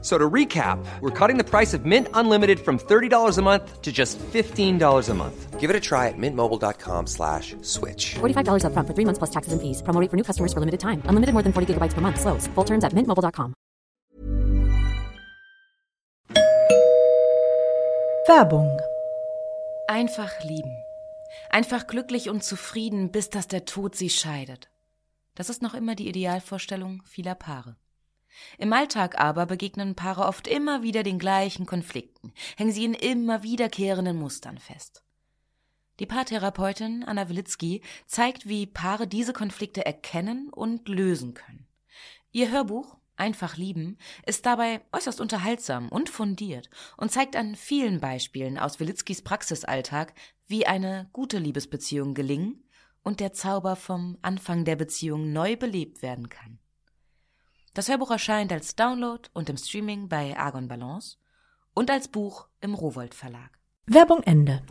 So 0.00 0.16
to 0.16 0.30
recap, 0.30 0.78
we're 1.00 1.10
cutting 1.10 1.38
the 1.38 1.44
price 1.44 1.74
of 1.74 1.84
Mint 1.84 2.06
Unlimited 2.14 2.60
from 2.60 2.78
$30 2.78 3.36
a 3.36 3.42
month 3.42 3.82
to 3.82 3.90
just 3.90 4.16
$15 4.18 5.08
a 5.08 5.14
month. 5.14 5.58
Give 5.58 5.70
it 5.70 5.74
a 5.74 5.80
try 5.80 6.06
at 6.06 6.16
mintmobile.com 6.16 7.08
slash 7.08 7.56
switch. 7.62 8.14
$45 8.20 8.64
up 8.64 8.72
front 8.72 8.86
for 8.86 8.94
three 8.94 9.04
months 9.04 9.18
plus 9.18 9.30
taxes 9.30 9.52
and 9.52 9.60
fees. 9.60 9.82
Promo 9.82 10.00
rate 10.00 10.08
for 10.08 10.16
new 10.16 10.22
customers 10.22 10.52
for 10.52 10.60
limited 10.60 10.78
time. 10.78 11.02
Unlimited 11.06 11.32
more 11.32 11.42
than 11.42 11.52
40 11.52 11.74
gigabytes 11.74 11.94
per 11.94 12.00
month. 12.00 12.20
Slows. 12.20 12.46
Full 12.54 12.64
terms 12.64 12.84
at 12.84 12.92
mintmobile.com. 12.92 13.54
Werbung. 18.28 18.78
Einfach 19.88 20.44
lieben. 20.44 20.76
Einfach 21.50 21.86
glücklich 21.86 22.28
und 22.28 22.44
zufrieden, 22.44 23.10
bis 23.10 23.30
dass 23.30 23.48
der 23.48 23.64
Tod 23.64 23.96
sie 23.96 24.10
scheidet. 24.10 24.68
Das 25.34 25.48
ist 25.48 25.62
noch 25.62 25.74
immer 25.74 25.94
die 25.94 26.08
Idealvorstellung 26.08 27.02
vieler 27.04 27.34
Paare. 27.34 27.76
Im 28.58 28.72
Alltag 28.72 29.18
aber 29.18 29.46
begegnen 29.46 29.94
Paare 29.94 30.26
oft 30.26 30.46
immer 30.46 30.82
wieder 30.82 31.02
den 31.02 31.18
gleichen 31.18 31.66
Konflikten, 31.66 32.32
hängen 32.56 32.72
sie 32.72 32.84
in 32.84 32.94
immer 32.94 33.42
wiederkehrenden 33.42 34.16
Mustern 34.16 34.58
fest. 34.58 35.02
Die 36.00 36.06
Paartherapeutin 36.06 37.04
Anna 37.04 37.28
Wilitzki 37.28 37.82
zeigt, 38.06 38.48
wie 38.48 38.66
Paare 38.66 39.08
diese 39.08 39.32
Konflikte 39.32 39.84
erkennen 39.84 40.48
und 40.50 40.88
lösen 40.88 41.34
können. 41.34 41.66
Ihr 42.30 42.50
Hörbuch 42.50 42.98
Einfach 43.18 43.56
lieben 43.56 43.98
ist 44.26 44.46
dabei 44.46 44.80
äußerst 44.92 45.20
unterhaltsam 45.20 45.88
und 45.88 46.08
fundiert 46.08 46.70
und 46.96 47.10
zeigt 47.10 47.34
an 47.34 47.56
vielen 47.56 47.98
Beispielen 47.98 48.58
aus 48.58 48.78
Wilitzkis 48.78 49.22
Praxisalltag, 49.22 50.14
wie 50.46 50.68
eine 50.68 51.10
gute 51.12 51.38
Liebesbeziehung 51.38 52.14
gelingen 52.14 52.62
und 53.02 53.18
der 53.18 53.32
Zauber 53.32 53.74
vom 53.74 54.18
Anfang 54.22 54.64
der 54.64 54.76
Beziehung 54.76 55.32
neu 55.32 55.56
belebt 55.56 56.00
werden 56.00 56.28
kann. 56.28 56.60
Das 57.74 57.88
Hörbuch 57.88 58.10
erscheint 58.10 58.52
als 58.52 58.74
Download 58.76 59.28
und 59.32 59.48
im 59.48 59.56
Streaming 59.56 60.08
bei 60.08 60.36
Argon 60.36 60.68
Balance 60.68 61.16
und 61.74 61.90
als 61.90 62.08
Buch 62.08 62.48
im 62.60 62.74
Rowold 62.74 63.14
Verlag. 63.14 63.58
Werbung 63.86 64.22
Ende. 64.22 64.62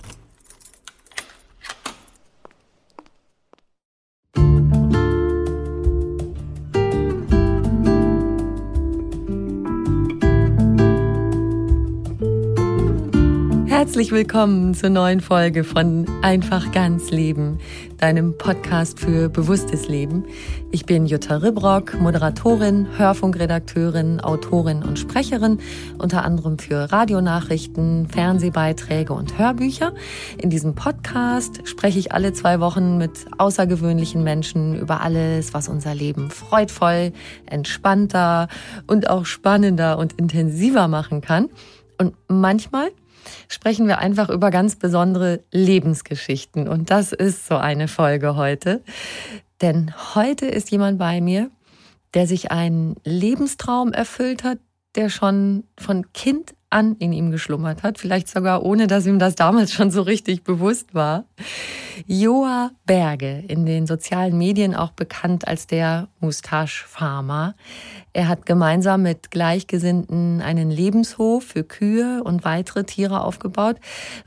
Herzlich 13.87 14.11
willkommen 14.11 14.73
zur 14.73 14.89
neuen 14.89 15.21
Folge 15.21 15.63
von 15.63 16.05
Einfach 16.21 16.73
ganz 16.73 17.09
Leben, 17.09 17.57
deinem 17.99 18.37
Podcast 18.37 18.99
für 18.99 19.29
bewusstes 19.29 19.87
Leben. 19.87 20.25
Ich 20.71 20.85
bin 20.85 21.05
Jutta 21.05 21.37
Ribrock, 21.37 21.93
Moderatorin, 21.93 22.85
Hörfunkredakteurin, 22.97 24.19
Autorin 24.19 24.83
und 24.83 24.99
Sprecherin, 24.99 25.59
unter 25.99 26.25
anderem 26.25 26.59
für 26.59 26.91
Radionachrichten, 26.91 28.09
Fernsehbeiträge 28.09 29.13
und 29.13 29.39
Hörbücher. 29.39 29.93
In 30.37 30.49
diesem 30.49 30.75
Podcast 30.75 31.65
spreche 31.65 31.97
ich 31.97 32.11
alle 32.11 32.33
zwei 32.33 32.59
Wochen 32.59 32.97
mit 32.97 33.11
außergewöhnlichen 33.37 34.21
Menschen 34.21 34.77
über 34.77 34.99
alles, 34.99 35.53
was 35.53 35.69
unser 35.69 35.95
Leben 35.95 36.29
freudvoll, 36.29 37.13
entspannter 37.45 38.49
und 38.85 39.09
auch 39.09 39.25
spannender 39.25 39.97
und 39.97 40.11
intensiver 40.19 40.89
machen 40.89 41.21
kann. 41.21 41.47
Und 41.97 42.15
manchmal 42.27 42.89
sprechen 43.47 43.87
wir 43.87 43.99
einfach 43.99 44.29
über 44.29 44.51
ganz 44.51 44.75
besondere 44.75 45.41
Lebensgeschichten. 45.51 46.67
Und 46.67 46.91
das 46.91 47.11
ist 47.13 47.47
so 47.47 47.55
eine 47.55 47.87
Folge 47.87 48.35
heute. 48.35 48.81
Denn 49.61 49.93
heute 50.15 50.45
ist 50.45 50.71
jemand 50.71 50.99
bei 50.99 51.21
mir, 51.21 51.49
der 52.13 52.27
sich 52.27 52.51
einen 52.51 52.95
Lebenstraum 53.03 53.91
erfüllt 53.91 54.43
hat, 54.43 54.59
der 54.97 55.09
schon 55.09 55.63
von 55.77 56.11
Kind 56.11 56.55
an 56.69 56.95
in 56.99 57.13
ihm 57.13 57.31
geschlummert 57.31 57.83
hat, 57.83 57.97
vielleicht 57.97 58.27
sogar 58.27 58.63
ohne, 58.63 58.87
dass 58.87 59.05
ihm 59.05 59.19
das 59.19 59.35
damals 59.35 59.71
schon 59.71 59.91
so 59.91 60.01
richtig 60.01 60.43
bewusst 60.43 60.93
war. 60.93 61.25
Joa 62.07 62.71
Berge, 62.85 63.43
in 63.47 63.65
den 63.65 63.87
sozialen 63.87 64.37
Medien 64.37 64.75
auch 64.75 64.91
bekannt 64.91 65.47
als 65.47 65.67
der 65.67 66.09
Mustache 66.19 66.83
Farmer. 66.85 67.55
Er 68.11 68.27
hat 68.27 68.45
gemeinsam 68.45 69.03
mit 69.03 69.31
Gleichgesinnten 69.31 70.41
einen 70.41 70.69
Lebenshof 70.69 71.43
für 71.43 71.63
Kühe 71.63 72.21
und 72.23 72.43
weitere 72.43 72.83
Tiere 72.83 73.23
aufgebaut 73.23 73.77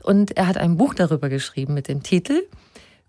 und 0.01 0.35
er 0.37 0.47
hat 0.47 0.57
ein 0.57 0.77
Buch 0.77 0.93
darüber 0.93 1.29
geschrieben 1.29 1.73
mit 1.73 1.87
dem 1.87 2.01
Titel 2.01 2.41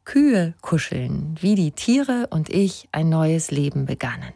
Kühe 0.04 0.54
kuscheln, 0.60 1.36
wie 1.40 1.54
die 1.54 1.70
Tiere 1.70 2.26
und 2.30 2.50
ich 2.50 2.88
ein 2.90 3.08
neues 3.08 3.52
Leben 3.52 3.86
begannen 3.86 4.32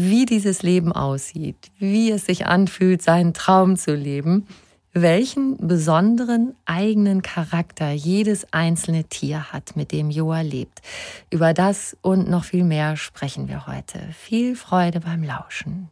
wie 0.00 0.26
dieses 0.26 0.62
Leben 0.62 0.92
aussieht, 0.92 1.70
wie 1.78 2.10
es 2.10 2.26
sich 2.26 2.46
anfühlt, 2.46 3.02
seinen 3.02 3.34
Traum 3.34 3.76
zu 3.76 3.94
leben, 3.94 4.46
welchen 4.94 5.56
besonderen 5.66 6.54
eigenen 6.64 7.22
Charakter 7.22 7.90
jedes 7.92 8.52
einzelne 8.52 9.04
Tier 9.04 9.52
hat, 9.52 9.76
mit 9.76 9.92
dem 9.92 10.10
Joa 10.10 10.40
lebt. 10.40 10.80
Über 11.30 11.54
das 11.54 11.96
und 12.02 12.28
noch 12.28 12.44
viel 12.44 12.64
mehr 12.64 12.96
sprechen 12.96 13.48
wir 13.48 13.66
heute. 13.66 14.00
Viel 14.12 14.56
Freude 14.56 15.00
beim 15.00 15.22
Lauschen. 15.22 15.91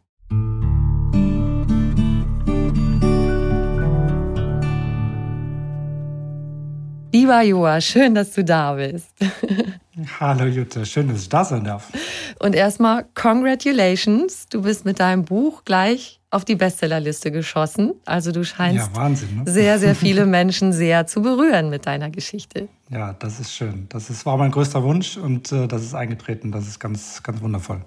Lieber 7.21 7.43
Joa, 7.43 7.79
schön, 7.79 8.15
dass 8.15 8.31
du 8.31 8.43
da 8.43 8.73
bist. 8.73 9.13
Hallo 10.19 10.45
Jutta, 10.45 10.83
schön, 10.85 11.07
dass 11.07 11.21
ich 11.21 11.29
da 11.29 11.45
sein 11.45 11.63
darf. 11.63 11.91
Und 12.39 12.55
erstmal 12.55 13.05
congratulations, 13.13 14.47
du 14.49 14.63
bist 14.63 14.85
mit 14.85 14.99
deinem 14.99 15.23
Buch 15.23 15.63
gleich 15.63 16.19
auf 16.31 16.45
die 16.45 16.55
Bestsellerliste 16.55 17.31
geschossen. 17.31 17.93
Also 18.05 18.31
du 18.31 18.43
scheinst 18.43 18.87
ja, 18.87 18.95
Wahnsinn, 18.95 19.43
ne? 19.43 19.51
sehr, 19.51 19.77
sehr 19.77 19.93
viele 19.93 20.25
Menschen 20.37 20.73
sehr 20.73 21.05
zu 21.05 21.21
berühren 21.21 21.69
mit 21.69 21.85
deiner 21.85 22.09
Geschichte. 22.09 22.67
Ja, 22.89 23.13
das 23.13 23.39
ist 23.39 23.53
schön. 23.53 23.85
Das 23.89 24.09
ist, 24.09 24.25
war 24.25 24.35
mein 24.37 24.49
größter 24.49 24.81
Wunsch 24.81 25.15
und 25.15 25.51
äh, 25.51 25.67
das 25.67 25.83
ist 25.83 25.93
eingetreten. 25.93 26.51
Das 26.51 26.67
ist 26.67 26.79
ganz, 26.79 27.21
ganz 27.21 27.39
wundervoll. 27.39 27.81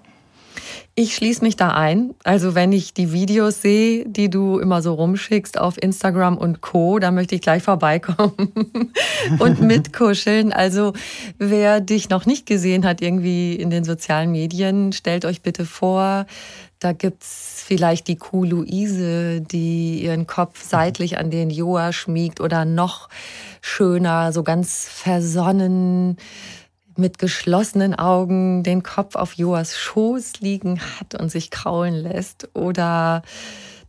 Ich 0.95 1.15
schließe 1.15 1.43
mich 1.43 1.55
da 1.55 1.69
ein. 1.69 2.13
Also 2.23 2.55
wenn 2.55 2.71
ich 2.71 2.93
die 2.93 3.11
Videos 3.11 3.61
sehe, 3.61 4.05
die 4.07 4.29
du 4.29 4.59
immer 4.59 4.81
so 4.81 4.93
rumschickst 4.93 5.59
auf 5.59 5.81
Instagram 5.81 6.37
und 6.37 6.61
Co., 6.61 6.99
da 6.99 7.11
möchte 7.11 7.35
ich 7.35 7.41
gleich 7.41 7.63
vorbeikommen 7.63 8.93
und 9.39 9.61
mitkuscheln. 9.61 10.53
Also 10.53 10.93
wer 11.37 11.81
dich 11.81 12.09
noch 12.09 12.25
nicht 12.25 12.45
gesehen 12.45 12.85
hat 12.85 13.01
irgendwie 13.01 13.55
in 13.55 13.69
den 13.69 13.83
sozialen 13.83 14.31
Medien, 14.31 14.93
stellt 14.93 15.25
euch 15.25 15.41
bitte 15.41 15.65
vor, 15.65 16.25
da 16.79 16.91
gibt's 16.91 17.63
vielleicht 17.65 18.07
die 18.07 18.17
Kuh 18.17 18.43
Luise, 18.43 19.41
die 19.41 20.03
ihren 20.03 20.27
Kopf 20.27 20.61
seitlich 20.63 21.17
an 21.17 21.31
den 21.31 21.49
Joa 21.49 21.93
schmiegt 21.93 22.41
oder 22.41 22.63
noch 22.63 23.09
schöner, 23.61 24.31
so 24.31 24.43
ganz 24.43 24.87
versonnen 24.87 26.17
mit 26.97 27.19
geschlossenen 27.19 27.95
Augen 27.95 28.63
den 28.63 28.83
Kopf 28.83 29.15
auf 29.15 29.33
Joas 29.33 29.77
Schoß 29.77 30.39
liegen 30.39 30.79
hat 30.79 31.19
und 31.19 31.29
sich 31.29 31.51
kraulen 31.51 31.95
lässt. 31.95 32.49
Oder 32.53 33.21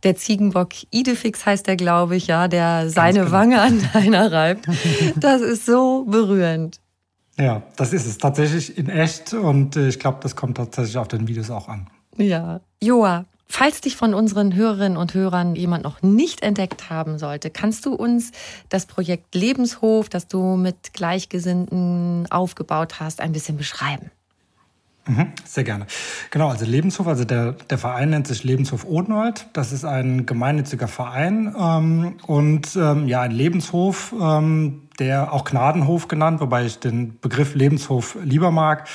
der 0.03 0.15
Ziegenbock 0.15 0.69
Idefix 0.91 1.45
heißt 1.45 1.67
der, 1.67 1.75
glaube 1.75 2.15
ich, 2.15 2.27
ja, 2.27 2.47
der 2.47 2.89
seine 2.89 3.19
genau. 3.19 3.31
Wange 3.31 3.61
an 3.61 3.81
deiner 3.93 4.31
reibt. 4.31 4.67
Das 5.15 5.41
ist 5.41 5.65
so 5.65 6.05
berührend. 6.05 6.79
Ja, 7.39 7.61
das 7.75 7.93
ist 7.93 8.07
es 8.07 8.17
tatsächlich 8.17 8.77
in 8.77 8.89
echt 8.89 9.33
und 9.33 9.75
äh, 9.75 9.89
ich 9.89 9.99
glaube, 9.99 10.17
das 10.21 10.35
kommt 10.35 10.57
tatsächlich 10.57 10.97
auf 10.97 11.07
den 11.07 11.27
Videos 11.27 11.51
auch 11.51 11.67
an. 11.67 11.87
Ja. 12.17 12.61
Joa, 12.81 13.25
Falls 13.49 13.81
dich 13.81 13.95
von 13.95 14.13
unseren 14.13 14.55
Hörerinnen 14.55 14.97
und 14.97 15.13
Hörern 15.13 15.55
jemand 15.55 15.83
noch 15.83 16.01
nicht 16.01 16.43
entdeckt 16.43 16.89
haben 16.89 17.17
sollte, 17.17 17.49
kannst 17.49 17.85
du 17.85 17.93
uns 17.93 18.31
das 18.69 18.85
Projekt 18.85 19.33
Lebenshof, 19.35 20.09
das 20.09 20.27
du 20.27 20.57
mit 20.57 20.93
Gleichgesinnten 20.93 22.27
aufgebaut 22.29 22.99
hast, 22.99 23.21
ein 23.21 23.31
bisschen 23.31 23.57
beschreiben? 23.57 24.11
Mhm, 25.07 25.31
sehr 25.45 25.63
gerne. 25.63 25.87
Genau, 26.31 26.49
also 26.49 26.65
Lebenshof, 26.65 27.07
also 27.07 27.23
der, 27.23 27.53
der 27.53 27.77
Verein 27.77 28.09
nennt 28.09 28.27
sich 28.27 28.43
Lebenshof 28.43 28.85
Odenwald. 28.85 29.47
Das 29.53 29.71
ist 29.71 29.85
ein 29.85 30.25
gemeinnütziger 30.25 30.89
Verein 30.89 31.55
ähm, 31.57 32.15
und 32.27 32.75
ähm, 32.75 33.07
ja, 33.07 33.21
ein 33.21 33.31
Lebenshof, 33.31 34.13
ähm, 34.19 34.81
der 34.99 35.31
auch 35.31 35.45
Gnadenhof 35.45 36.09
genannt, 36.09 36.41
wobei 36.41 36.65
ich 36.65 36.79
den 36.79 37.19
Begriff 37.21 37.55
Lebenshof 37.55 38.17
lieber 38.21 38.51
mag. 38.51 38.89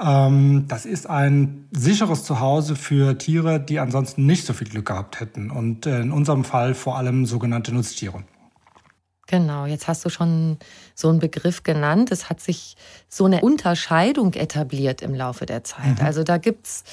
Ähm, 0.00 0.66
das 0.68 0.86
ist 0.86 1.10
ein 1.10 1.66
sicheres 1.72 2.22
Zuhause 2.22 2.76
für 2.76 3.18
Tiere, 3.18 3.58
die 3.58 3.80
ansonsten 3.80 4.24
nicht 4.24 4.46
so 4.46 4.52
viel 4.52 4.68
Glück 4.68 4.86
gehabt 4.86 5.18
hätten 5.18 5.50
und 5.50 5.86
äh, 5.86 6.00
in 6.00 6.12
unserem 6.12 6.44
Fall 6.44 6.74
vor 6.74 6.96
allem 6.96 7.26
sogenannte 7.26 7.74
Nutztiere. 7.74 8.22
Genau, 9.26 9.66
jetzt 9.66 9.88
hast 9.88 10.04
du 10.04 10.08
schon 10.08 10.58
so 10.94 11.08
einen 11.08 11.18
Begriff 11.18 11.64
genannt. 11.64 12.12
Es 12.12 12.30
hat 12.30 12.40
sich 12.40 12.76
so 13.08 13.24
eine 13.24 13.40
Unterscheidung 13.40 14.34
etabliert 14.34 15.02
im 15.02 15.14
Laufe 15.14 15.46
der 15.46 15.64
Zeit. 15.64 16.00
Mhm. 16.00 16.06
Also 16.06 16.22
da 16.22 16.38
gibt's 16.38 16.84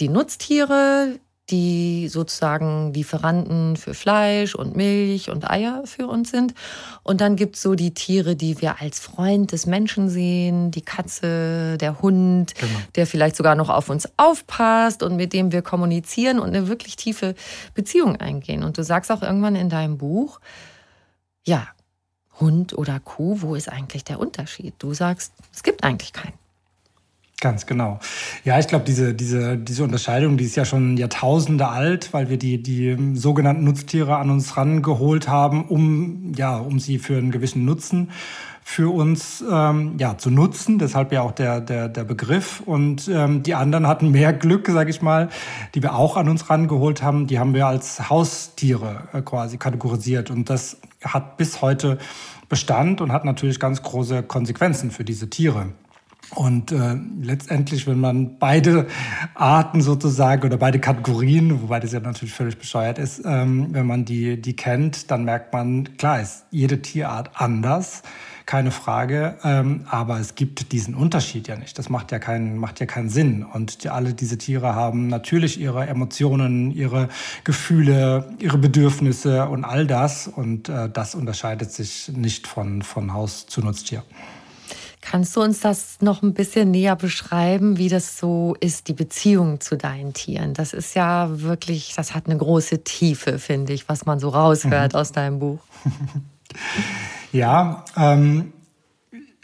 die 0.00 0.08
Nutztiere, 0.08 1.18
die 1.50 2.08
sozusagen 2.08 2.94
Lieferanten 2.94 3.76
für 3.76 3.92
Fleisch 3.92 4.54
und 4.54 4.74
Milch 4.74 5.28
und 5.28 5.50
Eier 5.50 5.82
für 5.84 6.06
uns 6.06 6.30
sind. 6.30 6.54
Und 7.02 7.20
dann 7.20 7.36
gibt's 7.36 7.60
so 7.60 7.74
die 7.74 7.92
Tiere, 7.92 8.36
die 8.36 8.62
wir 8.62 8.80
als 8.80 8.98
Freund 8.98 9.52
des 9.52 9.66
Menschen 9.66 10.08
sehen, 10.08 10.70
die 10.70 10.80
Katze, 10.80 11.76
der 11.78 12.00
Hund, 12.00 12.54
genau. 12.54 12.78
der 12.94 13.06
vielleicht 13.06 13.36
sogar 13.36 13.54
noch 13.54 13.68
auf 13.68 13.90
uns 13.90 14.08
aufpasst 14.16 15.02
und 15.02 15.16
mit 15.16 15.34
dem 15.34 15.52
wir 15.52 15.60
kommunizieren 15.60 16.38
und 16.38 16.48
eine 16.48 16.68
wirklich 16.68 16.96
tiefe 16.96 17.34
Beziehung 17.74 18.16
eingehen. 18.16 18.62
Und 18.62 18.78
du 18.78 18.82
sagst 18.82 19.10
auch 19.12 19.20
irgendwann 19.20 19.56
in 19.56 19.68
deinem 19.68 19.98
Buch, 19.98 20.40
ja, 21.44 21.68
Hund 22.40 22.76
oder 22.76 23.00
Kuh, 23.00 23.38
wo 23.40 23.54
ist 23.54 23.68
eigentlich 23.68 24.04
der 24.04 24.20
Unterschied? 24.20 24.74
Du 24.78 24.94
sagst, 24.94 25.32
es 25.52 25.62
gibt 25.62 25.84
eigentlich 25.84 26.12
keinen. 26.12 26.34
Ganz 27.40 27.66
genau. 27.66 27.98
Ja, 28.44 28.60
ich 28.60 28.68
glaube, 28.68 28.84
diese, 28.84 29.14
diese, 29.14 29.58
diese 29.58 29.82
Unterscheidung, 29.82 30.36
die 30.36 30.44
ist 30.44 30.54
ja 30.54 30.64
schon 30.64 30.96
Jahrtausende 30.96 31.66
alt, 31.66 32.12
weil 32.12 32.30
wir 32.30 32.38
die, 32.38 32.62
die 32.62 32.96
sogenannten 33.14 33.64
Nutztiere 33.64 34.16
an 34.16 34.30
uns 34.30 34.56
rangeholt 34.56 35.26
haben, 35.26 35.64
um, 35.64 36.32
ja, 36.36 36.56
um 36.56 36.78
sie 36.78 37.00
für 37.00 37.18
einen 37.18 37.32
gewissen 37.32 37.64
Nutzen 37.64 38.10
für 38.64 38.94
uns 38.94 39.44
ähm, 39.50 39.96
ja, 39.98 40.16
zu 40.16 40.30
nutzen. 40.30 40.78
Deshalb 40.78 41.12
ja 41.12 41.22
auch 41.22 41.32
der, 41.32 41.60
der, 41.60 41.88
der 41.88 42.04
Begriff. 42.04 42.62
Und 42.64 43.08
ähm, 43.08 43.42
die 43.42 43.54
anderen 43.54 43.88
hatten 43.88 44.12
mehr 44.12 44.32
Glück, 44.32 44.68
sage 44.68 44.90
ich 44.90 45.02
mal, 45.02 45.28
die 45.74 45.82
wir 45.82 45.96
auch 45.96 46.16
an 46.16 46.28
uns 46.28 46.48
rangeholt 46.48 47.02
haben. 47.02 47.26
Die 47.26 47.38
haben 47.40 47.54
wir 47.54 47.66
als 47.66 48.08
Haustiere 48.08 49.08
äh, 49.12 49.20
quasi 49.20 49.58
kategorisiert. 49.58 50.30
Und 50.30 50.48
das 50.48 50.76
hat 51.04 51.36
bis 51.36 51.62
heute 51.62 51.98
Bestand 52.48 53.00
und 53.00 53.12
hat 53.12 53.24
natürlich 53.24 53.58
ganz 53.58 53.82
große 53.82 54.22
Konsequenzen 54.22 54.90
für 54.90 55.04
diese 55.04 55.30
Tiere. 55.30 55.72
Und 56.34 56.72
äh, 56.72 56.96
letztendlich, 57.20 57.86
wenn 57.86 58.00
man 58.00 58.38
beide 58.38 58.86
Arten 59.34 59.82
sozusagen 59.82 60.46
oder 60.46 60.56
beide 60.56 60.78
Kategorien, 60.78 61.60
wobei 61.62 61.78
das 61.78 61.92
ja 61.92 62.00
natürlich 62.00 62.32
völlig 62.32 62.56
bescheuert 62.56 62.98
ist, 62.98 63.22
ähm, 63.26 63.68
wenn 63.72 63.86
man 63.86 64.06
die, 64.06 64.40
die 64.40 64.56
kennt, 64.56 65.10
dann 65.10 65.24
merkt 65.24 65.52
man, 65.52 65.96
klar 65.98 66.22
ist 66.22 66.46
jede 66.50 66.80
Tierart 66.80 67.32
anders, 67.34 68.02
keine 68.46 68.70
Frage, 68.70 69.36
ähm, 69.44 69.84
aber 69.90 70.20
es 70.20 70.34
gibt 70.34 70.72
diesen 70.72 70.94
Unterschied 70.94 71.48
ja 71.48 71.56
nicht. 71.56 71.78
Das 71.78 71.90
macht 71.90 72.12
ja 72.12 72.18
keinen, 72.18 72.56
macht 72.56 72.80
ja 72.80 72.86
keinen 72.86 73.10
Sinn. 73.10 73.44
Und 73.44 73.84
die, 73.84 73.90
alle 73.90 74.14
diese 74.14 74.38
Tiere 74.38 74.74
haben 74.74 75.08
natürlich 75.08 75.60
ihre 75.60 75.86
Emotionen, 75.86 76.70
ihre 76.70 77.08
Gefühle, 77.44 78.32
ihre 78.38 78.56
Bedürfnisse 78.58 79.46
und 79.48 79.64
all 79.64 79.86
das. 79.86 80.28
Und 80.28 80.70
äh, 80.70 80.88
das 80.88 81.14
unterscheidet 81.14 81.72
sich 81.72 82.10
nicht 82.14 82.46
von, 82.46 82.80
von 82.80 83.12
Haus 83.12 83.46
zu 83.46 83.60
Nutztier. 83.60 84.02
Kannst 85.02 85.34
du 85.34 85.42
uns 85.42 85.58
das 85.58 86.00
noch 86.00 86.22
ein 86.22 86.32
bisschen 86.32 86.70
näher 86.70 86.94
beschreiben, 86.94 87.76
wie 87.76 87.88
das 87.88 88.18
so 88.18 88.54
ist, 88.60 88.86
die 88.86 88.92
Beziehung 88.92 89.60
zu 89.60 89.76
deinen 89.76 90.14
Tieren? 90.14 90.54
Das 90.54 90.72
ist 90.72 90.94
ja 90.94 91.28
wirklich, 91.42 91.92
das 91.96 92.14
hat 92.14 92.26
eine 92.26 92.36
große 92.36 92.84
Tiefe, 92.84 93.40
finde 93.40 93.72
ich, 93.72 93.88
was 93.88 94.06
man 94.06 94.20
so 94.20 94.28
raushört 94.28 94.92
mhm. 94.92 94.98
aus 94.98 95.10
deinem 95.10 95.40
Buch. 95.40 95.58
ja, 97.32 97.84
ähm, 97.96 98.52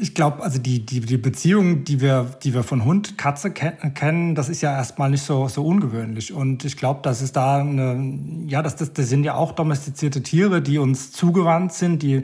ich 0.01 0.15
glaube, 0.15 0.45
also 0.45 0.61
die, 0.61 0.87
die, 0.87 1.01
die 1.01 1.17
Beziehung, 1.17 1.83
die 1.83 2.01
wir, 2.01 2.31
die 2.45 2.55
wir 2.55 2.63
von 2.63 2.85
Hund, 2.85 3.19
Katze 3.19 3.51
kennen, 3.51 4.37
das 4.37 4.49
ist 4.49 4.61
ja 4.61 4.77
erstmal 4.77 5.11
nicht 5.11 5.25
so, 5.25 5.49
so 5.49 5.67
ungewöhnlich. 5.67 6.33
Und 6.33 6.65
ich 6.65 6.77
glaube, 6.77 7.01
dass 7.03 7.21
es 7.21 7.33
da 7.33 7.59
eine, 7.59 8.47
ja, 8.47 8.63
das, 8.63 8.77
das, 8.77 8.93
das 8.93 9.09
sind 9.09 9.25
ja 9.25 9.35
auch 9.35 9.51
domestizierte 9.51 10.23
Tiere, 10.23 10.63
die 10.63 10.79
uns 10.79 11.11
zugewandt 11.11 11.73
sind, 11.73 12.05
die 12.05 12.23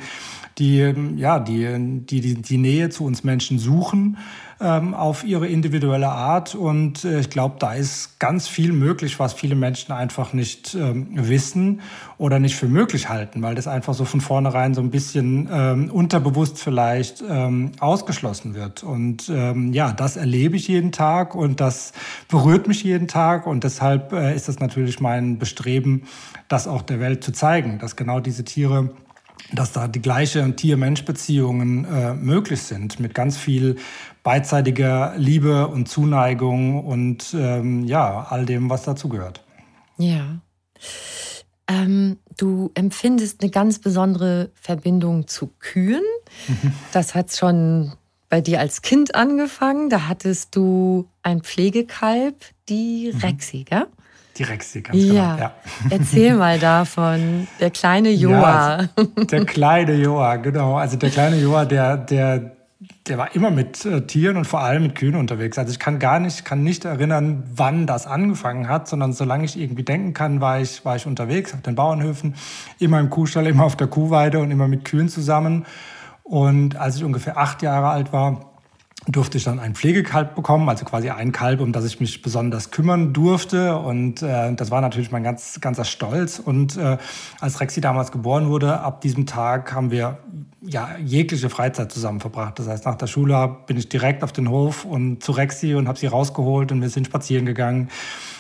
die, 0.59 0.95
ja, 1.17 1.39
die, 1.39 2.03
die, 2.07 2.21
die, 2.21 2.35
die 2.35 2.59
Nähe 2.59 2.91
zu 2.91 3.05
uns 3.05 3.25
Menschen 3.25 3.59
suchen 3.59 4.17
ähm, 4.61 4.95
auf 4.95 5.25
ihre 5.25 5.47
individuelle 5.49 6.09
Art. 6.09 6.55
Und 6.55 7.05
äh, 7.05 7.21
ich 7.21 7.31
glaube, 7.31 7.57
da 7.59 7.75
ist 7.75 8.19
ganz 8.19 8.49
viel 8.49 8.73
möglich, 8.73 9.19
was 9.19 9.33
viele 9.33 9.55
Menschen 9.55 9.93
einfach 9.93 10.33
nicht 10.33 10.75
ähm, 10.75 11.09
wissen 11.13 11.81
oder 12.19 12.39
nicht 12.39 12.57
für 12.57 12.67
möglich 12.67 13.09
halten, 13.09 13.43
weil 13.43 13.55
das 13.55 13.67
einfach 13.67 13.95
so 13.95 14.05
von 14.05 14.21
vornherein 14.21 14.75
so 14.75 14.81
ein 14.81 14.91
bisschen 14.91 15.49
ähm, 15.53 15.91
unterbewusst 15.91 16.59
vielleicht 16.59 17.23
ähm, 17.29 17.73
ausgeschlossen 17.81 18.55
wird. 18.55 18.83
Und 18.83 19.29
ähm, 19.29 19.73
ja, 19.73 19.93
das 19.93 20.17
erlebe 20.17 20.57
ich 20.57 20.69
jeden 20.69 20.93
Tag 20.93 21.35
und 21.35 21.61
das 21.61 21.93
berührt 22.29 22.69
mich 22.69 22.83
jeden 22.83 23.09
Tag. 23.09 23.47
Und 23.47 23.65
deshalb 23.65 24.13
äh, 24.13 24.35
ist 24.35 24.49
es 24.49 24.61
natürlich 24.61 25.01
mein 25.01 25.39
Bestreben, 25.39 26.05
das 26.49 26.69
auch 26.69 26.83
der 26.83 27.01
Welt 27.01 27.25
zu 27.25 27.33
zeigen, 27.33 27.79
dass 27.79 27.97
genau 27.97 28.21
diese 28.21 28.45
Tiere 28.45 28.91
dass 29.55 29.73
da 29.73 29.89
die 29.89 30.03
gleiche 30.03 30.55
Tier-Mensch-Beziehungen 30.55 31.85
äh, 31.85 32.15
möglich 32.15 32.63
sind 32.63 33.01
mit 33.01 33.15
ganz 33.15 33.37
viel 33.37 33.77
beidseitiger 34.23 35.15
Liebe 35.17 35.69
und 35.69 35.89
Zuneigung 35.89 36.85
und 36.85 37.35
ähm, 37.39 37.85
ja, 37.85 38.27
all 38.29 38.47
dem, 38.47 38.71
was 38.71 38.83
dazugehört. 38.83 39.45
Ja. 39.99 40.41
Ähm, 41.69 42.19
du 42.37 42.71
empfindest 42.75 43.41
eine 43.41 43.51
ganz 43.51 43.79
besondere 43.79 44.51
Verbindung 44.55 45.27
zu 45.29 45.51
Kühen. 45.59 46.03
Mhm. 46.49 46.73
Das 46.93 47.15
hat 47.15 47.35
schon 47.35 47.93
bei 48.29 48.41
dir 48.41 48.61
als 48.61 48.83
Kind 48.83 49.15
angefangen. 49.15 49.91
Da 49.91 50.09
hattest 50.09 50.57
du 50.57 51.09
ein 51.23 51.43
Pflegekalb, 51.43 52.35
die 52.69 53.13
mhm. 53.13 53.21
Rexi, 53.21 53.65
gell? 53.65 53.87
Die 54.37 54.43
Rexi, 54.43 54.81
ganz 54.81 54.99
genau, 54.99 55.15
ja. 55.15 55.35
genau. 55.35 55.45
Ja. 55.45 55.53
Erzähl 55.91 56.35
mal 56.35 56.59
davon, 56.59 57.47
der 57.61 57.71
kleine 57.71 58.11
Joa. 58.11 58.83
Ja, 58.83 58.89
der 59.31 59.45
kleine 59.45 59.95
Joa, 59.95 60.37
genau. 60.37 60.77
Also 60.77 60.97
der 60.97 61.11
kleine 61.11 61.37
Joa, 61.41 61.65
der, 61.65 61.97
der, 61.97 62.53
der 63.07 63.19
war 63.19 63.35
immer 63.37 63.51
mit 63.51 63.85
äh, 63.85 64.01
Tieren 64.07 64.37
und 64.37 64.45
vor 64.45 64.61
allem 64.61 64.83
mit 64.83 64.97
Kühen 64.97 65.15
unterwegs. 65.15 65.57
Also 65.57 65.71
ich 65.71 65.79
kann 65.79 66.01
gar 66.01 66.19
nicht, 66.19 66.45
kann 66.45 66.65
nicht 66.65 66.85
erinnern, 66.85 67.45
wann 67.55 67.87
das 67.87 68.09
angefangen 68.09 68.69
hat, 68.69 68.89
sondern 68.89 69.13
solange 69.13 69.45
ich 69.45 69.59
irgendwie 69.59 69.85
denken 69.85 70.15
kann, 70.15 70.41
war 70.41 70.61
ich, 70.61 70.85
war 70.85 70.97
ich 70.97 71.07
unterwegs 71.07 71.55
auf 71.55 71.63
den 71.63 71.77
Bauernhöfen, 71.77 72.35
immer 72.81 72.99
im 72.99 73.11
Kuhstall, 73.11 73.47
immer 73.49 73.65
auf 73.65 73.77
der 73.77 73.87
Kuhweide 73.87 74.41
und 74.41 74.51
immer 74.51 74.67
mit 74.67 74.85
Kühen 74.85 75.09
zusammen. 75.09 75.65
Und 76.25 76.77
als 76.77 76.97
ich 76.97 77.05
ungefähr 77.05 77.37
acht 77.37 77.63
Jahre 77.63 77.89
alt 77.89 78.13
war, 78.13 78.54
durfte 79.07 79.37
ich 79.37 79.45
dann 79.45 79.59
ein 79.59 79.75
Pflegekalb 79.75 80.35
bekommen, 80.35 80.69
also 80.69 80.85
quasi 80.85 81.11
ein 81.11 81.33
Kalb, 81.33 81.61
um 81.61 81.73
das 81.73 81.85
ich 81.85 82.01
mich 82.01 82.23
besonders 82.23 82.71
kümmern 82.71 83.13
durfte. 83.13 83.77
Und 83.77 84.23
äh, 84.23 84.55
das 84.55 84.71
war 84.71 84.81
natürlich 84.81 85.11
mein 85.11 85.23
ganz, 85.23 85.61
ganzer 85.61 85.85
Stolz. 85.85 86.39
Und 86.39 86.77
äh, 86.77 86.97
als 87.41 87.61
Rexi 87.61 87.81
damals 87.81 88.13
geboren 88.13 88.49
wurde, 88.49 88.81
ab 88.81 89.03
diesem 89.03 89.27
Tag 89.27 89.75
haben 89.75 89.91
wir 89.91 90.19
ja 90.63 90.97
jegliche 91.05 91.51
Freizeit 91.51 91.93
zusammen 91.93 92.21
verbracht. 92.21 92.59
Das 92.59 92.67
heißt, 92.67 92.87
nach 92.87 92.95
der 92.95 93.07
Schule 93.07 93.57
bin 93.67 93.77
ich 93.77 93.91
direkt 93.91 94.25
auf 94.25 94.33
den 94.33 94.49
Hof 94.49 94.87
und 94.87 95.23
zu 95.23 95.33
Rexi 95.33 95.75
und 95.75 95.87
habe 95.89 95.99
sie 95.99 96.07
rausgeholt 96.07 96.73
und 96.73 96.81
wir 96.81 96.89
sind 96.89 97.07
spazieren 97.07 97.45
gegangen 97.45 97.91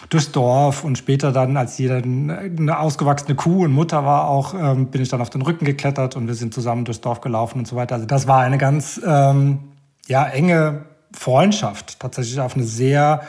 durchs 0.09 0.33
Dorf 0.33 0.85
und 0.85 0.97
später 0.97 1.33
dann, 1.33 1.57
als 1.57 1.79
jeder 1.79 1.97
eine 1.97 2.79
ausgewachsene 2.79 3.35
Kuh 3.35 3.65
und 3.65 3.73
Mutter 3.73 4.05
war 4.05 4.29
auch, 4.29 4.55
ähm, 4.55 4.87
bin 4.87 5.03
ich 5.03 5.09
dann 5.09 5.21
auf 5.21 5.31
den 5.31 5.43
Rücken 5.43 5.65
geklettert 5.65 6.17
und 6.17 6.27
wir 6.27 6.35
sind 6.35 6.55
zusammen 6.55 6.85
durchs 6.85 7.01
Dorf 7.01 7.21
gelaufen 7.21 7.59
und 7.59 7.69
so 7.69 7.77
weiter. 7.77 7.97
Also 7.97 8.07
das 8.07 8.27
war 8.27 8.41
eine 8.41 8.59
ganz 8.59 9.01
ähm, 9.05 9.61
ja, 10.09 10.27
enge 10.27 10.85
Freundschaft, 11.13 12.01
tatsächlich 12.01 12.41
auf 12.41 12.55
eine 12.55 12.65
sehr 12.65 13.23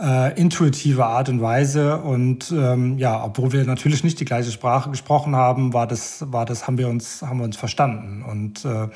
äh, 0.00 0.38
intuitive 0.40 1.04
Art 1.04 1.28
und 1.28 1.40
Weise. 1.40 1.98
Und 1.98 2.50
ähm, 2.50 2.98
ja, 2.98 3.22
obwohl 3.24 3.52
wir 3.52 3.64
natürlich 3.64 4.04
nicht 4.04 4.18
die 4.20 4.24
gleiche 4.24 4.50
Sprache 4.50 4.90
gesprochen 4.90 5.36
haben, 5.36 5.72
war 5.72 5.86
das, 5.86 6.24
war 6.32 6.44
das, 6.44 6.66
haben 6.66 6.78
wir 6.78 6.88
uns, 6.88 7.22
haben 7.22 7.38
wir 7.38 7.44
uns 7.44 7.56
verstanden. 7.56 8.22
Und 8.22 8.64
äh, 8.64 8.88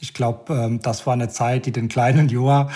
ich 0.00 0.14
glaube, 0.14 0.54
äh, 0.54 0.78
das 0.78 1.06
war 1.06 1.14
eine 1.14 1.28
Zeit, 1.28 1.66
die 1.66 1.72
den 1.72 1.88
kleinen 1.88 2.28
Joa 2.28 2.70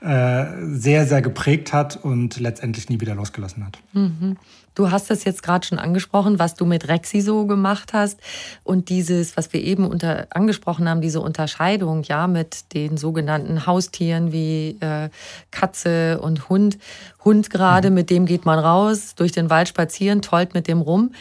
äh, 0.00 0.44
sehr, 0.68 1.06
sehr 1.06 1.22
geprägt 1.22 1.72
hat 1.72 1.96
und 1.96 2.38
letztendlich 2.40 2.88
nie 2.88 3.00
wieder 3.00 3.14
losgelassen 3.14 3.66
hat. 3.66 3.78
Mhm. 3.92 4.36
Du 4.74 4.90
hast 4.90 5.10
das 5.10 5.24
jetzt 5.24 5.42
gerade 5.42 5.66
schon 5.66 5.78
angesprochen, 5.78 6.38
was 6.38 6.54
du 6.54 6.64
mit 6.64 6.88
Rexi 6.88 7.20
so 7.20 7.46
gemacht 7.46 7.92
hast 7.92 8.18
und 8.64 8.88
dieses, 8.88 9.36
was 9.36 9.52
wir 9.52 9.62
eben 9.62 9.86
unter, 9.86 10.26
angesprochen 10.30 10.88
haben, 10.88 11.00
diese 11.00 11.20
Unterscheidung 11.20 12.02
ja 12.04 12.26
mit 12.26 12.72
den 12.74 12.96
sogenannten 12.96 13.66
Haustieren 13.66 14.32
wie 14.32 14.78
äh, 14.80 15.10
Katze 15.50 16.20
und 16.20 16.48
Hund. 16.48 16.78
Hund 17.24 17.50
gerade, 17.50 17.90
mhm. 17.90 17.94
mit 17.94 18.10
dem 18.10 18.26
geht 18.26 18.46
man 18.46 18.58
raus, 18.58 19.14
durch 19.14 19.32
den 19.32 19.50
Wald 19.50 19.68
spazieren, 19.68 20.22
tollt 20.22 20.54
mit 20.54 20.68
dem 20.68 20.80
rum. 20.80 21.12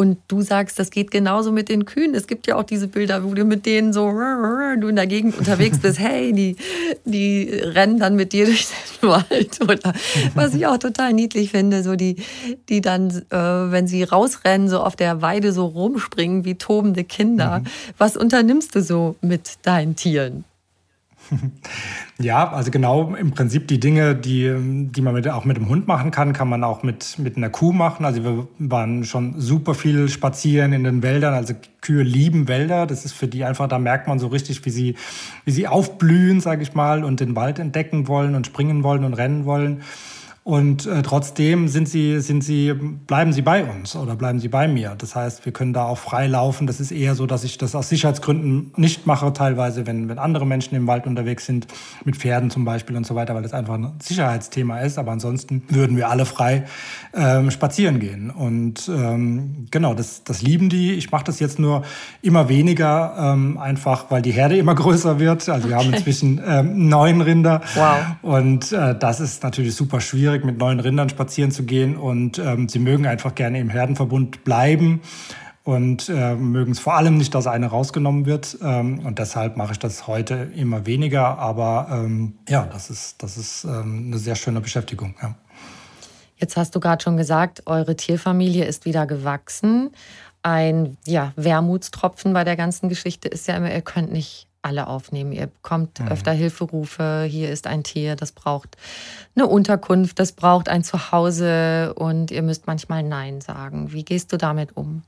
Und 0.00 0.16
du 0.28 0.40
sagst, 0.40 0.78
das 0.78 0.90
geht 0.90 1.10
genauso 1.10 1.52
mit 1.52 1.68
den 1.68 1.84
Kühen. 1.84 2.14
Es 2.14 2.26
gibt 2.26 2.46
ja 2.46 2.56
auch 2.56 2.62
diese 2.62 2.88
Bilder, 2.88 3.22
wo 3.22 3.34
du 3.34 3.44
mit 3.44 3.66
denen 3.66 3.92
so 3.92 4.10
du 4.10 4.88
in 4.88 4.96
der 4.96 5.06
Gegend 5.06 5.36
unterwegs 5.36 5.78
bist. 5.78 5.90
Hey, 6.00 6.32
die, 6.32 6.56
die 7.04 7.50
rennen 7.52 7.98
dann 7.98 8.16
mit 8.16 8.32
dir 8.32 8.46
durch 8.46 8.68
den 9.02 9.08
Wald. 9.10 9.60
Oder 9.60 9.92
was 10.34 10.54
ich 10.54 10.66
auch 10.66 10.78
total 10.78 11.12
niedlich 11.12 11.50
finde, 11.50 11.82
so 11.82 11.96
die, 11.96 12.16
die 12.70 12.80
dann, 12.80 13.10
äh, 13.10 13.36
wenn 13.36 13.86
sie 13.86 14.02
rausrennen, 14.02 14.70
so 14.70 14.80
auf 14.80 14.96
der 14.96 15.20
Weide 15.20 15.52
so 15.52 15.66
rumspringen 15.66 16.46
wie 16.46 16.54
tobende 16.54 17.04
Kinder. 17.04 17.58
Mhm. 17.58 17.64
Was 17.98 18.16
unternimmst 18.16 18.74
du 18.74 18.80
so 18.80 19.16
mit 19.20 19.58
deinen 19.64 19.96
Tieren? 19.96 20.44
Ja, 22.22 22.52
also 22.52 22.70
genau 22.70 23.14
im 23.14 23.30
Prinzip 23.30 23.66
die 23.66 23.80
Dinge, 23.80 24.14
die, 24.14 24.54
die 24.90 25.00
man 25.00 25.14
mit, 25.14 25.26
auch 25.26 25.46
mit 25.46 25.56
dem 25.56 25.70
Hund 25.70 25.88
machen 25.88 26.10
kann, 26.10 26.34
kann 26.34 26.50
man 26.50 26.64
auch 26.64 26.82
mit, 26.82 27.18
mit 27.18 27.38
einer 27.38 27.48
Kuh 27.48 27.72
machen. 27.72 28.04
Also 28.04 28.22
wir 28.22 28.46
waren 28.58 29.04
schon 29.04 29.40
super 29.40 29.74
viel 29.74 30.10
spazieren 30.10 30.74
in 30.74 30.84
den 30.84 31.02
Wäldern. 31.02 31.32
Also 31.32 31.54
Kühe 31.80 32.02
lieben 32.02 32.46
Wälder. 32.46 32.86
Das 32.86 33.06
ist 33.06 33.12
für 33.12 33.26
die 33.26 33.44
einfach, 33.44 33.68
da 33.68 33.78
merkt 33.78 34.06
man 34.06 34.18
so 34.18 34.26
richtig, 34.26 34.66
wie 34.66 34.70
sie, 34.70 34.96
wie 35.46 35.50
sie 35.50 35.66
aufblühen, 35.66 36.40
sage 36.40 36.62
ich 36.62 36.74
mal, 36.74 37.04
und 37.04 37.20
den 37.20 37.36
Wald 37.36 37.58
entdecken 37.58 38.06
wollen 38.06 38.34
und 38.34 38.46
springen 38.46 38.82
wollen 38.82 39.04
und 39.04 39.14
rennen 39.14 39.46
wollen. 39.46 39.80
Und 40.42 40.86
äh, 40.86 41.02
trotzdem 41.02 41.68
sind 41.68 41.86
sie, 41.86 42.18
sind 42.20 42.42
sie, 42.42 42.72
bleiben 42.72 43.34
sie 43.34 43.42
bei 43.42 43.62
uns 43.62 43.94
oder 43.94 44.16
bleiben 44.16 44.40
sie 44.40 44.48
bei 44.48 44.68
mir. 44.68 44.94
Das 44.96 45.14
heißt, 45.14 45.44
wir 45.44 45.52
können 45.52 45.74
da 45.74 45.84
auch 45.84 45.98
frei 45.98 46.28
laufen. 46.28 46.66
Das 46.66 46.80
ist 46.80 46.92
eher 46.92 47.14
so, 47.14 47.26
dass 47.26 47.44
ich 47.44 47.58
das 47.58 47.74
aus 47.74 47.90
Sicherheitsgründen 47.90 48.72
nicht 48.76 49.06
mache, 49.06 49.34
teilweise, 49.34 49.86
wenn, 49.86 50.08
wenn 50.08 50.18
andere 50.18 50.46
Menschen 50.46 50.74
im 50.76 50.86
Wald 50.86 51.06
unterwegs 51.06 51.44
sind, 51.44 51.66
mit 52.06 52.16
Pferden 52.16 52.48
zum 52.48 52.64
Beispiel 52.64 52.96
und 52.96 53.04
so 53.04 53.14
weiter, 53.14 53.34
weil 53.34 53.42
das 53.42 53.52
einfach 53.52 53.74
ein 53.74 53.92
Sicherheitsthema 54.02 54.80
ist. 54.80 54.96
Aber 54.96 55.12
ansonsten 55.12 55.62
würden 55.68 55.98
wir 55.98 56.08
alle 56.08 56.24
frei 56.24 56.64
ähm, 57.12 57.50
spazieren 57.50 58.00
gehen. 58.00 58.30
Und 58.30 58.88
ähm, 58.88 59.66
genau, 59.70 59.92
das, 59.92 60.24
das 60.24 60.40
lieben 60.40 60.70
die. 60.70 60.94
Ich 60.94 61.12
mache 61.12 61.24
das 61.24 61.38
jetzt 61.38 61.58
nur 61.58 61.82
immer 62.22 62.48
weniger, 62.48 63.14
ähm, 63.18 63.58
einfach 63.58 64.10
weil 64.10 64.22
die 64.22 64.32
Herde 64.32 64.56
immer 64.56 64.74
größer 64.80 65.18
wird. 65.18 65.46
Also 65.50 65.68
wir 65.68 65.76
haben 65.76 65.92
inzwischen 65.92 66.40
ähm, 66.46 66.88
neun 66.88 67.20
Rinder. 67.20 67.60
Wow. 67.74 67.98
Und 68.22 68.72
äh, 68.72 68.98
das 68.98 69.20
ist 69.20 69.42
natürlich 69.42 69.74
super 69.74 70.00
schwierig 70.00 70.29
schwierig, 70.30 70.44
mit 70.44 70.58
neuen 70.58 70.78
Rindern 70.78 71.08
spazieren 71.08 71.50
zu 71.50 71.64
gehen 71.64 71.96
und 71.96 72.38
ähm, 72.38 72.68
sie 72.68 72.78
mögen 72.78 73.04
einfach 73.06 73.34
gerne 73.34 73.58
im 73.58 73.68
Herdenverbund 73.68 74.44
bleiben 74.44 75.00
und 75.64 76.08
äh, 76.08 76.36
mögen 76.36 76.70
es 76.70 76.78
vor 76.78 76.94
allem 76.94 77.16
nicht, 77.16 77.34
dass 77.34 77.48
eine 77.48 77.66
rausgenommen 77.66 78.26
wird. 78.26 78.56
Ähm, 78.62 79.00
und 79.00 79.18
deshalb 79.18 79.56
mache 79.56 79.72
ich 79.72 79.78
das 79.80 80.06
heute 80.06 80.52
immer 80.54 80.86
weniger. 80.86 81.38
Aber 81.38 81.88
ähm, 81.90 82.38
ja, 82.48 82.64
das 82.72 82.90
ist, 82.90 83.22
das 83.22 83.36
ist 83.36 83.64
ähm, 83.64 84.04
eine 84.06 84.18
sehr 84.18 84.36
schöne 84.36 84.60
Beschäftigung. 84.60 85.16
Ja. 85.20 85.34
Jetzt 86.36 86.56
hast 86.56 86.76
du 86.76 86.80
gerade 86.80 87.02
schon 87.02 87.16
gesagt, 87.16 87.64
eure 87.66 87.96
Tierfamilie 87.96 88.64
ist 88.64 88.84
wieder 88.84 89.06
gewachsen. 89.06 89.90
Ein 90.42 90.96
ja, 91.06 91.32
Wermutstropfen 91.34 92.32
bei 92.32 92.44
der 92.44 92.56
ganzen 92.56 92.88
Geschichte 92.88 93.28
ist 93.28 93.48
ja 93.48 93.56
immer, 93.56 93.72
ihr 93.72 93.82
könnt 93.82 94.12
nicht 94.12 94.46
alle 94.62 94.86
aufnehmen. 94.86 95.32
Ihr 95.32 95.46
bekommt 95.46 96.00
mhm. 96.00 96.08
öfter 96.08 96.32
Hilferufe, 96.32 97.26
hier 97.28 97.50
ist 97.50 97.66
ein 97.66 97.82
Tier, 97.82 98.16
das 98.16 98.32
braucht 98.32 98.76
eine 99.34 99.46
Unterkunft, 99.46 100.18
das 100.18 100.32
braucht 100.32 100.68
ein 100.68 100.84
Zuhause 100.84 101.94
und 101.94 102.30
ihr 102.30 102.42
müsst 102.42 102.66
manchmal 102.66 103.02
Nein 103.02 103.40
sagen. 103.40 103.92
Wie 103.92 104.04
gehst 104.04 104.32
du 104.32 104.36
damit 104.36 104.76
um? 104.76 105.02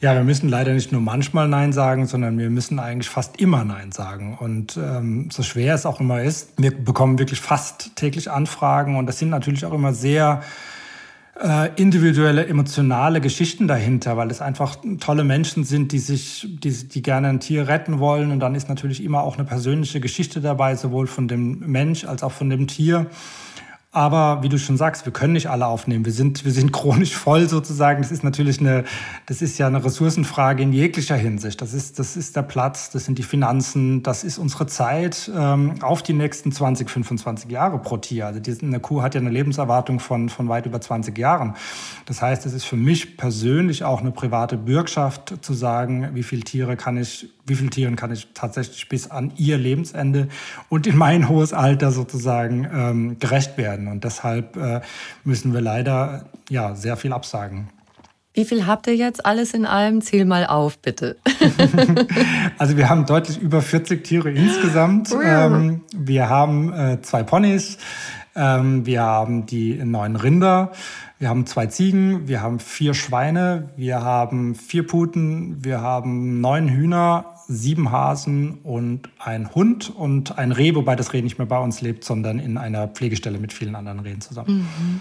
Ja, 0.00 0.14
wir 0.14 0.22
müssen 0.22 0.48
leider 0.48 0.72
nicht 0.72 0.92
nur 0.92 1.00
manchmal 1.00 1.48
Nein 1.48 1.72
sagen, 1.72 2.06
sondern 2.06 2.38
wir 2.38 2.50
müssen 2.50 2.78
eigentlich 2.78 3.08
fast 3.08 3.40
immer 3.40 3.64
Nein 3.64 3.92
sagen. 3.92 4.36
Und 4.38 4.76
ähm, 4.76 5.28
so 5.32 5.42
schwer 5.42 5.74
es 5.74 5.86
auch 5.86 6.00
immer 6.00 6.22
ist, 6.22 6.50
wir 6.56 6.76
bekommen 6.76 7.18
wirklich 7.18 7.40
fast 7.40 7.96
täglich 7.96 8.30
Anfragen 8.30 8.96
und 8.96 9.06
das 9.06 9.18
sind 9.18 9.30
natürlich 9.30 9.64
auch 9.64 9.72
immer 9.72 9.92
sehr 9.92 10.42
äh, 11.40 11.70
individuelle, 11.76 12.46
emotionale 12.46 13.20
Geschichten 13.20 13.68
dahinter, 13.68 14.16
weil 14.16 14.30
es 14.30 14.40
einfach 14.40 14.76
tolle 15.00 15.24
Menschen 15.24 15.64
sind, 15.64 15.92
die 15.92 15.98
sich, 15.98 16.46
die, 16.62 16.70
die 16.70 17.02
gerne 17.02 17.28
ein 17.28 17.40
Tier 17.40 17.68
retten 17.68 17.98
wollen. 17.98 18.30
Und 18.30 18.40
dann 18.40 18.54
ist 18.54 18.68
natürlich 18.68 19.02
immer 19.02 19.22
auch 19.22 19.36
eine 19.36 19.46
persönliche 19.46 20.00
Geschichte 20.00 20.40
dabei, 20.40 20.76
sowohl 20.76 21.06
von 21.06 21.28
dem 21.28 21.60
Mensch 21.60 22.04
als 22.04 22.22
auch 22.22 22.32
von 22.32 22.48
dem 22.50 22.66
Tier. 22.66 23.06
Aber 23.96 24.42
wie 24.42 24.50
du 24.50 24.58
schon 24.58 24.76
sagst, 24.76 25.06
wir 25.06 25.12
können 25.14 25.32
nicht 25.32 25.48
alle 25.48 25.66
aufnehmen. 25.66 26.04
Wir 26.04 26.12
sind, 26.12 26.44
wir 26.44 26.52
sind 26.52 26.70
chronisch 26.74 27.16
voll 27.16 27.48
sozusagen. 27.48 28.02
Das 28.02 28.12
ist 28.12 28.24
natürlich 28.24 28.60
eine, 28.60 28.84
das 29.24 29.40
ist 29.40 29.56
ja 29.56 29.68
eine 29.68 29.82
Ressourcenfrage 29.82 30.62
in 30.62 30.74
jeglicher 30.74 31.16
Hinsicht. 31.16 31.62
Das 31.62 31.72
ist, 31.72 31.98
das 31.98 32.14
ist 32.14 32.36
der 32.36 32.42
Platz, 32.42 32.90
das 32.90 33.06
sind 33.06 33.16
die 33.16 33.22
Finanzen, 33.22 34.02
das 34.02 34.22
ist 34.22 34.36
unsere 34.36 34.66
Zeit 34.66 35.30
ähm, 35.34 35.76
auf 35.80 36.02
die 36.02 36.12
nächsten 36.12 36.52
20, 36.52 36.90
25 36.90 37.50
Jahre 37.50 37.78
pro 37.78 37.96
Tier. 37.96 38.26
Also 38.26 38.38
die, 38.38 38.54
eine 38.60 38.80
Kuh 38.80 39.00
hat 39.00 39.14
ja 39.14 39.20
eine 39.22 39.30
Lebenserwartung 39.30 39.98
von, 39.98 40.28
von 40.28 40.46
weit 40.50 40.66
über 40.66 40.78
20 40.78 41.16
Jahren. 41.16 41.54
Das 42.04 42.20
heißt, 42.20 42.44
es 42.44 42.52
ist 42.52 42.64
für 42.64 42.76
mich 42.76 43.16
persönlich 43.16 43.82
auch 43.82 44.02
eine 44.02 44.10
private 44.10 44.58
Bürgschaft 44.58 45.36
zu 45.40 45.54
sagen, 45.54 46.10
wie 46.12 46.22
viele 46.22 46.42
Tiere 46.42 46.76
kann 46.76 46.98
ich, 46.98 47.30
wie 47.46 47.54
viele 47.54 47.70
Tieren 47.70 47.96
kann 47.96 48.12
ich 48.12 48.28
tatsächlich 48.34 48.88
bis 48.88 49.10
an 49.10 49.32
ihr 49.36 49.56
Lebensende 49.56 50.28
und 50.68 50.86
in 50.86 50.96
mein 50.96 51.28
hohes 51.28 51.52
Alter 51.52 51.92
sozusagen 51.92 52.68
ähm, 52.72 53.18
gerecht 53.18 53.56
werden. 53.56 53.88
Und 53.88 54.04
deshalb 54.04 54.56
äh, 54.56 54.80
müssen 55.24 55.54
wir 55.54 55.60
leider 55.60 56.26
ja 56.48 56.74
sehr 56.74 56.96
viel 56.96 57.12
absagen. 57.12 57.68
Wie 58.36 58.44
viel 58.44 58.66
habt 58.66 58.86
ihr 58.86 58.94
jetzt 58.94 59.24
alles 59.24 59.54
in 59.54 59.64
allem? 59.64 60.02
Zähl 60.02 60.26
mal 60.26 60.46
auf, 60.46 60.78
bitte. 60.78 61.16
also 62.58 62.76
wir 62.76 62.90
haben 62.90 63.06
deutlich 63.06 63.40
über 63.40 63.62
40 63.62 64.04
Tiere 64.04 64.30
insgesamt. 64.30 65.10
Ähm, 65.24 65.80
wir 65.96 66.28
haben 66.28 66.70
äh, 66.70 67.00
zwei 67.00 67.22
Ponys, 67.22 67.78
ähm, 68.34 68.84
wir 68.84 69.00
haben 69.00 69.46
die 69.46 69.82
neun 69.82 70.16
Rinder, 70.16 70.72
wir 71.18 71.30
haben 71.30 71.46
zwei 71.46 71.64
Ziegen, 71.64 72.28
wir 72.28 72.42
haben 72.42 72.60
vier 72.60 72.92
Schweine, 72.92 73.70
wir 73.74 74.02
haben 74.02 74.54
vier 74.54 74.86
Puten, 74.86 75.64
wir 75.64 75.80
haben 75.80 76.42
neun 76.42 76.68
Hühner, 76.68 77.35
sieben 77.48 77.90
Hasen 77.92 78.58
und 78.62 79.08
ein 79.18 79.54
Hund 79.54 79.94
und 79.94 80.38
ein 80.38 80.52
Reh, 80.52 80.74
wobei 80.74 80.96
das 80.96 81.12
Reh 81.12 81.22
nicht 81.22 81.38
mehr 81.38 81.46
bei 81.46 81.58
uns 81.58 81.80
lebt, 81.80 82.04
sondern 82.04 82.38
in 82.38 82.58
einer 82.58 82.88
Pflegestelle 82.88 83.38
mit 83.38 83.52
vielen 83.52 83.74
anderen 83.74 84.00
Rehen 84.00 84.20
zusammen. 84.20 84.58
Mhm. 84.58 85.00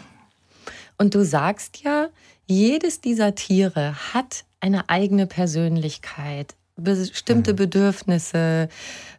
Und 0.97 1.15
du 1.15 1.25
sagst 1.25 1.83
ja, 1.83 2.07
jedes 2.45 3.01
dieser 3.01 3.35
Tiere 3.35 3.95
hat 4.13 4.45
eine 4.59 4.89
eigene 4.89 5.27
Persönlichkeit, 5.27 6.55
bestimmte 6.75 7.53
mhm. 7.53 7.57
Bedürfnisse, 7.57 8.69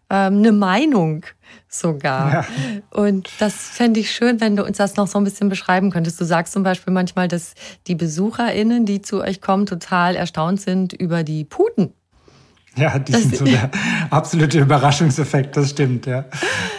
ähm, 0.09 0.38
eine 0.38 0.52
Meinung 0.52 1.25
sogar. 1.68 2.33
Ja. 2.33 2.47
Und 2.90 3.28
das 3.38 3.54
fände 3.54 4.00
ich 4.00 4.11
schön, 4.12 4.40
wenn 4.40 4.56
du 4.56 4.64
uns 4.64 4.76
das 4.76 4.97
noch 4.97 5.09
so 5.09 5.18
ein 5.18 5.25
bisschen 5.25 5.49
beschreiben 5.49 5.90
könntest. 5.90 6.21
Du 6.21 6.25
sagst 6.25 6.52
zum 6.52 6.62
Beispiel 6.62 6.92
manchmal, 6.92 7.28
dass 7.28 7.54
die 7.87 7.95
BesucherInnen, 7.95 8.87
die 8.87 9.02
zu 9.02 9.21
euch 9.21 9.40
kommen, 9.40 9.66
total 9.66 10.14
erstaunt 10.14 10.61
sind 10.61 10.92
über 10.92 11.25
die 11.25 11.45
Puten. 11.45 11.92
Ja, 12.80 12.99
die 12.99 13.12
das 13.12 13.23
sind 13.23 13.37
so 13.37 13.45
der 13.45 13.71
absolute 14.11 14.61
Überraschungseffekt, 14.61 15.56
das 15.56 15.71
stimmt, 15.71 16.06
ja. 16.06 16.26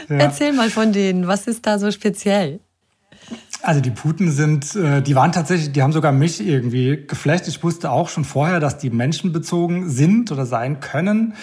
ja. 0.09 0.15
Erzähl 0.17 0.53
mal 0.53 0.69
von 0.69 0.93
denen, 0.93 1.27
was 1.27 1.47
ist 1.47 1.65
da 1.65 1.79
so 1.79 1.91
speziell? 1.91 2.59
Also 3.63 3.81
die 3.81 3.89
Puten 3.89 4.31
sind, 4.31 4.75
äh, 4.75 5.01
die 5.01 5.15
waren 5.15 5.31
tatsächlich, 5.31 5.71
die 5.71 5.81
haben 5.81 5.91
sogar 5.91 6.11
mich 6.11 6.45
irgendwie 6.45 7.05
geflecht. 7.07 7.47
Ich 7.47 7.63
wusste 7.63 7.89
auch 7.89 8.09
schon 8.09 8.23
vorher, 8.23 8.59
dass 8.59 8.77
die 8.77 8.91
menschenbezogen 8.91 9.89
sind 9.89 10.31
oder 10.31 10.45
sein 10.45 10.79
können 10.79 11.33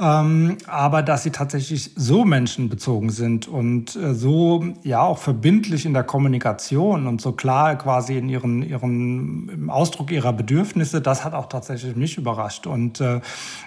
ähm, 0.00 0.56
aber 0.66 1.02
dass 1.02 1.24
sie 1.24 1.30
tatsächlich 1.30 1.90
so 1.94 2.24
menschenbezogen 2.24 3.10
sind 3.10 3.46
und 3.46 3.94
äh, 3.96 4.14
so 4.14 4.64
ja 4.82 5.02
auch 5.02 5.18
verbindlich 5.18 5.84
in 5.84 5.92
der 5.92 6.04
Kommunikation 6.04 7.06
und 7.06 7.20
so 7.20 7.32
klar 7.32 7.76
quasi 7.76 8.16
in 8.16 8.30
ihren, 8.30 8.62
ihren 8.62 9.50
im 9.50 9.68
Ausdruck 9.68 10.10
ihrer 10.10 10.32
Bedürfnisse, 10.32 11.02
das 11.02 11.22
hat 11.24 11.34
auch 11.34 11.50
tatsächlich 11.50 11.96
mich 11.96 12.16
überrascht. 12.16 12.66
Und 12.66 13.02
äh, 13.02 13.20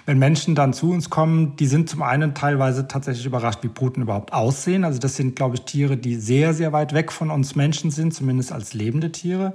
wenn 0.06 0.18
Menschen 0.18 0.56
dann 0.56 0.72
zu 0.72 0.90
uns 0.90 1.08
kommen, 1.08 1.54
die 1.56 1.66
sind 1.66 1.88
zum 1.88 2.02
einen 2.02 2.34
teilweise 2.34 2.88
tatsächlich 2.88 3.26
überrascht, 3.26 3.60
wie 3.62 3.68
Puten 3.68 4.02
überhaupt 4.02 4.32
aussehen. 4.32 4.82
Also 4.82 4.98
das 4.98 5.14
sind, 5.14 5.36
glaube 5.36 5.54
ich, 5.54 5.62
Tiere, 5.62 5.96
die 5.96 6.16
sehr, 6.16 6.52
sehr 6.52 6.72
weit 6.72 6.94
weg 6.94 7.12
von 7.12 7.30
uns 7.30 7.54
Menschen 7.54 7.92
sind, 7.92 8.12
zumindest 8.12 8.50
als 8.50 8.74
lebende 8.74 9.12
Tiere. 9.12 9.54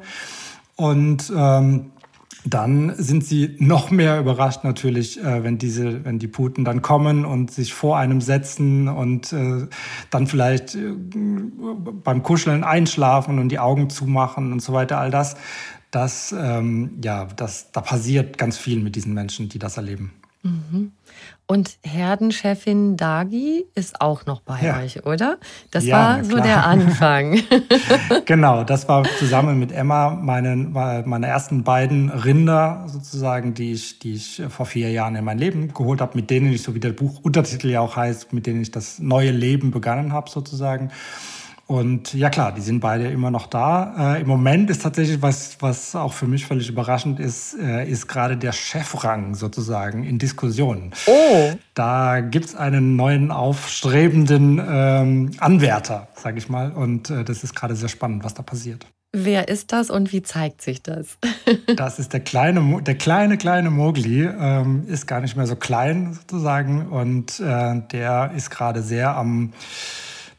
Und 0.77 1.29
ähm, 1.35 1.91
dann 2.45 2.93
sind 2.95 3.25
sie 3.25 3.55
noch 3.59 3.91
mehr 3.91 4.19
überrascht 4.19 4.63
natürlich, 4.63 5.21
äh, 5.21 5.43
wenn 5.43 5.57
diese, 5.57 6.05
wenn 6.05 6.19
die 6.19 6.27
Puten 6.27 6.63
dann 6.63 6.81
kommen 6.81 7.25
und 7.25 7.51
sich 7.51 7.73
vor 7.73 7.97
einem 7.97 8.21
setzen 8.21 8.87
und 8.87 9.33
äh, 9.33 9.67
dann 10.09 10.27
vielleicht 10.27 10.75
äh, 10.75 10.93
beim 12.03 12.23
Kuscheln 12.23 12.63
einschlafen 12.63 13.39
und 13.39 13.49
die 13.49 13.59
Augen 13.59 13.89
zumachen 13.89 14.53
und 14.53 14.61
so 14.61 14.73
weiter. 14.73 14.99
All 14.99 15.11
das, 15.11 15.35
das, 15.91 16.33
ähm, 16.37 16.99
ja, 17.03 17.25
das, 17.25 17.71
da 17.71 17.81
passiert 17.81 18.37
ganz 18.37 18.57
viel 18.57 18.79
mit 18.79 18.95
diesen 18.95 19.13
Menschen, 19.13 19.49
die 19.49 19.59
das 19.59 19.77
erleben. 19.77 20.13
Mhm. 20.43 20.93
Und 21.51 21.79
Herdenchefin 21.83 22.95
Dagi 22.95 23.65
ist 23.73 24.01
auch 24.01 24.27
noch 24.27 24.41
bei 24.41 24.61
ja. 24.61 24.77
euch, 24.77 25.03
oder? 25.07 25.39
Das 25.71 25.83
ja, 25.83 25.97
war 25.97 26.23
so 26.23 26.37
der 26.37 26.63
Anfang. 26.67 27.39
genau, 28.25 28.63
das 28.63 28.87
war 28.87 29.03
zusammen 29.17 29.57
mit 29.57 29.71
Emma 29.71 30.11
meine, 30.11 30.55
meine 30.55 31.25
ersten 31.25 31.63
beiden 31.63 32.11
Rinder 32.11 32.85
sozusagen, 32.85 33.55
die 33.55 33.71
ich, 33.71 33.97
die 33.97 34.13
ich 34.13 34.43
vor 34.49 34.67
vier 34.67 34.91
Jahren 34.91 35.15
in 35.15 35.25
mein 35.25 35.39
Leben 35.39 35.73
geholt 35.73 36.01
habe, 36.01 36.15
mit 36.17 36.29
denen 36.29 36.53
ich, 36.53 36.61
so 36.61 36.75
wie 36.75 36.79
der 36.79 36.91
Buchuntertitel 36.91 37.69
ja 37.69 37.79
auch 37.79 37.95
heißt, 37.95 38.31
mit 38.31 38.45
denen 38.45 38.61
ich 38.61 38.69
das 38.69 38.99
neue 38.99 39.31
Leben 39.31 39.71
begonnen 39.71 40.13
habe 40.13 40.29
sozusagen. 40.29 40.91
Und 41.69 42.15
ja 42.15 42.31
klar, 42.31 42.51
die 42.51 42.61
sind 42.61 42.79
beide 42.79 43.09
immer 43.09 43.29
noch 43.29 43.45
da. 43.45 44.15
Äh, 44.15 44.21
Im 44.21 44.27
Moment 44.27 44.71
ist 44.71 44.81
tatsächlich, 44.81 45.21
was, 45.21 45.57
was 45.59 45.95
auch 45.95 46.13
für 46.13 46.25
mich 46.25 46.47
völlig 46.47 46.67
überraschend 46.67 47.19
ist, 47.19 47.55
äh, 47.59 47.87
ist 47.87 48.07
gerade 48.07 48.37
der 48.37 48.53
Chefrang 48.53 49.35
sozusagen 49.35 50.03
in 50.03 50.17
Diskussionen. 50.17 50.93
Oh. 51.05 51.51
Da 51.75 52.21
gibt's 52.21 52.55
einen 52.55 52.95
neuen 52.95 53.29
aufstrebenden 53.29 54.59
ähm, 54.67 55.31
Anwärter, 55.37 56.07
sage 56.15 56.39
ich 56.39 56.49
mal. 56.49 56.71
Und 56.71 57.11
äh, 57.11 57.23
das 57.23 57.43
ist 57.43 57.53
gerade 57.53 57.75
sehr 57.75 57.89
spannend, 57.89 58.23
was 58.23 58.33
da 58.33 58.41
passiert. 58.41 58.87
Wer 59.11 59.47
ist 59.47 59.71
das 59.71 59.91
und 59.91 60.11
wie 60.11 60.23
zeigt 60.23 60.63
sich 60.63 60.81
das? 60.81 61.19
das 61.75 61.99
ist 61.99 62.13
der 62.13 62.21
kleine, 62.21 62.81
der 62.81 62.95
kleine, 62.95 63.37
kleine 63.37 63.69
Mogli, 63.69 64.23
ähm, 64.23 64.85
ist 64.87 65.05
gar 65.05 65.21
nicht 65.21 65.35
mehr 65.35 65.45
so 65.45 65.55
klein 65.55 66.15
sozusagen. 66.15 66.87
Und 66.87 67.39
äh, 67.39 67.79
der 67.91 68.31
ist 68.35 68.49
gerade 68.49 68.81
sehr 68.81 69.15
am 69.15 69.53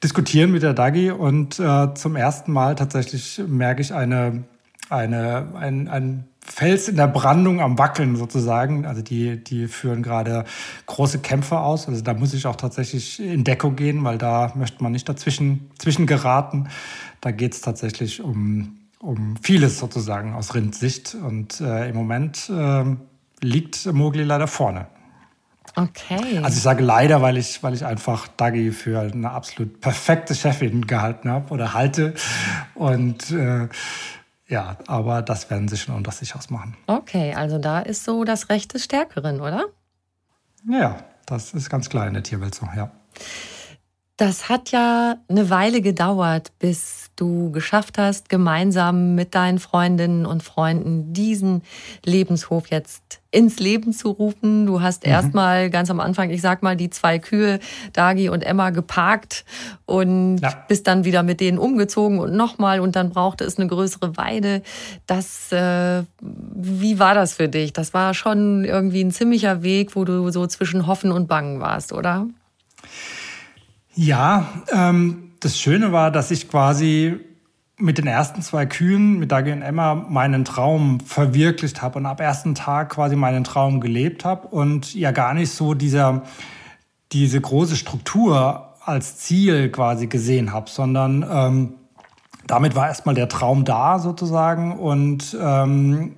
diskutieren 0.03 0.51
mit 0.51 0.63
der 0.63 0.75
Dagi 0.75 1.11
und 1.11 1.59
äh, 1.59 1.95
zum 1.95 2.17
ersten 2.17 2.53
Mal 2.53 2.75
tatsächlich 2.75 3.41
merke 3.47 3.83
ich 3.83 3.93
eine, 3.93 4.45
eine, 4.89 5.49
ein, 5.55 5.89
ein 5.89 6.25
Fels 6.43 6.89
in 6.89 6.97
der 6.97 7.07
Brandung 7.07 7.61
am 7.61 7.79
Wackeln 7.79 8.17
sozusagen. 8.17 8.87
Also 8.87 9.03
die, 9.03 9.43
die 9.43 9.69
führen 9.69 10.03
gerade 10.03 10.45
große 10.87 11.21
Kämpfe 11.21 11.61
aus. 11.61 11.87
Also 11.87 12.03
da 12.03 12.15
muss 12.15 12.35
ich 12.35 12.47
auch 12.47 12.57
tatsächlich 12.57 13.21
in 13.21 13.45
Deckung 13.45 13.77
gehen, 13.77 14.03
weil 14.05 14.19
da 14.19 14.53
möchte 14.57 14.83
man 14.83 14.93
nicht 14.93 15.09
dazwischen 15.09 15.71
zwischen 15.79 16.07
geraten. 16.07 16.69
Da 17.21 17.31
geht 17.31 17.53
es 17.53 17.61
tatsächlich 17.61 18.23
um, 18.23 18.79
um 18.99 19.37
vieles 19.43 19.79
sozusagen 19.79 20.35
aus 20.35 20.55
Rindsicht. 20.55 21.15
Und 21.15 21.61
äh, 21.61 21.91
im 21.91 21.95
Moment 21.95 22.51
äh, 22.51 22.85
liegt 23.43 23.87
Mogli 23.93 24.25
leider 24.25 24.47
vorne. 24.47 24.87
Okay. 25.77 26.39
Also 26.39 26.57
ich 26.57 26.63
sage 26.63 26.83
leider, 26.83 27.23
weil 27.23 27.37
ich, 27.37 27.63
weil 27.63 27.75
ich 27.75 27.85
einfach 27.85 28.29
Dagi 28.29 28.73
für 28.73 29.01
eine 29.01 29.31
absolut 29.31 29.81
perfekte 29.81 30.35
Chefin 30.35 30.87
gehalten 30.87 31.31
habe 31.31 31.53
oder 31.53 31.75
halte. 31.75 32.15
Und 32.75 33.31
äh, 33.31 33.69
ja, 34.49 34.77
aber 34.87 35.23
das 35.23 35.49
werden 35.49 35.69
sie 35.69 35.77
schon 35.77 35.95
unter 35.95 36.11
sich 36.11 36.35
ausmachen. 36.35 36.77
Okay, 36.87 37.35
also 37.35 37.59
da 37.59 37.81
ist 37.81 38.05
so 38.05 38.25
das 38.25 38.49
Recht 38.49 38.75
des 38.75 38.85
Stärkeren, 38.85 39.41
oder? 39.41 39.67
Ja, 40.69 41.05
das 41.27 41.55
ist 41.55 41.71
ganz 41.71 41.89
klar 41.89 42.07
in 42.07 42.15
der 42.15 42.23
Tierwelt 42.23 42.55
so, 42.55 42.67
ja. 42.77 42.91
Das 44.21 44.51
hat 44.51 44.71
ja 44.71 45.17
eine 45.29 45.49
Weile 45.49 45.81
gedauert, 45.81 46.53
bis 46.59 47.11
du 47.17 47.51
geschafft 47.53 47.97
hast, 47.97 48.29
gemeinsam 48.29 49.15
mit 49.15 49.35
deinen 49.35 49.59
Freundinnen 49.59 50.27
und 50.27 50.43
Freunden 50.43 51.15
diesen 51.15 51.63
Lebenshof 52.05 52.67
jetzt 52.67 53.23
ins 53.31 53.59
Leben 53.59 53.95
zu 53.95 54.11
rufen. 54.11 54.67
Du 54.67 54.83
hast 54.83 55.07
mhm. 55.07 55.13
erstmal 55.13 55.71
ganz 55.71 55.89
am 55.89 56.01
Anfang, 56.01 56.29
ich 56.29 56.43
sag 56.43 56.63
mal, 56.63 56.77
die 56.77 56.91
zwei 56.91 57.19
Kühe, 57.19 57.61
Dagi 57.95 58.29
und 58.29 58.43
Emma, 58.43 58.69
geparkt 58.69 59.47
und 59.87 60.41
ja. 60.41 60.53
bist 60.69 60.87
dann 60.87 61.07
wieder 61.07 61.23
mit 61.23 61.41
denen 61.41 61.57
umgezogen 61.57 62.19
und 62.19 62.35
nochmal 62.35 62.81
und 62.81 62.97
dann 62.97 63.09
brauchte 63.09 63.45
es 63.45 63.57
eine 63.57 63.69
größere 63.69 64.19
Weide. 64.19 64.61
Das, 65.07 65.51
äh, 65.51 66.03
wie 66.21 66.99
war 66.99 67.15
das 67.15 67.33
für 67.33 67.49
dich? 67.49 67.73
Das 67.73 67.95
war 67.95 68.13
schon 68.13 68.67
irgendwie 68.67 69.03
ein 69.03 69.13
ziemlicher 69.13 69.63
Weg, 69.63 69.97
wo 69.97 70.05
du 70.05 70.31
so 70.31 70.47
zwischen 70.47 70.87
Hoffen 70.87 71.11
und 71.11 71.27
Bangen 71.27 71.61
warst, 71.61 71.95
oder? 71.95 72.27
Ja, 73.95 74.47
ähm, 74.73 75.33
das 75.41 75.59
Schöne 75.59 75.93
war, 75.93 76.11
dass 76.11 76.31
ich 76.31 76.49
quasi 76.49 77.19
mit 77.81 77.99
den 77.99 78.07
ersten 78.07 78.43
zwei 78.43 78.67
Kühen, 78.67 79.19
mit 79.19 79.33
Dagi 79.33 79.53
und 79.53 79.63
Emma, 79.63 79.95
meinen 79.95 80.45
Traum 80.45 81.01
verwirklicht 81.01 81.83
habe 81.83 81.99
und 81.99 82.07
ab 82.07 82.21
ersten 82.21 82.55
Tag 82.55 82.91
quasi 82.91 83.17
meinen 83.17 83.43
Traum 83.43 83.81
gelebt 83.81 84.25
habe 84.25 84.49
und 84.49 84.95
ja 84.95 85.13
gar 85.13 85.35
nicht 85.35 85.51
so 85.51 85.75
dieser, 85.75 86.23
diese 87.13 87.41
große 87.41 87.77
Struktur 87.77 88.75
als 88.85 89.19
Ziel 89.19 89.71
quasi 89.71 90.07
gesehen 90.07 90.53
habe, 90.53 90.71
sondern 90.71 91.27
ähm, 91.31 91.75
damit 92.47 92.75
war 92.75 92.89
erstmal 92.89 93.15
der 93.15 93.29
Traum 93.29 93.65
da 93.65 93.99
sozusagen 93.99 94.79
und 94.79 95.37
ähm, 95.41 96.17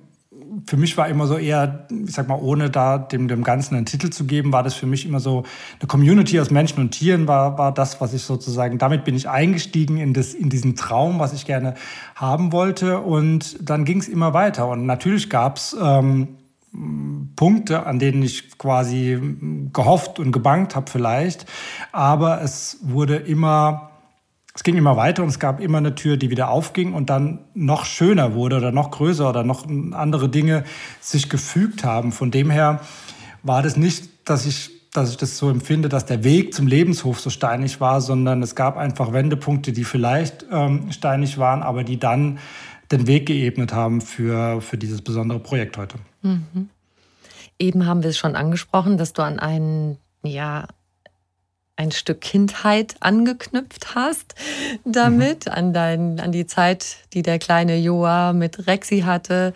für 0.67 0.77
mich 0.77 0.97
war 0.97 1.07
immer 1.07 1.27
so 1.27 1.37
eher, 1.37 1.87
ich 1.89 2.13
sag 2.13 2.27
mal, 2.27 2.39
ohne 2.39 2.69
da 2.69 2.97
dem, 2.97 3.27
dem 3.27 3.43
Ganzen 3.43 3.75
einen 3.75 3.85
Titel 3.85 4.09
zu 4.09 4.25
geben, 4.25 4.51
war 4.51 4.63
das 4.63 4.73
für 4.73 4.85
mich 4.85 5.05
immer 5.05 5.19
so 5.19 5.43
eine 5.79 5.87
Community 5.87 6.39
aus 6.39 6.51
Menschen 6.51 6.79
und 6.79 6.91
Tieren 6.91 7.27
war, 7.27 7.57
war 7.57 7.73
das, 7.73 8.01
was 8.01 8.13
ich 8.13 8.23
sozusagen, 8.23 8.77
damit 8.77 9.03
bin 9.03 9.15
ich 9.15 9.29
eingestiegen 9.29 9.97
in, 9.97 10.13
das, 10.13 10.33
in 10.33 10.49
diesen 10.49 10.75
Traum, 10.75 11.19
was 11.19 11.33
ich 11.33 11.45
gerne 11.45 11.75
haben 12.15 12.51
wollte. 12.51 12.99
Und 12.99 13.57
dann 13.61 13.85
ging 13.85 13.99
es 13.99 14.07
immer 14.07 14.33
weiter. 14.33 14.67
Und 14.67 14.85
natürlich 14.85 15.29
gab 15.29 15.57
es 15.57 15.75
ähm, 15.81 16.37
Punkte, 17.35 17.85
an 17.85 17.99
denen 17.99 18.23
ich 18.23 18.57
quasi 18.57 19.19
gehofft 19.71 20.19
und 20.19 20.31
gebankt 20.31 20.75
habe 20.75 20.89
vielleicht. 20.89 21.45
Aber 21.91 22.41
es 22.41 22.79
wurde 22.81 23.17
immer 23.17 23.92
es 24.55 24.63
ging 24.63 24.75
immer 24.77 24.95
weiter 24.97 25.23
und 25.23 25.29
es 25.29 25.39
gab 25.39 25.59
immer 25.59 25.79
eine 25.79 25.95
Tür, 25.95 26.15
die 26.15 26.29
wieder 26.29 26.49
aufging 26.49 26.93
und 26.93 27.09
dann 27.09 27.39
noch 27.55 27.85
schöner 27.85 28.35
wurde 28.35 28.57
oder 28.57 28.71
noch 28.71 28.91
größer 28.91 29.27
oder 29.27 29.43
noch 29.43 29.67
andere 29.67 30.29
Dinge 30.29 30.63
sich 31.01 31.29
gefügt 31.29 31.83
haben. 31.83 32.11
Von 32.11 32.29
dem 32.29 32.51
her 32.51 32.81
war 33.41 33.63
das 33.63 33.77
nicht, 33.77 34.09
dass 34.25 34.45
ich, 34.45 34.69
dass 34.91 35.09
ich 35.09 35.17
das 35.17 35.39
so 35.39 35.49
empfinde, 35.49 35.89
dass 35.89 36.05
der 36.05 36.23
Weg 36.23 36.53
zum 36.53 36.67
Lebenshof 36.67 37.19
so 37.19 37.31
steinig 37.31 37.81
war, 37.81 37.99
sondern 37.99 38.43
es 38.43 38.55
gab 38.55 38.77
einfach 38.77 39.11
Wendepunkte, 39.11 39.71
die 39.71 39.83
vielleicht 39.83 40.45
ähm, 40.51 40.91
steinig 40.91 41.39
waren, 41.39 41.63
aber 41.63 41.83
die 41.83 41.97
dann 41.97 42.37
den 42.91 43.07
Weg 43.07 43.25
geebnet 43.25 43.73
haben 43.73 44.01
für, 44.01 44.61
für 44.61 44.77
dieses 44.77 45.01
besondere 45.01 45.39
Projekt 45.39 45.77
heute. 45.77 45.95
Mhm. 46.21 46.69
Eben 47.57 47.87
haben 47.87 48.03
wir 48.03 48.11
es 48.11 48.17
schon 48.17 48.35
angesprochen, 48.35 48.99
dass 48.99 49.13
du 49.13 49.23
an 49.23 49.39
einen 49.39 49.97
ja, 50.23 50.67
ein 51.75 51.91
Stück 51.91 52.21
Kindheit 52.21 52.95
angeknüpft 52.99 53.95
hast 53.95 54.35
damit, 54.85 55.47
mhm. 55.47 55.51
an, 55.51 55.73
dein, 55.73 56.19
an 56.19 56.31
die 56.31 56.45
Zeit, 56.45 56.97
die 57.13 57.23
der 57.23 57.39
kleine 57.39 57.77
Joa 57.77 58.33
mit 58.33 58.67
Rexi 58.67 59.01
hatte. 59.01 59.53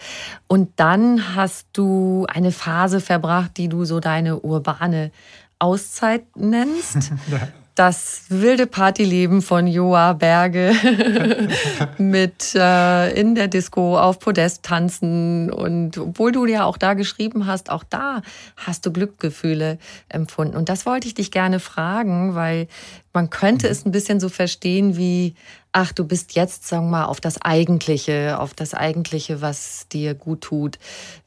Und 0.48 0.72
dann 0.78 1.36
hast 1.36 1.68
du 1.74 2.26
eine 2.28 2.52
Phase 2.52 3.02
verbracht, 3.02 3.58
die 3.58 3.70
du 3.70 3.86
so 3.86 4.00
deine 4.00 4.40
urbane 4.40 5.12
Auszeit 5.60 6.24
nennst. 6.36 7.12
ja 7.32 7.48
das 7.78 8.24
wilde 8.30 8.66
Partyleben 8.66 9.44
von 9.44 9.68
Joa 9.68 10.14
Berge 10.14 10.74
mit 12.00 12.56
äh, 12.56 13.12
in 13.12 13.36
der 13.36 13.48
Disco 13.48 14.00
auf 14.00 14.18
Podest 14.18 14.64
tanzen. 14.64 15.52
Und 15.52 16.00
obwohl 16.00 16.32
du 16.32 16.48
ja 16.48 16.66
auch 16.66 16.78
da 16.78 16.96
geschrieben 16.96 17.46
hast, 17.46 17.70
auch 17.70 17.84
da 17.84 18.24
hast 18.56 18.88
du 18.88 18.92
Glückgefühle 18.92 19.78
empfunden. 20.10 20.58
Und 20.58 20.70
das 20.70 20.88
wollte 20.88 21.08
ich 21.08 21.14
dich 21.14 21.30
gerne 21.30 21.60
fragen, 21.60 22.34
weil 22.34 22.68
man 23.14 23.30
könnte 23.30 23.68
mhm. 23.68 23.72
es 23.72 23.86
ein 23.86 23.92
bisschen 23.92 24.20
so 24.20 24.30
verstehen 24.30 24.98
wie, 24.98 25.36
ach, 25.72 25.92
du 25.92 26.04
bist 26.04 26.34
jetzt, 26.34 26.68
sagen 26.68 26.86
wir 26.86 27.02
mal, 27.02 27.06
auf 27.06 27.22
das 27.22 27.40
Eigentliche, 27.40 28.40
auf 28.40 28.56
das 28.56 28.74
Eigentliche, 28.74 29.42
was 29.42 29.88
dir 29.92 30.16
gut 30.16 30.42
tut, 30.42 30.80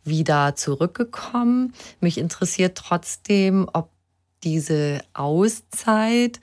wieder 0.02 0.56
zurückgekommen. 0.56 1.74
Mich 2.00 2.18
interessiert 2.18 2.76
trotzdem, 2.76 3.68
ob 3.72 3.88
diese 4.42 5.00
Auszeit 5.14 6.40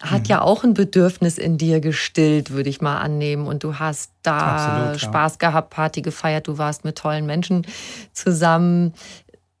hat 0.00 0.22
mhm. 0.22 0.26
ja 0.26 0.42
auch 0.42 0.64
ein 0.64 0.74
Bedürfnis 0.74 1.38
in 1.38 1.58
dir 1.58 1.80
gestillt, 1.80 2.50
würde 2.50 2.68
ich 2.68 2.80
mal 2.80 2.98
annehmen. 2.98 3.46
Und 3.46 3.64
du 3.64 3.78
hast 3.78 4.12
da 4.22 4.38
Absolut, 4.38 5.00
Spaß 5.00 5.38
ja. 5.40 5.48
gehabt, 5.48 5.70
Party 5.70 6.02
gefeiert, 6.02 6.48
du 6.48 6.58
warst 6.58 6.84
mit 6.84 6.96
tollen 6.98 7.26
Menschen 7.26 7.66
zusammen. 8.12 8.92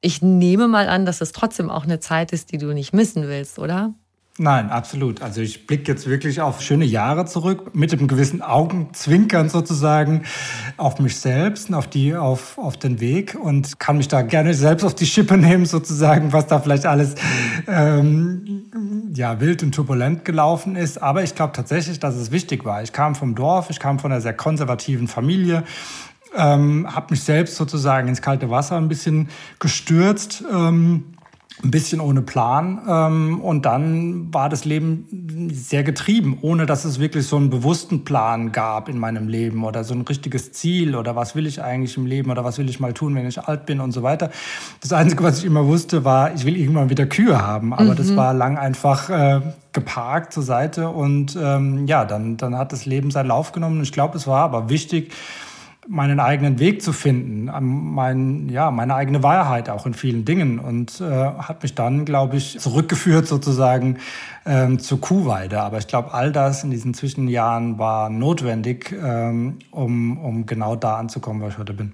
Ich 0.00 0.22
nehme 0.22 0.68
mal 0.68 0.88
an, 0.88 1.06
dass 1.06 1.20
es 1.20 1.32
trotzdem 1.32 1.70
auch 1.70 1.84
eine 1.84 2.00
Zeit 2.00 2.32
ist, 2.32 2.52
die 2.52 2.58
du 2.58 2.72
nicht 2.72 2.92
missen 2.92 3.28
willst, 3.28 3.58
oder? 3.58 3.94
Nein, 4.38 4.68
absolut. 4.68 5.22
Also 5.22 5.40
ich 5.40 5.66
blicke 5.66 5.90
jetzt 5.90 6.06
wirklich 6.06 6.42
auf 6.42 6.60
schöne 6.60 6.84
Jahre 6.84 7.24
zurück, 7.24 7.74
mit 7.74 7.94
einem 7.94 8.06
gewissen 8.06 8.42
Augenzwinkern 8.42 9.48
sozusagen 9.48 10.24
auf 10.76 10.98
mich 10.98 11.16
selbst 11.16 11.70
und 11.70 11.74
auf, 11.74 11.86
die, 11.86 12.14
auf, 12.14 12.58
auf 12.58 12.76
den 12.76 13.00
Weg 13.00 13.34
und 13.40 13.80
kann 13.80 13.96
mich 13.96 14.08
da 14.08 14.20
gerne 14.20 14.52
selbst 14.52 14.84
auf 14.84 14.94
die 14.94 15.06
Schippe 15.06 15.38
nehmen 15.38 15.64
sozusagen, 15.64 16.34
was 16.34 16.46
da 16.48 16.60
vielleicht 16.60 16.84
alles 16.84 17.14
ähm, 17.66 18.66
ja, 19.14 19.40
wild 19.40 19.62
und 19.62 19.74
turbulent 19.74 20.26
gelaufen 20.26 20.76
ist. 20.76 21.02
Aber 21.02 21.22
ich 21.22 21.34
glaube 21.34 21.54
tatsächlich, 21.54 21.98
dass 21.98 22.14
es 22.14 22.30
wichtig 22.30 22.66
war. 22.66 22.82
Ich 22.82 22.92
kam 22.92 23.14
vom 23.14 23.34
Dorf, 23.34 23.70
ich 23.70 23.80
kam 23.80 23.98
von 23.98 24.12
einer 24.12 24.20
sehr 24.20 24.34
konservativen 24.34 25.08
Familie, 25.08 25.64
ähm, 26.36 26.94
habe 26.94 27.06
mich 27.12 27.22
selbst 27.22 27.56
sozusagen 27.56 28.08
ins 28.08 28.20
kalte 28.20 28.50
Wasser 28.50 28.76
ein 28.76 28.88
bisschen 28.88 29.30
gestürzt. 29.58 30.44
Ähm, 30.52 31.15
ein 31.66 31.70
bisschen 31.70 32.00
ohne 32.00 32.22
Plan. 32.22 32.80
Ähm, 32.88 33.40
und 33.40 33.66
dann 33.66 34.32
war 34.32 34.48
das 34.48 34.64
Leben 34.64 35.50
sehr 35.52 35.82
getrieben, 35.82 36.38
ohne 36.42 36.66
dass 36.66 36.84
es 36.84 36.98
wirklich 37.00 37.26
so 37.26 37.36
einen 37.36 37.50
bewussten 37.50 38.04
Plan 38.04 38.52
gab 38.52 38.88
in 38.88 38.98
meinem 38.98 39.28
Leben 39.28 39.64
oder 39.64 39.84
so 39.84 39.94
ein 39.94 40.02
richtiges 40.02 40.52
Ziel 40.52 40.94
oder 40.94 41.16
was 41.16 41.34
will 41.34 41.46
ich 41.46 41.62
eigentlich 41.62 41.96
im 41.96 42.06
Leben 42.06 42.30
oder 42.30 42.44
was 42.44 42.58
will 42.58 42.68
ich 42.68 42.80
mal 42.80 42.92
tun, 42.92 43.14
wenn 43.14 43.26
ich 43.26 43.40
alt 43.40 43.66
bin 43.66 43.80
und 43.80 43.92
so 43.92 44.02
weiter. 44.02 44.30
Das 44.80 44.92
Einzige, 44.92 45.22
was 45.24 45.38
ich 45.38 45.44
immer 45.44 45.66
wusste, 45.66 46.04
war, 46.04 46.34
ich 46.34 46.44
will 46.44 46.56
irgendwann 46.56 46.88
wieder 46.90 47.06
Kühe 47.06 47.40
haben. 47.40 47.72
Aber 47.72 47.92
mhm. 47.92 47.96
das 47.96 48.14
war 48.16 48.32
lang 48.32 48.58
einfach 48.58 49.10
äh, 49.10 49.40
geparkt 49.72 50.32
zur 50.32 50.42
Seite 50.42 50.88
und 50.88 51.36
ähm, 51.40 51.86
ja, 51.86 52.04
dann, 52.04 52.36
dann 52.36 52.56
hat 52.56 52.72
das 52.72 52.86
Leben 52.86 53.10
seinen 53.10 53.26
Lauf 53.26 53.52
genommen. 53.52 53.82
Ich 53.82 53.92
glaube, 53.92 54.16
es 54.16 54.26
war 54.26 54.42
aber 54.42 54.68
wichtig, 54.68 55.12
meinen 55.88 56.20
eigenen 56.20 56.58
Weg 56.58 56.82
zu 56.82 56.92
finden, 56.92 57.50
mein, 57.94 58.48
ja, 58.48 58.70
meine 58.70 58.94
eigene 58.94 59.22
Wahrheit 59.22 59.68
auch 59.70 59.86
in 59.86 59.94
vielen 59.94 60.24
Dingen 60.24 60.58
und 60.58 61.00
äh, 61.00 61.04
hat 61.04 61.62
mich 61.62 61.74
dann, 61.74 62.04
glaube 62.04 62.36
ich, 62.36 62.58
zurückgeführt 62.58 63.26
sozusagen 63.26 63.98
ähm, 64.44 64.78
zur 64.78 65.00
Kuhweide. 65.00 65.60
Aber 65.60 65.78
ich 65.78 65.86
glaube, 65.86 66.12
all 66.12 66.32
das 66.32 66.64
in 66.64 66.70
diesen 66.70 66.94
Zwischenjahren 66.94 67.78
war 67.78 68.10
notwendig, 68.10 68.92
ähm, 68.92 69.58
um, 69.70 70.18
um 70.18 70.46
genau 70.46 70.76
da 70.76 70.96
anzukommen, 70.96 71.42
wo 71.42 71.48
ich 71.48 71.58
heute 71.58 71.74
bin. 71.74 71.92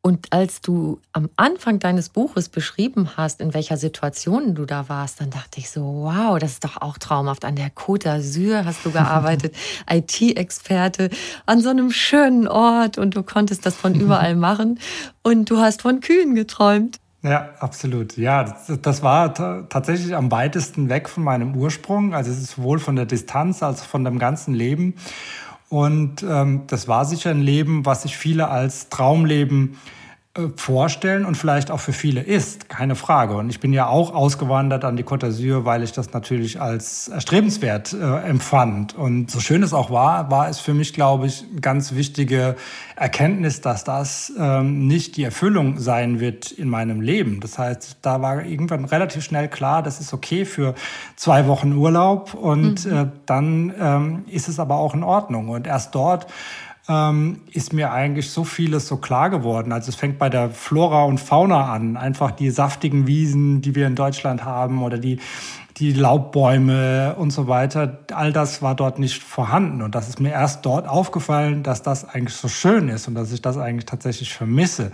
Und 0.00 0.32
als 0.32 0.60
du 0.60 1.00
am 1.12 1.28
Anfang 1.36 1.80
deines 1.80 2.08
Buches 2.08 2.48
beschrieben 2.48 3.10
hast, 3.16 3.40
in 3.40 3.52
welcher 3.52 3.76
Situation 3.76 4.54
du 4.54 4.64
da 4.64 4.88
warst, 4.88 5.20
dann 5.20 5.30
dachte 5.30 5.58
ich 5.58 5.70
so, 5.70 5.82
wow, 5.82 6.38
das 6.38 6.52
ist 6.52 6.64
doch 6.64 6.80
auch 6.80 6.98
traumhaft. 6.98 7.44
An 7.44 7.56
der 7.56 7.70
Côte 7.70 8.04
d'Azur 8.06 8.64
hast 8.64 8.86
du 8.86 8.92
gearbeitet, 8.92 9.54
IT-Experte, 9.90 11.10
an 11.46 11.60
so 11.60 11.70
einem 11.70 11.90
schönen 11.90 12.46
Ort 12.46 12.96
und 12.96 13.16
du 13.16 13.22
konntest 13.22 13.66
das 13.66 13.74
von 13.74 13.94
überall 13.94 14.36
machen 14.36 14.78
und 15.22 15.50
du 15.50 15.58
hast 15.58 15.82
von 15.82 16.00
Kühen 16.00 16.34
geträumt. 16.34 17.00
Ja, 17.22 17.50
absolut. 17.58 18.16
Ja, 18.16 18.44
das, 18.44 18.80
das 18.80 19.02
war 19.02 19.34
tatsächlich 19.68 20.14
am 20.14 20.30
weitesten 20.30 20.88
weg 20.88 21.08
von 21.08 21.24
meinem 21.24 21.56
Ursprung. 21.56 22.14
Also 22.14 22.30
es 22.30 22.38
ist 22.38 22.52
sowohl 22.52 22.78
von 22.78 22.94
der 22.94 23.06
Distanz 23.06 23.62
als 23.62 23.82
auch 23.82 23.86
von 23.86 24.04
dem 24.04 24.20
ganzen 24.20 24.54
Leben. 24.54 24.94
Und 25.68 26.22
ähm, 26.22 26.62
das 26.66 26.88
war 26.88 27.04
sicher 27.04 27.30
ein 27.30 27.42
Leben, 27.42 27.84
was 27.84 28.02
sich 28.02 28.16
viele 28.16 28.48
als 28.48 28.88
Traumleben 28.88 29.78
vorstellen 30.54 31.24
und 31.24 31.36
vielleicht 31.36 31.70
auch 31.70 31.80
für 31.80 31.92
viele 31.92 32.20
ist, 32.20 32.68
keine 32.68 32.94
Frage. 32.94 33.36
Und 33.36 33.50
ich 33.50 33.58
bin 33.58 33.72
ja 33.72 33.88
auch 33.88 34.14
ausgewandert 34.14 34.84
an 34.84 34.96
die 34.96 35.02
Côte 35.02 35.26
d'Azur, 35.26 35.64
weil 35.64 35.82
ich 35.82 35.90
das 35.92 36.12
natürlich 36.12 36.60
als 36.60 37.08
erstrebenswert 37.08 37.92
äh, 37.92 38.18
empfand. 38.20 38.94
Und 38.94 39.30
so 39.32 39.40
schön 39.40 39.64
es 39.64 39.72
auch 39.72 39.90
war, 39.90 40.30
war 40.30 40.48
es 40.48 40.60
für 40.60 40.74
mich, 40.74 40.92
glaube 40.92 41.26
ich, 41.26 41.44
eine 41.50 41.60
ganz 41.60 41.94
wichtige 41.94 42.54
Erkenntnis, 42.94 43.62
dass 43.62 43.82
das 43.82 44.32
ähm, 44.38 44.86
nicht 44.86 45.16
die 45.16 45.24
Erfüllung 45.24 45.78
sein 45.78 46.20
wird 46.20 46.52
in 46.52 46.68
meinem 46.68 47.00
Leben. 47.00 47.40
Das 47.40 47.58
heißt, 47.58 47.98
da 48.02 48.22
war 48.22 48.44
irgendwann 48.44 48.84
relativ 48.84 49.24
schnell 49.24 49.48
klar, 49.48 49.82
das 49.82 49.98
ist 49.98 50.12
okay 50.12 50.44
für 50.44 50.74
zwei 51.16 51.48
Wochen 51.48 51.72
Urlaub 51.72 52.34
und 52.34 52.86
mhm. 52.86 52.92
äh, 52.96 53.06
dann 53.26 53.74
ähm, 53.80 54.24
ist 54.28 54.48
es 54.48 54.60
aber 54.60 54.76
auch 54.76 54.94
in 54.94 55.02
Ordnung. 55.02 55.48
Und 55.48 55.66
erst 55.66 55.96
dort 55.96 56.28
ähm, 56.88 57.40
ist 57.52 57.72
mir 57.72 57.92
eigentlich 57.92 58.30
so 58.30 58.44
vieles 58.44 58.88
so 58.88 58.96
klar 58.96 59.30
geworden. 59.30 59.72
Also 59.72 59.90
es 59.90 59.96
fängt 59.96 60.18
bei 60.18 60.30
der 60.30 60.50
Flora 60.50 61.04
und 61.04 61.18
Fauna 61.18 61.72
an. 61.72 61.96
Einfach 61.96 62.30
die 62.30 62.50
saftigen 62.50 63.06
Wiesen, 63.06 63.60
die 63.60 63.74
wir 63.74 63.86
in 63.86 63.94
Deutschland 63.94 64.44
haben 64.44 64.82
oder 64.82 64.96
die, 64.96 65.20
die 65.76 65.92
Laubbäume 65.92 67.14
und 67.16 67.30
so 67.30 67.46
weiter. 67.46 67.98
All 68.12 68.32
das 68.32 68.62
war 68.62 68.74
dort 68.74 68.98
nicht 68.98 69.22
vorhanden. 69.22 69.82
Und 69.82 69.94
das 69.94 70.08
ist 70.08 70.18
mir 70.18 70.32
erst 70.32 70.64
dort 70.64 70.88
aufgefallen, 70.88 71.62
dass 71.62 71.82
das 71.82 72.08
eigentlich 72.08 72.34
so 72.34 72.48
schön 72.48 72.88
ist 72.88 73.06
und 73.06 73.14
dass 73.14 73.32
ich 73.32 73.42
das 73.42 73.58
eigentlich 73.58 73.86
tatsächlich 73.86 74.32
vermisse. 74.32 74.90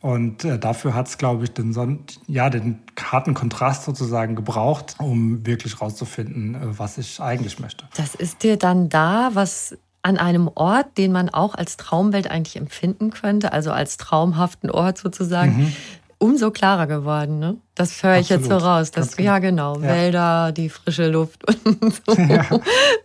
Und 0.00 0.44
äh, 0.44 0.58
dafür 0.58 0.94
hat 0.94 1.08
es, 1.08 1.18
glaube 1.18 1.44
ich, 1.44 1.52
den, 1.52 2.04
ja, 2.26 2.48
den 2.48 2.78
harten 2.98 3.34
Kontrast 3.34 3.84
sozusagen 3.84 4.34
gebraucht, 4.34 4.96
um 4.98 5.46
wirklich 5.46 5.80
rauszufinden, 5.80 6.54
äh, 6.54 6.78
was 6.78 6.96
ich 6.96 7.20
eigentlich 7.20 7.60
möchte. 7.60 7.84
Das 7.96 8.14
ist 8.14 8.42
dir 8.42 8.56
dann 8.56 8.88
da, 8.88 9.30
was 9.34 9.76
an 10.02 10.16
einem 10.16 10.48
Ort, 10.54 10.96
den 10.96 11.12
man 11.12 11.28
auch 11.28 11.54
als 11.54 11.76
Traumwelt 11.76 12.30
eigentlich 12.30 12.56
empfinden 12.56 13.10
könnte, 13.10 13.52
also 13.52 13.70
als 13.70 13.96
traumhaften 13.96 14.70
Ort 14.70 14.98
sozusagen, 14.98 15.64
mhm 15.64 15.72
umso 16.20 16.50
klarer 16.50 16.86
geworden. 16.86 17.38
Ne? 17.38 17.56
Das 17.74 18.02
höre 18.02 18.18
ich 18.18 18.28
jetzt 18.28 18.44
so 18.44 18.56
raus. 18.56 18.90
Das, 18.90 19.16
ja, 19.16 19.38
genau. 19.38 19.76
Ja. 19.76 19.88
Wälder, 19.88 20.52
die 20.52 20.68
frische 20.68 21.10
Luft 21.10 21.44
und 21.64 21.94
so. 22.06 22.14
Ja. 22.30 22.44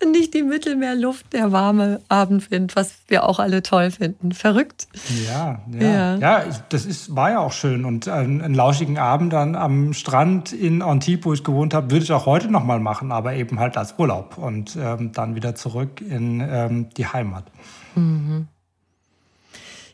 Nicht 0.06 0.34
die 0.34 0.44
Mittelmeerluft, 0.44 1.32
der 1.34 1.52
warme 1.52 2.02
Abendwind, 2.10 2.76
was 2.76 2.98
wir 3.08 3.24
auch 3.24 3.40
alle 3.40 3.64
toll 3.64 3.90
finden. 3.90 4.34
Verrückt. 4.34 4.88
Ja, 5.26 5.62
ja. 5.72 5.82
Ja, 5.82 6.18
ja 6.18 6.44
das 6.70 6.86
ist, 6.86 7.16
war 7.16 7.32
ja 7.32 7.40
auch 7.40 7.54
schön. 7.54 7.86
Und 7.86 8.08
einen, 8.10 8.42
einen 8.42 8.54
lauschigen 8.54 8.98
Abend 8.98 9.32
dann 9.34 9.56
am 9.56 9.94
Strand 9.94 10.52
in 10.52 10.82
Antibes, 10.82 11.26
wo 11.26 11.34
ich 11.34 11.44
gewohnt 11.44 11.74
habe, 11.74 11.92
würde 11.92 12.04
ich 12.04 12.12
auch 12.12 12.26
heute 12.26 12.52
nochmal 12.52 12.82
machen, 12.82 13.12
aber 13.14 13.34
eben 13.34 13.60
halt 13.60 13.78
als 13.78 13.96
Urlaub 13.98 14.38
und 14.38 14.76
ähm, 14.76 15.14
dann 15.14 15.36
wieder 15.36 15.56
zurück 15.56 16.02
in 16.02 16.42
ähm, 16.42 16.90
die 16.98 17.08
Heimat. 17.08 17.46
Mhm. 17.96 18.48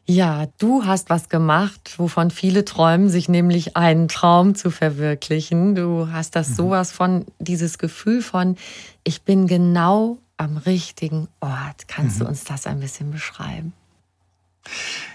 Ja, 0.07 0.47
du 0.57 0.85
hast 0.85 1.09
was 1.09 1.29
gemacht, 1.29 1.93
wovon 1.97 2.31
viele 2.31 2.65
träumen, 2.65 3.09
sich 3.09 3.29
nämlich 3.29 3.77
einen 3.77 4.07
Traum 4.07 4.55
zu 4.55 4.71
verwirklichen. 4.71 5.75
Du 5.75 6.11
hast 6.11 6.35
das 6.35 6.49
mhm. 6.49 6.55
sowas 6.55 6.91
von, 6.91 7.25
dieses 7.39 7.77
Gefühl 7.77 8.21
von, 8.21 8.57
ich 9.03 9.21
bin 9.21 9.47
genau 9.47 10.17
am 10.37 10.57
richtigen 10.57 11.27
Ort. 11.39 11.87
Kannst 11.87 12.19
mhm. 12.19 12.23
du 12.23 12.29
uns 12.29 12.43
das 12.43 12.67
ein 12.67 12.79
bisschen 12.79 13.11
beschreiben? 13.11 13.73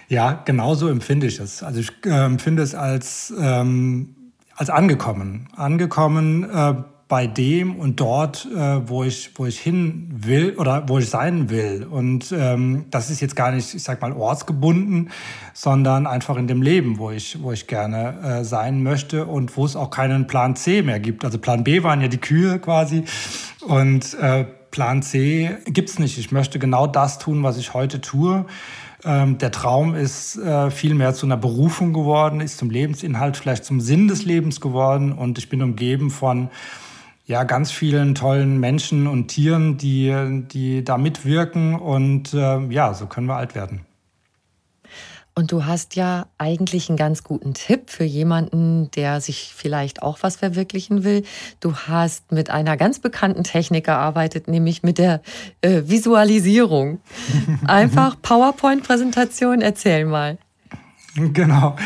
Ja, 0.08 0.32
genau 0.44 0.74
so 0.74 0.88
empfinde 0.88 1.26
ich 1.26 1.40
es. 1.40 1.62
Also 1.62 1.80
ich 1.80 1.90
äh, 2.04 2.24
empfinde 2.24 2.62
es 2.62 2.74
als, 2.74 3.34
ähm, 3.38 4.14
als 4.54 4.70
angekommen. 4.70 5.48
Angekommen 5.56 6.44
äh, 6.44 6.74
bei 7.08 7.28
dem 7.28 7.76
und 7.76 8.00
dort, 8.00 8.48
äh, 8.52 8.88
wo 8.88 9.04
ich 9.04 9.30
wo 9.36 9.46
ich 9.46 9.60
hin 9.60 10.08
will 10.10 10.56
oder 10.56 10.88
wo 10.88 10.98
ich 10.98 11.08
sein 11.08 11.50
will. 11.50 11.86
Und 11.88 12.34
ähm, 12.36 12.86
das 12.90 13.10
ist 13.10 13.20
jetzt 13.20 13.36
gar 13.36 13.52
nicht, 13.52 13.74
ich 13.74 13.82
sag 13.82 14.02
mal, 14.02 14.12
ortsgebunden, 14.12 15.10
sondern 15.54 16.08
einfach 16.08 16.36
in 16.36 16.48
dem 16.48 16.62
Leben, 16.62 16.98
wo 16.98 17.12
ich 17.12 17.40
wo 17.42 17.52
ich 17.52 17.68
gerne 17.68 18.18
äh, 18.22 18.44
sein 18.44 18.82
möchte 18.82 19.26
und 19.26 19.56
wo 19.56 19.64
es 19.64 19.76
auch 19.76 19.90
keinen 19.90 20.26
Plan 20.26 20.56
C 20.56 20.82
mehr 20.82 20.98
gibt. 20.98 21.24
Also 21.24 21.38
Plan 21.38 21.62
B 21.62 21.84
waren 21.84 22.00
ja 22.00 22.08
die 22.08 22.18
Kühe 22.18 22.58
quasi 22.58 23.04
und 23.60 24.14
äh, 24.14 24.44
Plan 24.72 25.00
C 25.02 25.56
gibt's 25.66 26.00
nicht. 26.00 26.18
Ich 26.18 26.32
möchte 26.32 26.58
genau 26.58 26.88
das 26.88 27.20
tun, 27.20 27.44
was 27.44 27.56
ich 27.56 27.72
heute 27.72 28.00
tue. 28.00 28.46
Ähm, 29.04 29.38
der 29.38 29.52
Traum 29.52 29.94
ist 29.94 30.36
äh, 30.36 30.72
viel 30.72 30.94
mehr 30.94 31.14
zu 31.14 31.26
einer 31.26 31.36
Berufung 31.36 31.92
geworden, 31.92 32.40
ist 32.40 32.58
zum 32.58 32.70
Lebensinhalt, 32.70 33.36
vielleicht 33.36 33.64
zum 33.64 33.80
Sinn 33.80 34.08
des 34.08 34.24
Lebens 34.24 34.60
geworden. 34.60 35.12
Und 35.12 35.38
ich 35.38 35.48
bin 35.48 35.62
umgeben 35.62 36.10
von 36.10 36.50
ja, 37.26 37.42
ganz 37.42 37.72
vielen 37.72 38.14
tollen 38.14 38.58
Menschen 38.58 39.08
und 39.08 39.28
Tieren, 39.28 39.76
die, 39.76 40.44
die 40.50 40.84
da 40.84 40.96
mitwirken. 40.96 41.74
Und 41.74 42.32
äh, 42.32 42.60
ja, 42.68 42.94
so 42.94 43.06
können 43.06 43.26
wir 43.26 43.36
alt 43.36 43.54
werden. 43.54 43.84
Und 45.38 45.52
du 45.52 45.66
hast 45.66 45.96
ja 45.96 46.28
eigentlich 46.38 46.88
einen 46.88 46.96
ganz 46.96 47.22
guten 47.22 47.52
Tipp 47.52 47.90
für 47.90 48.04
jemanden, 48.04 48.90
der 48.92 49.20
sich 49.20 49.52
vielleicht 49.54 50.02
auch 50.02 50.18
was 50.22 50.36
verwirklichen 50.36 51.04
will. 51.04 51.24
Du 51.60 51.74
hast 51.74 52.32
mit 52.32 52.48
einer 52.48 52.78
ganz 52.78 53.00
bekannten 53.00 53.44
Technik 53.44 53.84
gearbeitet, 53.84 54.48
nämlich 54.48 54.82
mit 54.82 54.96
der 54.96 55.20
äh, 55.60 55.82
Visualisierung. 55.84 57.00
Einfach 57.66 58.16
PowerPoint-Präsentation, 58.22 59.60
erzähl 59.60 60.06
mal. 60.06 60.38
Genau. 61.32 61.76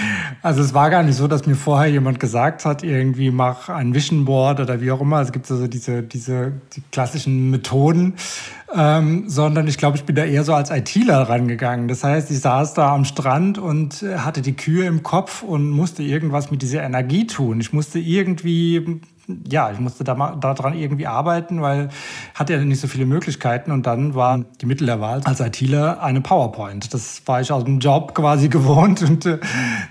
Also 0.43 0.63
es 0.63 0.75
war 0.75 0.91
gar 0.91 1.03
nicht 1.03 1.17
so, 1.17 1.29
dass 1.29 1.47
mir 1.47 1.55
vorher 1.55 1.91
jemand 1.91 2.21
gesagt 2.21 2.65
hat, 2.65 2.83
irgendwie 2.83 3.31
mach 3.31 3.69
ein 3.69 3.95
Vision 3.95 4.25
Board 4.25 4.61
oder 4.61 4.81
wie 4.81 4.91
auch 4.91 5.01
immer. 5.01 5.21
Es 5.21 5.33
gibt 5.33 5.51
also 5.51 5.67
diese, 5.67 6.03
diese 6.03 6.53
die 6.75 6.83
klassischen 6.93 7.51
Methoden, 7.51 8.15
ähm, 8.75 9.29
sondern 9.29 9.69
ich 9.69 9.79
glaube, 9.79 9.97
ich 9.97 10.05
bin 10.05 10.17
da 10.17 10.25
eher 10.25 10.45
so 10.45 10.55
als 10.55 10.71
ITler 10.71 11.29
rangegangen. 11.29 11.89
Das 11.89 12.05
heißt, 12.05 12.31
ich 12.31 12.41
saß 12.41 12.75
da 12.75 12.95
am 12.95 13.05
Strand 13.05 13.59
und 13.59 14.03
äh, 14.03 14.19
hatte 14.19 14.43
die 14.43 14.55
Kühe 14.55 14.87
im 14.87 15.03
Kopf 15.03 15.43
und 15.43 15.71
musste 15.71 16.03
irgendwas 16.03 16.51
mit 16.51 16.63
dieser 16.63 16.83
Energie 16.83 17.27
tun. 17.27 17.61
Ich 17.61 17.73
musste 17.73 17.99
irgendwie 17.99 19.01
ja, 19.51 19.71
ich 19.71 19.81
musste 19.81 20.05
da 20.05 20.15
mal 20.15 20.37
daran 20.37 20.75
irgendwie 20.75 21.07
arbeiten, 21.07 21.61
weil 21.63 21.89
hatte 22.35 22.55
ja 22.55 22.65
nicht 22.65 22.81
so 22.81 22.89
viele 22.89 23.07
Möglichkeiten. 23.07 23.71
Und 23.71 23.87
dann 23.87 24.15
war 24.15 24.45
die 24.61 24.67
Mittel 24.67 24.87
der 24.87 25.01
Wahl 25.01 25.21
als 25.25 25.41
ITler 25.41 26.03
eine 26.03 26.21
PowerPoint. 26.21 26.93
Das 26.93 27.23
war 27.27 27.41
ich 27.41 27.53
aus 27.53 27.65
dem 27.65 27.79
Job 27.79 28.15
quasi 28.15 28.49
gewohnt. 28.51 29.03
Und 29.03 29.27
äh, 29.27 29.39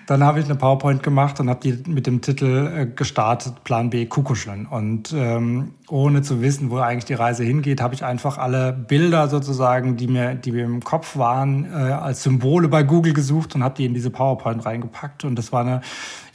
dann 0.07 0.23
habe 0.23 0.39
ich 0.39 0.45
eine 0.45 0.55
PowerPoint 0.55 1.03
gemacht 1.03 1.39
und 1.39 1.49
habe 1.49 1.59
die 1.61 1.89
mit 1.89 2.07
dem 2.07 2.21
Titel 2.21 2.71
äh, 2.75 2.85
gestartet, 2.87 3.63
Plan 3.63 3.89
B, 3.89 4.05
Kuckuscheln. 4.05 4.65
Und 4.65 5.13
ähm, 5.13 5.73
ohne 5.89 6.21
zu 6.21 6.41
wissen, 6.41 6.69
wo 6.69 6.77
eigentlich 6.77 7.05
die 7.05 7.13
Reise 7.13 7.43
hingeht, 7.43 7.81
habe 7.81 7.93
ich 7.93 8.03
einfach 8.03 8.37
alle 8.37 8.73
Bilder 8.73 9.27
sozusagen, 9.27 9.97
die 9.97 10.07
mir, 10.07 10.35
die 10.35 10.51
mir 10.51 10.65
im 10.65 10.83
Kopf 10.83 11.17
waren, 11.17 11.65
äh, 11.65 11.75
als 11.75 12.23
Symbole 12.23 12.67
bei 12.67 12.83
Google 12.83 13.13
gesucht 13.13 13.55
und 13.55 13.63
habe 13.63 13.75
die 13.75 13.85
in 13.85 13.93
diese 13.93 14.09
PowerPoint 14.09 14.65
reingepackt. 14.65 15.25
Und 15.25 15.35
das 15.35 15.51
war 15.51 15.61
eine, 15.61 15.81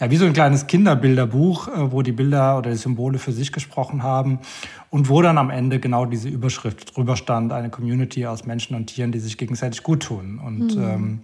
ja, 0.00 0.10
wie 0.10 0.16
so 0.16 0.26
ein 0.26 0.32
kleines 0.32 0.66
Kinderbilderbuch, 0.66 1.68
äh, 1.68 1.92
wo 1.92 2.02
die 2.02 2.12
Bilder 2.12 2.58
oder 2.58 2.70
die 2.70 2.76
Symbole 2.94 3.18
für 3.18 3.32
sich 3.32 3.52
gesprochen 3.52 4.02
haben 4.02 4.38
und 4.90 5.08
wo 5.08 5.20
dann 5.20 5.36
am 5.36 5.50
Ende 5.50 5.80
genau 5.80 6.06
diese 6.06 6.28
Überschrift 6.28 6.96
drüber 6.96 7.16
stand, 7.16 7.52
eine 7.52 7.70
Community 7.70 8.26
aus 8.26 8.46
Menschen 8.46 8.76
und 8.76 8.86
Tieren, 8.86 9.10
die 9.10 9.18
sich 9.18 9.36
gegenseitig 9.36 9.82
gut 9.82 10.04
tun. 10.04 10.38
Und 10.38 10.76
mhm. 10.76 10.82
ähm, 10.82 11.22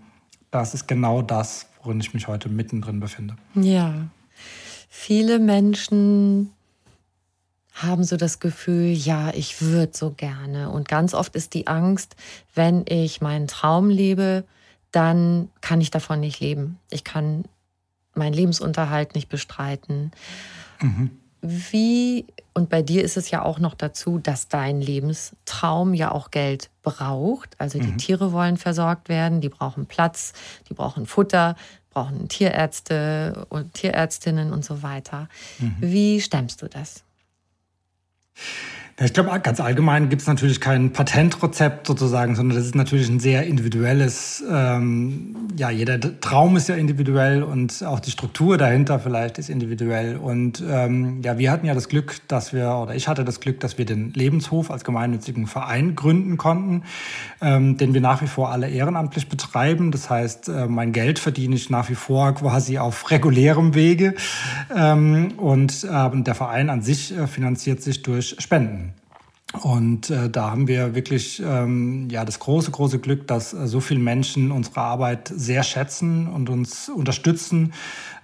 das 0.50 0.74
ist 0.74 0.88
genau 0.88 1.22
das, 1.22 1.66
worin 1.83 2.00
ich 2.00 2.12
mich 2.12 2.26
heute 2.26 2.48
mittendrin 2.48 2.98
befinde. 2.98 3.37
Ja. 3.54 4.09
Viele 4.88 5.38
Menschen 5.38 6.50
haben 7.72 8.02
so 8.02 8.16
das 8.16 8.40
Gefühl, 8.40 8.92
ja, 8.92 9.30
ich 9.33 9.62
würde 9.62 9.92
so 9.94 10.11
gerne. 10.11 10.70
Und 10.70 10.88
ganz 10.88 11.14
oft 11.14 11.37
ist 11.37 11.54
die 11.54 11.68
Angst, 11.68 12.16
wenn 12.54 12.85
ich 12.88 13.20
meinen 13.20 13.46
Traum 13.46 13.88
lebe, 13.88 14.44
dann 14.90 15.48
kann 15.61 15.80
ich 15.80 15.90
davon 15.90 16.18
nicht 16.18 16.40
leben. 16.40 16.78
Ich 16.90 17.04
kann 17.04 17.44
meinen 18.14 18.35
Lebensunterhalt 18.35 19.14
nicht 19.14 19.28
bestreiten. 19.28 20.11
Mhm. 20.80 21.19
Wie, 21.42 22.26
und 22.53 22.68
bei 22.68 22.83
dir 22.83 23.03
ist 23.03 23.16
es 23.16 23.31
ja 23.31 23.42
auch 23.42 23.59
noch 23.59 23.74
dazu, 23.74 24.18
dass 24.18 24.48
dein 24.48 24.81
Lebenstraum 24.81 25.94
ja 25.94 26.12
auch 26.12 26.31
Geld 26.31 26.70
braucht. 26.83 27.59
Also 27.59 27.79
die 27.79 27.92
mhm. 27.92 27.98
Tiere 27.98 28.33
wollen 28.33 28.57
versorgt 28.57 29.09
werden, 29.09 29.40
die 29.40 29.48
brauchen 29.48 29.87
Platz, 29.87 30.33
die 30.68 30.74
brauchen 30.74 31.07
Futter, 31.07 31.57
brauchen 31.90 32.29
Tierärzte 32.29 33.46
und 33.48 33.74
Tierärztinnen 33.74 34.53
und 34.53 34.64
so 34.64 34.83
weiter. 34.83 35.29
Mhm. 35.59 35.76
Wie 35.81 36.20
stemmst 36.20 36.62
du 36.62 36.68
das? 36.68 37.05
Ich 39.03 39.15
glaube, 39.15 39.31
ganz 39.41 39.61
allgemein 39.61 40.11
gibt 40.11 40.21
es 40.21 40.29
natürlich 40.29 40.61
kein 40.61 40.93
Patentrezept 40.93 41.87
sozusagen, 41.87 42.37
sondern 42.37 42.59
das 42.59 42.67
ist 42.67 42.75
natürlich 42.75 43.09
ein 43.09 43.19
sehr 43.19 43.47
individuelles, 43.47 44.45
ähm, 44.47 45.37
ja, 45.57 45.71
jeder 45.71 45.99
Traum 46.21 46.59
ist 46.59 46.69
ja 46.69 46.75
individuell 46.75 47.43
und 47.43 47.83
auch 47.83 48.01
die 48.01 48.11
Struktur 48.11 48.59
dahinter 48.59 49.01
vielleicht 49.01 49.39
ist 49.39 49.49
individuell. 49.49 50.19
Und 50.19 50.63
ähm, 50.69 51.23
ja, 51.23 51.39
wir 51.39 51.51
hatten 51.51 51.65
ja 51.65 51.73
das 51.73 51.89
Glück, 51.89 52.17
dass 52.29 52.53
wir, 52.53 52.75
oder 52.75 52.95
ich 52.95 53.09
hatte 53.09 53.25
das 53.25 53.41
Glück, 53.41 53.59
dass 53.61 53.79
wir 53.79 53.87
den 53.87 54.13
Lebenshof 54.13 54.71
als 54.71 54.85
gemeinnützigen 54.85 55.47
Verein 55.47 55.97
gründen 55.97 56.37
konnten, 56.37 56.83
ähm, 57.41 57.79
den 57.79 57.95
wir 57.95 58.03
nach 58.03 58.21
wie 58.21 58.27
vor 58.27 58.53
alle 58.53 58.69
ehrenamtlich 58.69 59.31
betreiben. 59.31 59.93
Das 59.93 60.11
heißt, 60.11 60.51
äh, 60.51 60.67
mein 60.67 60.93
Geld 60.93 61.19
verdiene 61.19 61.55
ich 61.55 61.71
nach 61.71 61.89
wie 61.89 61.95
vor 61.95 62.35
quasi 62.35 62.77
auf 62.77 63.11
regulärem 63.11 63.75
Wege. 63.75 64.15
Ähm, 64.77 65.33
und 65.39 65.85
äh, 65.85 66.23
der 66.23 66.35
Verein 66.35 66.69
an 66.69 66.83
sich 66.83 67.17
äh, 67.17 67.27
finanziert 67.27 67.83
sich 67.83 68.03
durch 68.03 68.37
Spenden. 68.39 68.89
Und 69.63 70.11
äh, 70.11 70.31
da 70.31 70.53
haben 70.53 70.69
wir 70.69 70.95
wirklich 70.95 71.43
ähm, 71.45 72.09
ja 72.09 72.25
das 72.25 72.39
große, 72.39 72.71
große 72.71 73.01
Glück, 73.01 73.27
dass 73.27 73.53
äh, 73.53 73.67
so 73.67 73.81
viele 73.81 74.01
Menschen 74.01 74.53
unsere 74.53 74.81
Arbeit 74.81 75.33
sehr 75.35 75.65
schätzen 75.65 76.29
und 76.29 76.49
uns 76.49 76.89
unterstützen 76.89 77.73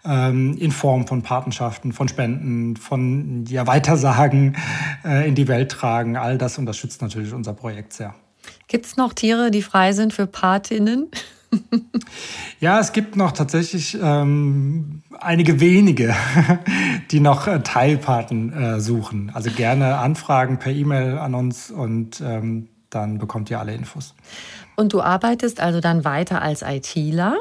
ähm, 0.04 0.56
in 0.58 0.70
Form 0.70 1.06
von 1.06 1.22
Patenschaften, 1.22 1.92
von 1.92 2.06
Spenden, 2.08 2.76
von 2.76 3.44
ja, 3.46 3.66
Weitersagen 3.66 4.56
äh, 5.04 5.28
in 5.28 5.34
die 5.34 5.48
Welt 5.48 5.72
tragen. 5.72 6.16
All 6.16 6.38
das 6.38 6.58
unterstützt 6.58 7.02
natürlich 7.02 7.32
unser 7.32 7.54
Projekt 7.54 7.92
sehr. 7.92 8.14
Gibt 8.68 8.86
es 8.86 8.96
noch 8.96 9.12
Tiere, 9.12 9.50
die 9.50 9.62
frei 9.62 9.92
sind 9.92 10.12
für 10.12 10.28
Patinnen? 10.28 11.10
Ja, 12.60 12.80
es 12.80 12.92
gibt 12.92 13.16
noch 13.16 13.32
tatsächlich 13.32 13.96
ähm, 14.00 15.02
einige 15.20 15.60
wenige, 15.60 16.14
die 17.10 17.20
noch 17.20 17.46
äh, 17.46 17.60
Teilpaten 17.60 18.52
äh, 18.52 18.80
suchen. 18.80 19.30
Also 19.34 19.50
gerne 19.50 19.98
Anfragen 19.98 20.58
per 20.58 20.72
E-Mail 20.72 21.18
an 21.18 21.34
uns 21.34 21.70
und 21.70 22.20
ähm, 22.20 22.68
dann 22.90 23.18
bekommt 23.18 23.50
ihr 23.50 23.60
alle 23.60 23.74
Infos. 23.74 24.14
Und 24.76 24.92
du 24.92 25.00
arbeitest 25.00 25.60
also 25.60 25.80
dann 25.80 26.04
weiter 26.04 26.42
als 26.42 26.62
ITler? 26.62 27.36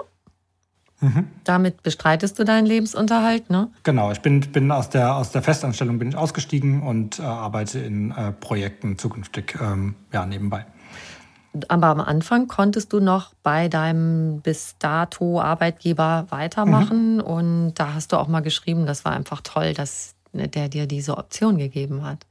Mhm. 1.02 1.28
Damit 1.44 1.84
bestreitest 1.84 2.40
du 2.40 2.46
deinen 2.46 2.66
Lebensunterhalt, 2.66 3.50
ne? 3.50 3.70
Genau, 3.84 4.12
ich 4.12 4.22
bin, 4.22 4.40
bin 4.40 4.72
aus, 4.72 4.90
der, 4.90 5.16
aus 5.16 5.32
der 5.32 5.42
Festanstellung 5.42 6.00
bin 6.00 6.10
ich 6.10 6.16
ausgestiegen 6.16 6.82
und 6.84 7.20
äh, 7.20 7.24
arbeite 7.24 7.80
in 7.80 8.12
äh, 8.12 8.32
Projekten 8.32 8.98
zukünftig 8.98 9.58
ähm, 9.62 9.96
ja, 10.14 10.26
nebenbei. 10.26 10.66
Aber 11.68 11.88
am 11.88 12.00
Anfang 12.00 12.48
konntest 12.48 12.94
du 12.94 13.00
noch 13.00 13.34
bei 13.44 13.68
deinem 13.68 14.42
bis 14.42 14.76
dato 14.80 15.42
Arbeitgeber 15.42 16.28
weitermachen 16.30 17.16
mhm. 17.16 17.22
und 17.22 17.74
da 17.76 17.94
hast 17.94 18.12
du 18.12 18.18
auch 18.18 18.28
mal 18.28 18.42
geschrieben, 18.42 18.86
das 18.86 19.06
war 19.06 19.14
einfach 19.14 19.42
toll, 19.42 19.74
dass 19.74 20.16
der 20.34 20.70
dir 20.70 20.86
diese 20.86 21.18
Option 21.18 21.58
gegeben 21.58 22.04
hat. 22.04 22.26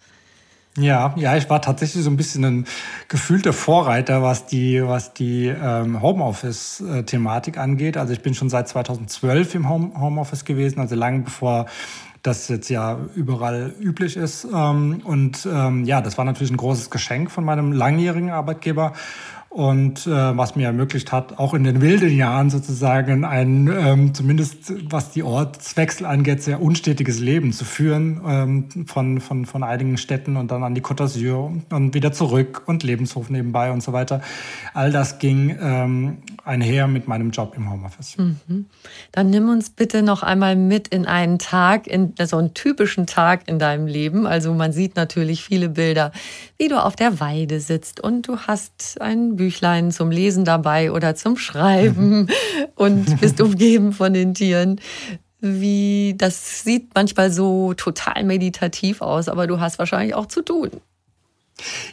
Ja, 0.76 1.14
ja, 1.16 1.36
ich 1.36 1.48
war 1.48 1.62
tatsächlich 1.62 2.02
so 2.02 2.10
ein 2.10 2.16
bisschen 2.16 2.44
ein 2.44 2.66
gefühlter 3.08 3.52
Vorreiter, 3.52 4.22
was 4.22 4.46
die, 4.46 4.82
was 4.84 5.14
die 5.14 5.46
ähm, 5.46 6.02
Homeoffice-Thematik 6.02 7.58
angeht. 7.58 7.96
Also 7.96 8.12
ich 8.12 8.22
bin 8.22 8.34
schon 8.34 8.50
seit 8.50 8.66
2012 8.66 9.54
im 9.54 9.68
Home 9.68 9.92
Homeoffice 9.96 10.44
gewesen, 10.44 10.80
also 10.80 10.96
lange 10.96 11.20
bevor 11.20 11.66
das 12.24 12.48
jetzt 12.48 12.70
ja 12.70 12.98
überall 13.14 13.74
üblich 13.78 14.16
ist. 14.16 14.48
Ähm, 14.52 15.02
und 15.04 15.46
ähm, 15.46 15.84
ja, 15.84 16.00
das 16.00 16.18
war 16.18 16.24
natürlich 16.24 16.50
ein 16.50 16.56
großes 16.56 16.90
Geschenk 16.90 17.30
von 17.30 17.44
meinem 17.44 17.70
langjährigen 17.70 18.30
Arbeitgeber 18.30 18.94
und 19.54 20.08
äh, 20.08 20.36
was 20.36 20.56
mir 20.56 20.66
ermöglicht 20.66 21.12
hat, 21.12 21.38
auch 21.38 21.54
in 21.54 21.62
den 21.62 21.80
wilden 21.80 22.16
Jahren 22.16 22.50
sozusagen 22.50 23.24
ein, 23.24 23.70
ähm, 23.72 24.12
zumindest 24.12 24.72
was 24.90 25.12
die 25.12 25.22
Ortswechsel 25.22 26.06
angeht, 26.06 26.42
sehr 26.42 26.60
unstetiges 26.60 27.20
Leben 27.20 27.52
zu 27.52 27.64
führen, 27.64 28.20
ähm, 28.26 28.86
von, 28.88 29.20
von, 29.20 29.46
von 29.46 29.62
einigen 29.62 29.96
Städten 29.96 30.36
und 30.36 30.50
dann 30.50 30.64
an 30.64 30.74
die 30.74 30.80
Côte 30.80 31.04
d'Azur 31.04 31.62
und 31.70 31.94
wieder 31.94 32.12
zurück 32.12 32.62
und 32.66 32.82
Lebenshof 32.82 33.30
nebenbei 33.30 33.70
und 33.70 33.80
so 33.80 33.92
weiter. 33.92 34.22
All 34.72 34.90
das 34.90 35.20
ging 35.20 35.56
ähm, 35.60 36.18
einher 36.44 36.86
mit 36.86 37.08
meinem 37.08 37.30
Job 37.30 37.54
im 37.56 37.70
Homeoffice. 37.70 38.16
Mhm. 38.18 38.66
Dann 39.12 39.30
nimm 39.30 39.48
uns 39.48 39.70
bitte 39.70 40.02
noch 40.02 40.22
einmal 40.22 40.56
mit 40.56 40.88
in 40.88 41.06
einen 41.06 41.38
Tag, 41.38 41.86
in 41.86 42.14
so 42.24 42.36
einen 42.36 42.54
typischen 42.54 43.06
Tag 43.06 43.48
in 43.48 43.58
deinem 43.58 43.86
Leben. 43.86 44.26
Also 44.26 44.52
man 44.54 44.72
sieht 44.72 44.96
natürlich 44.96 45.42
viele 45.42 45.70
Bilder, 45.70 46.12
wie 46.58 46.68
du 46.68 46.82
auf 46.82 46.96
der 46.96 47.20
Weide 47.20 47.60
sitzt 47.60 48.00
und 48.00 48.28
du 48.28 48.38
hast 48.38 49.00
ein 49.00 49.36
Büchlein 49.36 49.90
zum 49.90 50.10
Lesen 50.10 50.44
dabei 50.44 50.92
oder 50.92 51.14
zum 51.14 51.36
Schreiben 51.36 52.28
und 52.74 53.20
bist 53.20 53.40
umgeben 53.40 53.92
von 53.92 54.12
den 54.12 54.34
Tieren. 54.34 54.80
Wie, 55.40 56.14
das 56.16 56.64
sieht 56.64 56.94
manchmal 56.94 57.30
so 57.30 57.74
total 57.74 58.24
meditativ 58.24 59.02
aus, 59.02 59.28
aber 59.28 59.46
du 59.46 59.60
hast 59.60 59.78
wahrscheinlich 59.78 60.14
auch 60.14 60.26
zu 60.26 60.42
tun. 60.42 60.70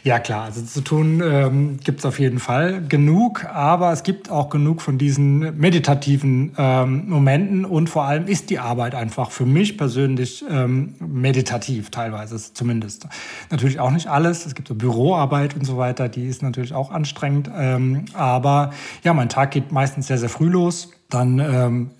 Ja 0.02 0.18
klar, 0.18 0.44
also 0.44 0.60
zu 0.62 0.80
tun 0.80 1.22
ähm, 1.24 1.78
gibt 1.84 2.00
es 2.00 2.04
auf 2.04 2.18
jeden 2.18 2.40
Fall 2.40 2.82
genug, 2.88 3.44
aber 3.44 3.92
es 3.92 4.02
gibt 4.02 4.28
auch 4.28 4.50
genug 4.50 4.82
von 4.82 4.98
diesen 4.98 5.56
meditativen 5.56 6.52
ähm, 6.58 7.08
Momenten 7.08 7.64
und 7.64 7.88
vor 7.88 8.04
allem 8.04 8.26
ist 8.26 8.50
die 8.50 8.58
Arbeit 8.58 8.96
einfach 8.96 9.30
für 9.30 9.46
mich 9.46 9.78
persönlich 9.78 10.44
ähm, 10.50 10.94
meditativ, 10.98 11.90
teilweise 11.90 12.36
zumindest. 12.52 13.06
Natürlich 13.50 13.78
auch 13.78 13.92
nicht 13.92 14.08
alles, 14.08 14.46
es 14.46 14.56
gibt 14.56 14.66
so 14.66 14.74
Büroarbeit 14.74 15.54
und 15.54 15.64
so 15.64 15.76
weiter, 15.76 16.08
die 16.08 16.26
ist 16.26 16.42
natürlich 16.42 16.74
auch 16.74 16.90
anstrengend, 16.90 17.48
ähm, 17.56 18.06
aber 18.14 18.72
ja, 19.04 19.14
mein 19.14 19.28
Tag 19.28 19.52
geht 19.52 19.70
meistens 19.70 20.08
sehr, 20.08 20.18
sehr 20.18 20.28
früh 20.28 20.48
los. 20.48 20.90
Dann 21.08 21.38
ähm, 21.38 21.90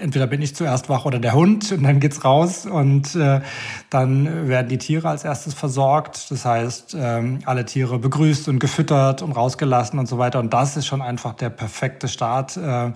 entweder 0.00 0.26
bin 0.26 0.42
ich 0.42 0.54
zuerst 0.54 0.88
wach 0.88 1.04
oder 1.04 1.18
der 1.18 1.34
Hund 1.34 1.72
und 1.72 1.82
dann 1.82 2.00
geht's 2.00 2.24
raus 2.24 2.66
und 2.66 3.14
äh, 3.14 3.40
dann 3.90 4.48
werden 4.48 4.68
die 4.68 4.78
Tiere 4.78 5.08
als 5.08 5.24
erstes 5.24 5.54
versorgt. 5.54 6.30
Das 6.30 6.44
heißt, 6.44 6.96
ähm, 6.98 7.40
alle 7.44 7.64
Tiere 7.64 7.98
begrüßt 7.98 8.48
und 8.48 8.58
gefüttert 8.58 9.22
und 9.22 9.32
rausgelassen 9.32 9.98
und 9.98 10.06
so 10.06 10.18
weiter. 10.18 10.40
Und 10.40 10.52
das 10.52 10.76
ist 10.76 10.86
schon 10.86 11.02
einfach 11.02 11.34
der 11.34 11.50
perfekte 11.50 12.08
Start, 12.08 12.56
äh, 12.56 12.92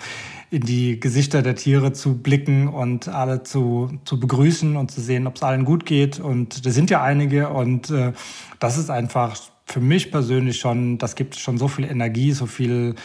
in 0.51 0.63
die 0.63 0.99
Gesichter 0.99 1.43
der 1.43 1.55
Tiere 1.55 1.93
zu 1.93 2.19
blicken 2.19 2.67
und 2.69 3.09
alle 3.09 3.45
zu, 3.45 3.91
zu 4.05 4.19
begrüßen 4.19 4.77
und 4.77 4.91
zu 4.91 5.01
sehen, 5.01 5.27
ob 5.27 5.37
es 5.37 5.43
allen 5.43 5.65
gut 5.65 5.87
geht. 5.87 6.19
Und 6.19 6.67
das 6.67 6.75
sind 6.75 6.91
ja 6.91 7.03
einige 7.03 7.51
und 7.51 7.91
äh, 7.91 8.13
das 8.59 8.77
ist 8.77 8.91
einfach 8.91 9.37
für 9.65 9.81
mich 9.81 10.11
persönlich 10.11 10.59
schon, 10.59 10.99
das 10.99 11.15
gibt 11.15 11.37
schon 11.37 11.57
so 11.57 11.69
viel 11.69 11.85
Energie, 11.85 12.33
so 12.33 12.47
viel 12.47 12.97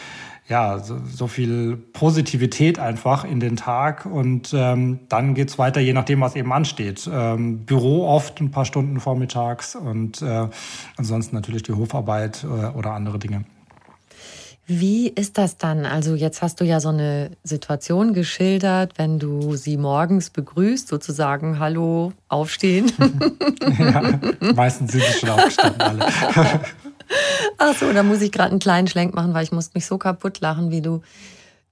ja, 0.48 0.78
so, 0.78 0.98
so 1.12 1.26
viel 1.26 1.76
Positivität 1.76 2.78
einfach 2.78 3.24
in 3.24 3.40
den 3.40 3.56
Tag 3.56 4.06
und 4.06 4.54
ähm, 4.54 5.00
dann 5.08 5.34
geht's 5.34 5.58
weiter, 5.58 5.80
je 5.80 5.92
nachdem, 5.92 6.20
was 6.20 6.36
eben 6.36 6.52
ansteht. 6.52 7.08
Ähm, 7.12 7.64
Büro 7.64 8.06
oft 8.06 8.40
ein 8.40 8.50
paar 8.52 8.64
Stunden 8.64 9.00
vormittags 9.00 9.74
und 9.74 10.22
äh, 10.22 10.48
ansonsten 10.96 11.34
natürlich 11.34 11.64
die 11.64 11.72
Hofarbeit 11.72 12.44
äh, 12.44 12.66
oder 12.76 12.92
andere 12.92 13.18
Dinge. 13.18 13.44
Wie 14.68 15.08
ist 15.08 15.38
das 15.38 15.58
dann? 15.58 15.86
Also 15.86 16.16
jetzt 16.16 16.42
hast 16.42 16.60
du 16.60 16.64
ja 16.64 16.80
so 16.80 16.88
eine 16.88 17.30
Situation 17.44 18.14
geschildert, 18.14 18.94
wenn 18.98 19.20
du 19.20 19.54
sie 19.54 19.76
morgens 19.76 20.30
begrüßt, 20.30 20.88
sozusagen 20.88 21.60
Hallo, 21.60 22.12
aufstehen. 22.28 22.90
ja, 23.78 24.18
meistens 24.54 24.90
sind 24.90 25.04
sie 25.04 25.20
schon 25.20 25.30
aufgestanden 25.30 25.80
alle. 25.80 26.06
Ach 27.58 27.76
so, 27.76 27.92
da 27.92 28.02
muss 28.02 28.20
ich 28.20 28.32
gerade 28.32 28.50
einen 28.50 28.58
kleinen 28.58 28.88
Schlenk 28.88 29.14
machen, 29.14 29.34
weil 29.34 29.44
ich 29.44 29.52
muss 29.52 29.74
mich 29.74 29.86
so 29.86 29.98
kaputt 29.98 30.40
lachen, 30.40 30.70
wie 30.70 30.82
du 30.82 31.02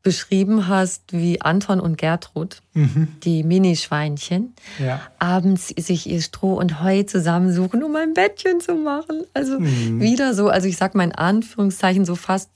beschrieben 0.04 0.68
hast, 0.68 1.12
wie 1.12 1.40
Anton 1.40 1.80
und 1.80 1.96
Gertrud, 1.96 2.60
mhm. 2.74 3.08
die 3.24 3.42
Minischweinchen, 3.42 4.54
ja. 4.78 5.00
abends 5.18 5.68
sich 5.68 6.06
ihr 6.06 6.20
Stroh 6.20 6.54
und 6.54 6.82
Heu 6.82 7.04
zusammensuchen, 7.04 7.82
um 7.82 7.96
ein 7.96 8.12
Bettchen 8.12 8.60
zu 8.60 8.74
machen. 8.74 9.24
Also 9.32 9.58
mhm. 9.58 10.00
wieder 10.00 10.34
so, 10.34 10.48
also 10.48 10.68
ich 10.68 10.76
sag 10.76 10.94
mal 10.94 11.04
in 11.04 11.14
Anführungszeichen 11.14 12.04
so 12.04 12.16
fast 12.16 12.50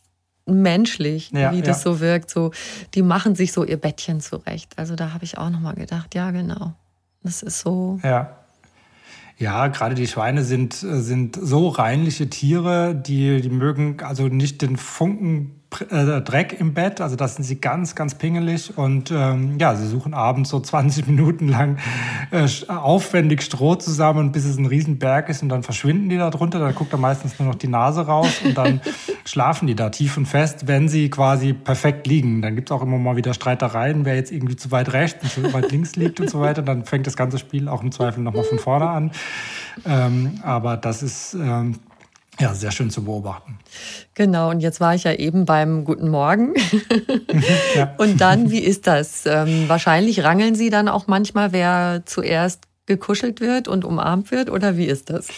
menschlich, 0.45 1.31
ja, 1.33 1.53
wie 1.53 1.63
das 1.63 1.85
ja. 1.85 1.93
so 1.93 2.01
wirkt. 2.01 2.31
So, 2.31 2.53
die 2.95 3.03
machen 3.03 3.35
sich 3.35 3.53
so 3.53 3.65
ihr 3.65 3.79
Bettchen 3.79 4.21
zurecht. 4.21 4.73
Also 4.77 4.95
da 4.95 5.15
habe 5.15 5.25
ich 5.25 5.39
auch 5.39 5.51
nochmal 5.51 5.75
gedacht, 5.75 6.15
ja 6.15 6.31
genau, 6.31 6.75
das 7.23 7.43
ist 7.43 7.61
so. 7.61 7.99
Ja. 8.03 8.37
Ja, 9.39 9.69
gerade 9.69 9.95
die 9.95 10.09
Schweine 10.09 10.43
sind, 10.43 10.75
sind 10.75 11.39
so 11.41 11.69
reinliche 11.69 12.29
Tiere, 12.29 12.95
die, 12.95 13.41
die 13.41 13.51
mögen 13.51 13.99
also 14.03 14.27
nicht 14.27 14.63
den 14.63 14.77
Funken 14.77 15.59
äh, 15.91 16.23
Dreck 16.23 16.59
im 16.59 16.73
Bett, 16.73 17.01
also 17.01 17.15
das 17.15 17.37
sind 17.37 17.45
sie 17.45 17.61
ganz, 17.61 17.95
ganz 17.95 18.17
pingelig. 18.17 18.77
Und 18.77 19.11
ähm, 19.11 19.59
ja, 19.59 19.77
sie 19.77 19.87
suchen 19.87 20.15
abends 20.15 20.51
so 20.51 20.59
20 20.61 21.07
Minuten 21.07 21.49
lang 21.49 21.79
äh, 22.31 22.49
aufwendig 22.69 23.43
Stroh 23.43 23.75
zusammen, 23.75 24.33
bis 24.33 24.45
es 24.45 24.57
ein 24.57 24.67
Riesenberg 24.67 25.29
ist. 25.29 25.43
Und 25.43 25.51
dann 25.51 25.63
verschwinden 25.63 26.09
die 26.09 26.17
da 26.17 26.31
drunter, 26.31 26.59
dann 26.59 26.75
guckt 26.75 26.93
da 26.93 26.97
meistens 26.97 27.39
nur 27.39 27.49
noch 27.49 27.55
die 27.55 27.69
Nase 27.69 28.07
raus. 28.07 28.41
Und 28.45 28.57
dann 28.57 28.81
schlafen 29.29 29.67
die 29.67 29.75
da 29.75 29.91
tief 29.91 30.17
und 30.17 30.27
fest, 30.27 30.67
wenn 30.67 30.89
sie 30.89 31.11
quasi 31.11 31.53
perfekt 31.53 32.07
liegen. 32.07 32.43
Dann 32.43 32.55
gibt 32.55 32.71
es 32.71 32.73
auch 32.73 32.83
immer 32.83 32.99
mal 32.99 33.17
wieder 33.17 33.35
Streitereien, 33.35 34.05
wer 34.05 34.17
jetzt 34.17 34.33
irgendwie 34.33 34.57
zu 34.57 34.71
weit 34.71 34.93
rechts 34.93 35.23
und 35.23 35.45
zu 35.45 35.53
weit 35.53 35.71
links 35.71 35.97
liegt 35.97 36.21
und 36.21 36.31
so 36.31 36.41
weiter, 36.41 36.63
dann 36.63 36.85
fängt 36.85 37.07
das 37.07 37.17
ganze 37.17 37.39
Spiel 37.39 37.69
auch 37.69 37.83
im 37.83 37.93
Zweifel 37.93 38.23
nochmal 38.23 38.45
von 38.45 38.59
vorne 38.59 38.89
an. 38.89 39.11
Ähm, 39.85 40.41
aber 40.43 40.77
das 40.77 41.03
ist 41.03 41.35
ähm, 41.35 41.79
ja, 42.41 42.55
sehr 42.55 42.71
schön 42.71 42.91
zu 42.91 43.05
beobachten. 43.05 43.59
Genau, 44.15 44.51
und 44.51 44.61
jetzt 44.61 44.81
war 44.81 44.95
ich 44.95 45.05
ja 45.05 45.13
eben 45.13 45.45
beim 45.45 45.85
Guten 45.85 46.09
Morgen. 46.09 46.55
ja. 47.75 47.95
Und 47.99 48.21
dann, 48.21 48.51
wie 48.51 48.61
ist 48.61 48.87
das? 48.87 49.27
Ähm, 49.27 49.65
wahrscheinlich 49.69 50.23
rangeln 50.23 50.55
Sie 50.55 50.71
dann 50.71 50.89
auch 50.89 51.07
manchmal, 51.09 51.53
wer 51.53 52.03
zuerst 52.05 52.68
gekuschelt 52.89 53.41
wird 53.41 53.69
und 53.69 53.85
umarmt 53.85 54.33
wird 54.33 54.51
oder 54.51 54.77
wie 54.77 54.87
ist 54.87 55.11
das? 55.11 55.29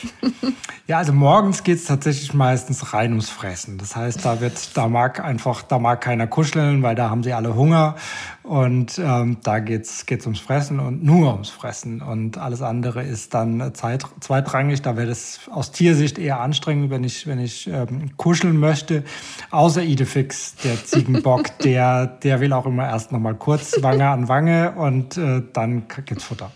Ja, 0.86 0.98
also 0.98 1.12
morgens 1.12 1.62
geht 1.62 1.76
es 1.76 1.84
tatsächlich 1.84 2.34
meistens 2.34 2.92
rein 2.92 3.10
ums 3.10 3.30
Fressen. 3.30 3.78
Das 3.78 3.94
heißt, 3.94 4.24
da 4.24 4.40
wird, 4.40 4.76
da 4.76 4.88
mag 4.88 5.22
einfach, 5.22 5.62
da 5.62 5.78
mag 5.78 6.00
keiner 6.00 6.26
kuscheln, 6.26 6.82
weil 6.82 6.96
da 6.96 7.10
haben 7.10 7.22
sie 7.22 7.32
alle 7.32 7.54
Hunger 7.54 7.94
und 8.42 8.98
ähm, 8.98 9.36
da 9.44 9.60
geht's 9.60 10.06
geht's 10.06 10.26
ums 10.26 10.40
Fressen 10.40 10.80
und 10.80 11.04
nur 11.04 11.32
ums 11.32 11.50
Fressen 11.50 12.02
und 12.02 12.38
alles 12.38 12.60
andere 12.60 13.04
ist 13.04 13.34
dann 13.34 13.72
Zeit, 13.74 14.04
zweitrangig. 14.18 14.82
Da 14.82 14.96
wäre 14.96 15.10
es 15.10 15.40
aus 15.52 15.70
Tiersicht 15.70 16.18
eher 16.18 16.40
anstrengend, 16.40 16.90
wenn 16.90 17.04
ich 17.04 17.26
wenn 17.26 17.38
ich 17.38 17.68
ähm, 17.68 18.16
kuscheln 18.16 18.56
möchte. 18.56 19.04
Außer 19.52 19.82
Idefix, 19.82 20.56
der 20.64 20.84
Ziegenbock, 20.84 21.56
der 21.60 22.06
der 22.06 22.40
will 22.40 22.52
auch 22.52 22.66
immer 22.66 22.88
erst 22.88 23.12
noch 23.12 23.20
mal 23.20 23.34
kurz 23.34 23.80
Wange 23.80 24.08
an 24.08 24.26
Wange 24.26 24.72
und 24.72 25.16
äh, 25.16 25.42
dann 25.52 25.84
gibt's 26.04 26.24
Futter. 26.24 26.50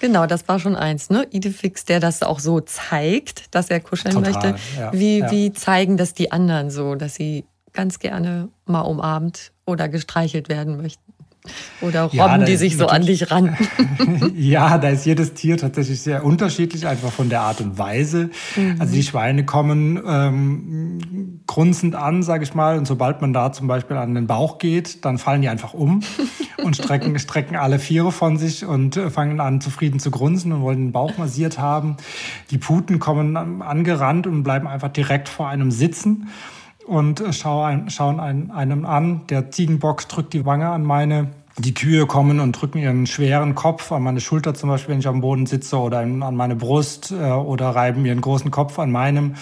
Genau, 0.00 0.26
das 0.26 0.46
war 0.48 0.58
schon 0.58 0.76
eins, 0.76 1.10
ne? 1.10 1.26
Idefix, 1.30 1.84
der 1.84 2.00
das 2.00 2.22
auch 2.22 2.38
so 2.38 2.60
zeigt, 2.60 3.54
dass 3.54 3.70
er 3.70 3.80
kuscheln 3.80 4.14
Total, 4.14 4.32
möchte. 4.32 4.54
Ja, 4.78 4.92
wie, 4.92 5.18
ja. 5.18 5.30
wie 5.30 5.52
zeigen 5.52 5.96
das 5.96 6.14
die 6.14 6.32
anderen 6.32 6.70
so, 6.70 6.94
dass 6.94 7.14
sie 7.14 7.44
ganz 7.72 7.98
gerne 7.98 8.48
mal 8.64 8.82
umarmt 8.82 9.52
oder 9.64 9.88
gestreichelt 9.88 10.48
werden 10.48 10.76
möchten? 10.76 11.05
Oder 11.80 12.04
Robben, 12.04 12.16
ja, 12.16 12.38
die 12.38 12.56
sich 12.56 12.76
so 12.76 12.86
an 12.86 13.02
dich 13.02 13.30
ran. 13.30 13.56
ja, 14.34 14.78
da 14.78 14.88
ist 14.88 15.06
jedes 15.06 15.34
Tier 15.34 15.56
tatsächlich 15.56 16.00
sehr 16.00 16.24
unterschiedlich, 16.24 16.86
einfach 16.86 17.12
von 17.12 17.28
der 17.28 17.42
Art 17.42 17.60
und 17.60 17.78
Weise. 17.78 18.30
Mhm. 18.56 18.76
Also 18.78 18.94
die 18.94 19.02
Schweine 19.02 19.44
kommen 19.44 20.00
ähm, 20.06 21.40
grunzend 21.46 21.94
an, 21.94 22.22
sage 22.22 22.44
ich 22.44 22.54
mal, 22.54 22.78
und 22.78 22.86
sobald 22.86 23.20
man 23.20 23.32
da 23.32 23.52
zum 23.52 23.66
Beispiel 23.66 23.96
an 23.96 24.14
den 24.14 24.26
Bauch 24.26 24.58
geht, 24.58 25.04
dann 25.04 25.18
fallen 25.18 25.42
die 25.42 25.48
einfach 25.48 25.74
um 25.74 26.00
und 26.62 26.76
strecken, 26.76 27.18
strecken 27.18 27.56
alle 27.56 27.78
Viere 27.78 28.12
von 28.12 28.36
sich 28.38 28.64
und 28.64 28.96
äh, 28.96 29.10
fangen 29.10 29.40
an 29.40 29.60
zufrieden 29.60 30.00
zu 30.00 30.10
grunzen 30.10 30.52
und 30.52 30.62
wollen 30.62 30.78
den 30.78 30.92
Bauch 30.92 31.16
massiert 31.18 31.58
haben. 31.58 31.96
Die 32.50 32.58
Puten 32.58 32.98
kommen 32.98 33.62
angerannt 33.62 34.26
und 34.26 34.42
bleiben 34.42 34.66
einfach 34.66 34.88
direkt 34.88 35.28
vor 35.28 35.48
einem 35.48 35.70
sitzen 35.70 36.28
und 36.86 37.22
schauen, 37.32 37.90
schauen 37.90 38.50
einem 38.50 38.86
an. 38.86 39.26
Der 39.28 39.50
Ziegenbox 39.50 40.08
drückt 40.08 40.32
die 40.32 40.46
Wange 40.46 40.68
an 40.68 40.82
meine. 40.82 41.28
Die 41.58 41.74
Kühe 41.74 42.06
kommen 42.06 42.38
und 42.38 42.52
drücken 42.52 42.78
ihren 42.78 43.06
schweren 43.06 43.54
Kopf 43.54 43.90
an 43.90 44.02
meine 44.02 44.20
Schulter 44.20 44.54
zum 44.54 44.68
Beispiel, 44.68 44.92
wenn 44.92 45.00
ich 45.00 45.08
am 45.08 45.22
Boden 45.22 45.46
sitze 45.46 45.78
oder 45.78 46.00
an 46.00 46.36
meine 46.36 46.54
Brust 46.54 47.12
äh, 47.12 47.30
oder 47.30 47.70
reiben 47.70 48.04
ihren 48.04 48.20
großen 48.20 48.50
Kopf 48.50 48.78
an 48.78 48.92
meinem. 48.92 49.34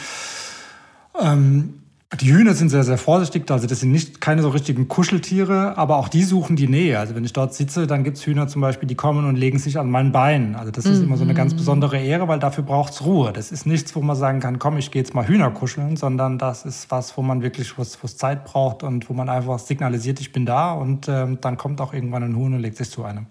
Ähm, 1.21 1.81
die 2.21 2.33
Hühner 2.33 2.55
sind 2.55 2.69
sehr, 2.69 2.85
sehr 2.85 2.99
vorsichtig. 2.99 3.51
Also 3.51 3.67
das 3.67 3.81
sind 3.81 3.91
nicht 3.91 4.21
keine 4.21 4.43
so 4.43 4.51
richtigen 4.51 4.89
Kuscheltiere, 4.89 5.77
aber 5.79 5.97
auch 5.97 6.09
die 6.09 6.23
suchen 6.23 6.57
die 6.57 6.69
Nähe. 6.69 6.99
Also 6.99 7.15
wenn 7.15 7.25
ich 7.25 7.33
dort 7.33 7.55
sitze, 7.55 7.87
dann 7.87 8.05
gibt's 8.05 8.27
Hühner 8.27 8.49
zum 8.49 8.61
Beispiel, 8.61 8.89
die 8.89 8.95
kommen 8.95 9.25
und 9.25 9.37
legen 9.37 9.59
sich 9.59 9.79
an 9.79 9.91
meinen 9.91 10.13
Beinen. 10.13 10.55
Also 10.55 10.71
das 10.71 10.87
ist 10.87 10.99
mhm. 10.99 11.05
immer 11.05 11.17
so 11.17 11.25
eine 11.25 11.35
ganz 11.35 11.55
besondere 11.55 11.99
Ehre, 11.99 12.29
weil 12.29 12.39
dafür 12.39 12.65
braucht's 12.65 13.05
Ruhe. 13.05 13.33
Das 13.33 13.53
ist 13.53 13.67
nichts, 13.67 13.95
wo 13.95 14.03
man 14.03 14.17
sagen 14.17 14.41
kann, 14.41 14.59
komm, 14.59 14.77
ich 14.77 14.91
gehe 14.91 15.03
jetzt 15.03 15.15
mal 15.15 15.27
Hühner 15.27 15.51
kuscheln, 15.51 15.97
sondern 15.97 16.39
das 16.39 16.65
ist 16.65 16.91
was, 16.91 17.17
wo 17.17 17.23
man 17.23 17.43
wirklich 17.43 17.79
was, 17.79 18.03
was 18.03 18.17
Zeit 18.17 18.45
braucht 18.45 18.83
und 18.83 19.09
wo 19.09 19.15
man 19.15 19.29
einfach 19.29 19.59
signalisiert, 19.59 20.21
ich 20.21 20.33
bin 20.33 20.47
da 20.47 20.73
und 20.73 21.09
ähm, 21.09 21.39
dann 21.41 21.57
kommt 21.57 21.81
auch 21.81 21.93
irgendwann 21.93 22.23
ein 22.23 22.37
Huhn 22.37 22.55
und 22.55 22.61
legt 22.61 22.77
sich 22.77 22.91
zu 22.91 23.05
einem. 23.05 23.27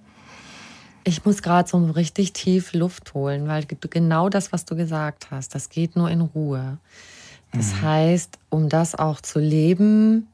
Ich 1.05 1.25
muss 1.25 1.41
gerade 1.41 1.67
so 1.67 1.77
richtig 1.85 2.31
tief 2.31 2.73
Luft 2.73 3.13
holen, 3.13 3.47
weil 3.47 3.65
genau 3.65 4.29
das, 4.29 4.53
was 4.53 4.63
du 4.63 4.75
gesagt 4.75 5.31
hast, 5.31 5.53
das 5.53 5.69
geht 5.69 5.97
nur 5.97 6.09
in 6.09 6.21
Ruhe. 6.21 6.77
Das 7.53 7.73
mhm. 7.73 7.81
heißt, 7.81 8.39
um 8.49 8.69
das 8.69 8.95
auch 8.95 9.21
zu 9.21 9.39
leben, 9.39 10.27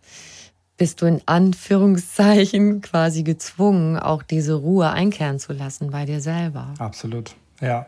bist 0.77 1.01
du 1.01 1.05
in 1.05 1.21
Anführungszeichen 1.25 2.82
quasi 2.82 3.23
gezwungen, 3.23 3.97
auch 3.97 4.23
diese 4.23 4.55
Ruhe 4.55 4.89
einkehren 4.89 5.39
zu 5.39 5.53
lassen 5.53 5.91
bei 5.91 6.05
dir 6.05 6.21
selber. 6.21 6.73
Absolut. 6.79 7.36
Ja, 7.62 7.88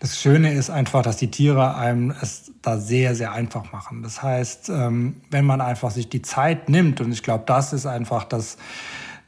das 0.00 0.20
Schöne 0.20 0.52
ist 0.54 0.70
einfach, 0.70 1.02
dass 1.02 1.16
die 1.16 1.30
Tiere 1.30 1.76
einem 1.76 2.12
es 2.20 2.50
da 2.62 2.78
sehr, 2.78 3.14
sehr 3.14 3.30
einfach 3.32 3.70
machen. 3.72 4.02
Das 4.02 4.22
heißt, 4.22 4.70
ähm, 4.70 5.20
wenn 5.30 5.44
man 5.44 5.60
einfach 5.60 5.92
sich 5.92 6.08
die 6.08 6.22
Zeit 6.22 6.68
nimmt, 6.68 7.00
und 7.00 7.12
ich 7.12 7.22
glaube, 7.22 7.44
das 7.46 7.72
ist 7.72 7.86
einfach 7.86 8.24
das, 8.24 8.56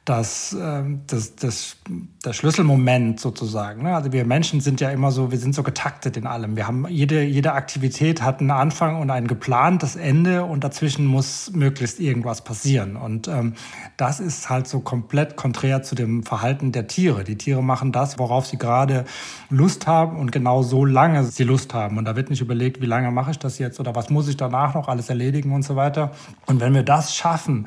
das, 0.07 0.57
ähm, 0.59 1.01
das, 1.09 1.35
das, 1.35 1.77
das 2.23 2.37
Schlüsselmoment 2.37 3.19
sozusagen. 3.19 3.83
Ne? 3.83 3.95
Also 3.95 4.13
wir 4.13 4.25
Menschen 4.25 4.61
sind 4.61 4.81
ja 4.81 4.91
immer 4.91 5.11
so, 5.11 5.33
wir 5.33 5.39
sind 5.39 5.53
so 5.53 5.65
getaktet 5.65 6.17
in 6.17 6.29
allem. 6.29 6.55
Wir 6.55 6.69
haben 6.69 6.87
jede, 6.89 7.25
jede 7.25 7.55
Aktivität 7.55 8.23
hat 8.23 8.39
einen 8.39 8.53
Anfang 8.53 9.01
und 9.01 9.11
ein 9.11 9.27
geplantes 9.27 9.97
Ende 9.97 10.45
und 10.45 10.63
dazwischen 10.63 11.07
muss 11.07 11.51
möglichst 11.53 11.99
irgendwas 11.99 12.45
passieren. 12.45 12.95
Und 12.95 13.27
ähm, 13.27 13.55
das 13.97 14.21
ist 14.21 14.49
halt 14.49 14.69
so 14.69 14.79
komplett 14.79 15.35
konträr 15.35 15.83
zu 15.83 15.97
dem 15.97 16.23
Verhalten 16.23 16.71
der 16.71 16.87
Tiere. 16.87 17.25
Die 17.25 17.37
Tiere 17.37 17.63
machen 17.63 17.91
das, 17.91 18.17
worauf 18.17 18.47
sie 18.47 18.59
gerade 18.59 19.07
Lust 19.51 19.89
haben 19.89 20.19
und 20.19 20.31
genau 20.31 20.63
so 20.63 20.85
lange 20.85 21.25
sie 21.25 21.43
Lust 21.43 21.75
haben. 21.75 21.99
Und 21.99 22.05
da 22.05 22.15
wird 22.15 22.31
nicht 22.31 22.41
überlegt, 22.41 22.81
wie 22.81 22.87
lange 22.87 23.11
mache 23.11 23.33
ich 23.33 23.41
das 23.41 23.59
jetzt 23.59 23.81
oder 23.81 23.97
was 23.97 24.09
muss 24.09 24.29
ich 24.29 24.37
danach 24.37 24.75
noch 24.75 24.87
alles 24.87 25.09
erledigen 25.09 25.51
und 25.51 25.65
so 25.65 25.75
weiter. 25.75 26.13
Und 26.47 26.61
wenn 26.61 26.75
wir 26.75 26.85
das 26.85 27.17
schaffen, 27.17 27.67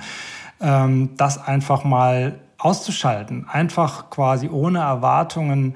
ähm, 0.62 1.12
das 1.18 1.38
einfach 1.38 1.84
mal 1.84 2.40
auszuschalten, 2.58 3.48
einfach 3.50 4.10
quasi 4.10 4.50
ohne 4.50 4.80
Erwartungen 4.80 5.76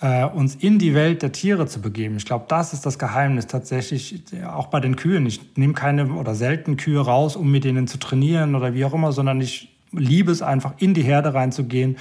äh, 0.00 0.24
uns 0.24 0.56
in 0.56 0.78
die 0.78 0.94
Welt 0.94 1.22
der 1.22 1.32
Tiere 1.32 1.66
zu 1.66 1.80
begeben. 1.80 2.16
Ich 2.16 2.26
glaube, 2.26 2.44
das 2.48 2.72
ist 2.72 2.84
das 2.84 2.98
Geheimnis 2.98 3.46
tatsächlich, 3.46 4.22
auch 4.46 4.66
bei 4.66 4.80
den 4.80 4.96
Kühen. 4.96 5.26
Ich 5.26 5.56
nehme 5.56 5.74
keine 5.74 6.12
oder 6.12 6.34
selten 6.34 6.76
Kühe 6.76 7.00
raus, 7.00 7.36
um 7.36 7.50
mit 7.50 7.64
denen 7.64 7.86
zu 7.86 7.98
trainieren 7.98 8.54
oder 8.54 8.74
wie 8.74 8.84
auch 8.84 8.92
immer, 8.92 9.12
sondern 9.12 9.40
ich 9.40 9.70
liebe 9.92 10.32
es 10.32 10.42
einfach 10.42 10.74
in 10.78 10.92
die 10.92 11.02
Herde 11.02 11.34
reinzugehen 11.34 11.96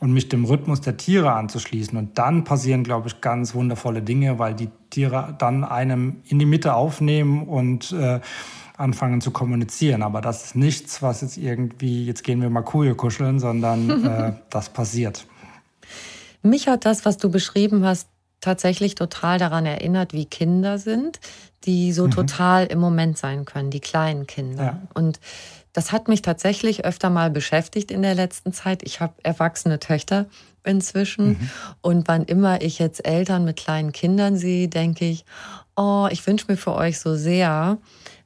und 0.00 0.12
mich 0.12 0.28
dem 0.28 0.44
Rhythmus 0.44 0.80
der 0.80 0.96
Tiere 0.96 1.32
anzuschließen. 1.32 1.96
Und 1.96 2.18
dann 2.18 2.44
passieren, 2.44 2.84
glaube 2.84 3.08
ich, 3.08 3.20
ganz 3.20 3.54
wundervolle 3.54 4.02
Dinge, 4.02 4.38
weil 4.38 4.54
die 4.54 4.68
Tiere 4.90 5.34
dann 5.38 5.64
einem 5.64 6.16
in 6.26 6.38
die 6.38 6.46
Mitte 6.46 6.74
aufnehmen 6.74 7.44
und 7.44 7.92
äh, 7.92 8.20
anfangen 8.76 9.20
zu 9.20 9.30
kommunizieren. 9.30 10.02
Aber 10.02 10.20
das 10.20 10.44
ist 10.44 10.56
nichts, 10.56 11.02
was 11.02 11.22
jetzt 11.22 11.36
irgendwie, 11.36 12.06
jetzt 12.06 12.24
gehen 12.24 12.40
wir 12.42 12.50
mal 12.50 12.62
Kuhe 12.62 12.94
kuscheln, 12.94 13.38
sondern 13.38 14.04
äh, 14.04 14.32
das 14.50 14.68
passiert. 14.68 15.26
Mich 16.42 16.68
hat 16.68 16.84
das, 16.84 17.04
was 17.04 17.16
du 17.16 17.30
beschrieben 17.30 17.84
hast, 17.84 18.08
tatsächlich 18.40 18.94
total 18.94 19.38
daran 19.38 19.66
erinnert, 19.66 20.12
wie 20.12 20.26
Kinder 20.26 20.78
sind, 20.78 21.18
die 21.64 21.92
so 21.92 22.06
mhm. 22.06 22.10
total 22.12 22.66
im 22.66 22.78
Moment 22.78 23.18
sein 23.18 23.44
können, 23.44 23.70
die 23.70 23.80
kleinen 23.80 24.26
Kinder. 24.26 24.62
Ja. 24.62 24.82
Und 24.94 25.18
das 25.72 25.92
hat 25.92 26.08
mich 26.08 26.22
tatsächlich 26.22 26.84
öfter 26.84 27.10
mal 27.10 27.30
beschäftigt 27.30 27.90
in 27.90 28.02
der 28.02 28.14
letzten 28.14 28.52
Zeit. 28.52 28.82
Ich 28.82 29.00
habe 29.00 29.14
erwachsene 29.22 29.78
Töchter 29.78 30.26
inzwischen. 30.64 31.28
Mhm. 31.28 31.50
Und 31.80 32.08
wann 32.08 32.24
immer 32.24 32.62
ich 32.62 32.78
jetzt 32.78 33.06
Eltern 33.06 33.44
mit 33.44 33.56
kleinen 33.56 33.92
Kindern 33.92 34.36
sehe, 34.36 34.68
denke 34.68 35.04
ich, 35.04 35.24
oh, 35.76 36.08
ich 36.10 36.26
wünsche 36.26 36.46
mir 36.48 36.56
für 36.56 36.74
euch 36.74 36.98
so 36.98 37.14
sehr, 37.14 37.78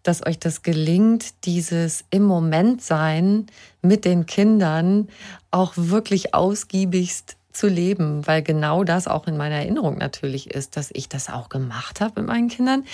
dass 0.03 0.27
euch 0.27 0.39
das 0.39 0.63
gelingt, 0.63 1.45
dieses 1.45 2.05
im 2.11 2.25
Moment 2.25 2.83
sein 2.83 3.47
mit 3.83 4.05
den 4.05 4.27
Kindern 4.27 5.09
auch 5.51 5.73
wirklich 5.77 6.35
ausgiebigst 6.35 7.37
zu 7.53 7.67
leben, 7.67 8.27
weil 8.27 8.43
genau 8.43 8.85
das 8.85 9.09
auch 9.09 9.27
in 9.27 9.37
meiner 9.37 9.57
Erinnerung 9.57 9.99
natürlich 9.99 10.51
ist, 10.51 10.77
dass 10.77 10.91
ich 10.93 11.09
das 11.09 11.29
auch 11.29 11.49
gemacht 11.49 12.01
habe 12.01 12.21
mit 12.21 12.29
meinen 12.29 12.49
Kindern, 12.49 12.85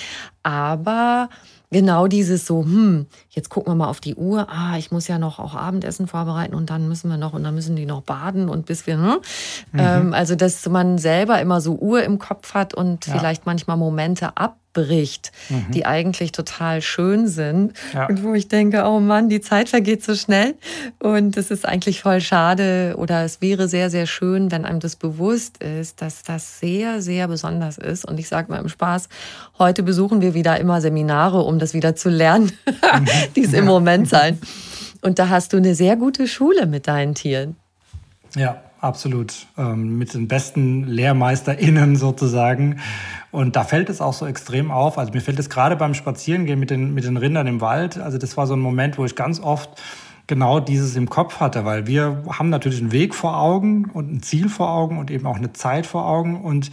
aber 0.43 1.29
genau 1.71 2.07
dieses 2.07 2.47
so, 2.47 2.63
hm, 2.63 3.07
jetzt 3.31 3.49
gucken 3.49 3.73
wir 3.73 3.77
mal 3.77 3.89
auf 3.89 4.01
die 4.01 4.15
Uhr, 4.15 4.49
ah, 4.51 4.77
ich 4.79 4.91
muss 4.91 5.09
ja 5.09 5.19
noch 5.19 5.39
auch 5.39 5.55
Abendessen 5.55 6.07
vorbereiten 6.07 6.55
und 6.55 6.71
dann 6.71 6.89
müssen 6.89 7.11
wir 7.11 7.17
noch 7.17 7.33
und 7.33 7.45
dann 7.45 7.55
müssen 7.55 7.77
die 7.77 7.87
noch 7.87 8.03
baden 8.03 8.49
und 8.49 8.67
bis 8.67 8.87
wir, 8.87 8.97
ne? 8.97 9.21
Mhm. 9.73 9.79
Ähm, 9.79 10.15
also, 10.15 10.37
dass 10.37 10.67
man 10.69 10.99
selber 10.99 11.41
immer 11.41 11.61
so 11.61 11.75
Uhr 11.75 12.03
im 12.03 12.19
Kopf 12.19 12.55
hat 12.55 12.75
und 12.75 13.07
ja. 13.07 13.19
vielleicht 13.19 13.47
manchmal 13.47 13.77
Momente 13.77 14.37
ab 14.37 14.57
bricht, 14.77 15.33
mhm. 15.49 15.71
die 15.73 15.87
eigentlich 15.87 16.33
total 16.33 16.83
schön 16.83 17.29
sind 17.29 17.73
ja. 17.95 18.07
und 18.07 18.23
wo 18.23 18.35
ich 18.35 18.49
denke, 18.49 18.85
oh 18.85 19.01
Mann, 19.01 19.31
die 19.31 19.41
Zeit 19.41 19.71
vergeht 19.71 20.05
so 20.05 20.15
schnell 20.15 20.55
und 20.99 21.39
es 21.39 21.51
ist 21.51 21.65
eigentlich 21.67 22.03
voll 22.03 22.21
schade 22.21 22.95
oder 22.99 23.25
es 23.25 23.41
wäre 23.41 23.69
sehr, 23.69 23.89
sehr 23.89 24.07
schön, 24.07 24.53
wenn 24.53 24.67
einem 24.67 24.81
das 24.81 24.97
bewusst 24.97 25.63
ist, 25.63 26.03
dass 26.03 26.23
das 26.23 26.61
sehr, 26.61 27.01
sehr 27.01 27.27
besonders 27.27 27.79
ist 27.79 28.05
und 28.05 28.21
ich 28.21 28.29
sage 28.29 28.53
mal 28.53 28.61
im 28.61 28.69
Spaß, 28.69 29.09
heute 29.59 29.83
besuchen 29.83 30.21
wir 30.21 30.35
wieder 30.35 30.61
immer 30.61 30.83
Seminare, 30.83 31.41
um 31.41 31.59
das 31.59 31.73
wieder 31.73 31.97
zu 31.97 32.11
lernen, 32.11 32.53
mhm. 32.67 33.07
die 33.35 33.45
es 33.45 33.55
im 33.55 33.65
Moment 33.65 34.11
sein. 34.11 34.39
Und 35.01 35.19
da 35.19 35.31
hast 35.31 35.55
du 35.55 35.57
eine 35.57 35.75
sehr 35.75 35.97
gute 35.97 36.29
Schule 36.29 36.67
mit 36.67 36.87
deinen 36.87 37.15
Tieren. 37.15 37.57
Ja, 38.35 38.61
absolut. 38.87 39.47
Ähm, 39.59 39.99
mit 39.99 40.15
den 40.15 40.29
besten 40.29 40.85
LehrmeisterInnen 40.85 41.97
sozusagen. 41.97 42.81
Und 43.31 43.57
da 43.57 43.65
fällt 43.65 43.91
es 43.91 44.01
auch 44.01 44.15
so 44.15 44.27
extrem 44.27 44.71
auf. 44.71 44.99
Also 44.99 45.13
mir 45.13 45.21
fällt 45.21 45.39
es 45.39 45.51
gerade 45.51 45.77
beim 45.77 45.95
Spazierengehen 45.95 46.59
mit 46.59 46.71
den, 46.71 46.95
mit 46.95 47.05
den 47.05 47.17
Rindern 47.17 47.47
im 47.47 47.61
Wald. 47.61 47.99
Also 47.99 48.19
das 48.19 48.37
war 48.37 48.47
so 48.47 48.55
ein 48.55 48.61
Moment, 48.61 48.99
wo 48.99 49.05
ich 49.05 49.15
ganz 49.15 49.41
oft 49.41 49.71
genau 50.27 50.61
dieses 50.61 50.97
im 50.97 51.09
Kopf 51.09 51.41
hatte, 51.41 51.65
weil 51.65 51.87
wir 51.87 52.23
haben 52.29 52.49
natürlich 52.49 52.81
einen 52.81 52.93
Weg 52.93 53.15
vor 53.15 53.39
Augen 53.39 53.91
und 53.93 54.13
ein 54.13 54.23
Ziel 54.23 54.49
vor 54.49 54.71
Augen 54.71 54.99
und 54.99 55.11
eben 55.11 55.27
auch 55.27 55.37
eine 55.37 55.53
Zeit 55.53 55.87
vor 55.87 56.07
Augen 56.07 56.41
und 56.41 56.71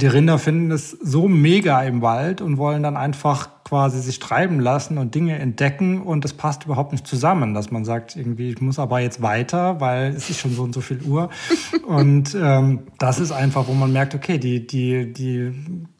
die 0.00 0.06
Rinder 0.06 0.38
finden 0.38 0.70
es 0.70 0.90
so 0.90 1.28
mega 1.28 1.82
im 1.82 2.02
Wald 2.02 2.40
und 2.40 2.58
wollen 2.58 2.82
dann 2.82 2.96
einfach 2.96 3.50
quasi 3.64 4.00
sich 4.00 4.18
treiben 4.18 4.58
lassen 4.58 4.98
und 4.98 5.14
Dinge 5.14 5.38
entdecken 5.38 6.02
und 6.02 6.24
das 6.24 6.32
passt 6.32 6.64
überhaupt 6.64 6.90
nicht 6.92 7.06
zusammen, 7.06 7.54
dass 7.54 7.70
man 7.70 7.84
sagt, 7.84 8.16
irgendwie, 8.16 8.50
ich 8.50 8.60
muss 8.60 8.78
aber 8.78 8.98
jetzt 9.00 9.22
weiter, 9.22 9.80
weil 9.80 10.12
es 10.12 10.28
ist 10.28 10.40
schon 10.40 10.52
so 10.52 10.64
und 10.64 10.74
so 10.74 10.80
viel 10.80 11.00
Uhr. 11.02 11.30
und 11.86 12.36
ähm, 12.40 12.80
das 12.98 13.20
ist 13.20 13.30
einfach, 13.30 13.68
wo 13.68 13.72
man 13.72 13.92
merkt, 13.92 14.14
okay, 14.14 14.38
die, 14.38 14.66
die, 14.66 15.12
die, 15.12 15.52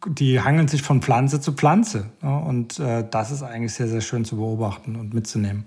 die 0.09 0.41
hangeln 0.41 0.67
sich 0.67 0.83
von 0.83 1.01
Pflanze 1.01 1.41
zu 1.41 1.53
Pflanze. 1.53 2.07
Ja, 2.23 2.39
und 2.39 2.81
äh, 2.81 3.05
das 3.09 3.31
ist 3.31 3.43
eigentlich 3.43 3.75
sehr, 3.75 3.89
sehr 3.89 4.01
schön 4.01 4.25
zu 4.25 4.37
beobachten 4.37 4.97
und 4.97 5.15
mitzunehmen. 5.15 5.67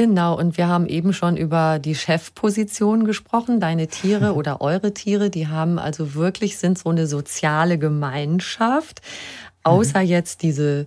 Genau, 0.00 0.38
und 0.38 0.56
wir 0.56 0.66
haben 0.66 0.86
eben 0.86 1.12
schon 1.12 1.36
über 1.36 1.78
die 1.78 1.94
Chefposition 1.94 3.04
gesprochen. 3.04 3.60
Deine 3.60 3.86
Tiere 3.86 4.34
oder 4.34 4.62
eure 4.62 4.94
Tiere, 4.94 5.28
die 5.28 5.46
haben 5.46 5.78
also 5.78 6.14
wirklich, 6.14 6.56
sind 6.56 6.78
so 6.78 6.88
eine 6.88 7.06
soziale 7.06 7.76
Gemeinschaft. 7.76 9.02
Außer 9.62 10.00
mhm. 10.00 10.06
jetzt 10.06 10.40
diese 10.40 10.86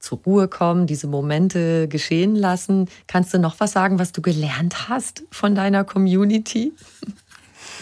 zur 0.00 0.18
Ruhe 0.26 0.48
kommen, 0.48 0.88
diese 0.88 1.06
Momente 1.06 1.86
geschehen 1.86 2.34
lassen. 2.34 2.88
Kannst 3.06 3.32
du 3.32 3.38
noch 3.38 3.60
was 3.60 3.70
sagen, 3.70 4.00
was 4.00 4.10
du 4.10 4.20
gelernt 4.20 4.88
hast 4.88 5.22
von 5.30 5.54
deiner 5.54 5.84
Community? 5.84 6.72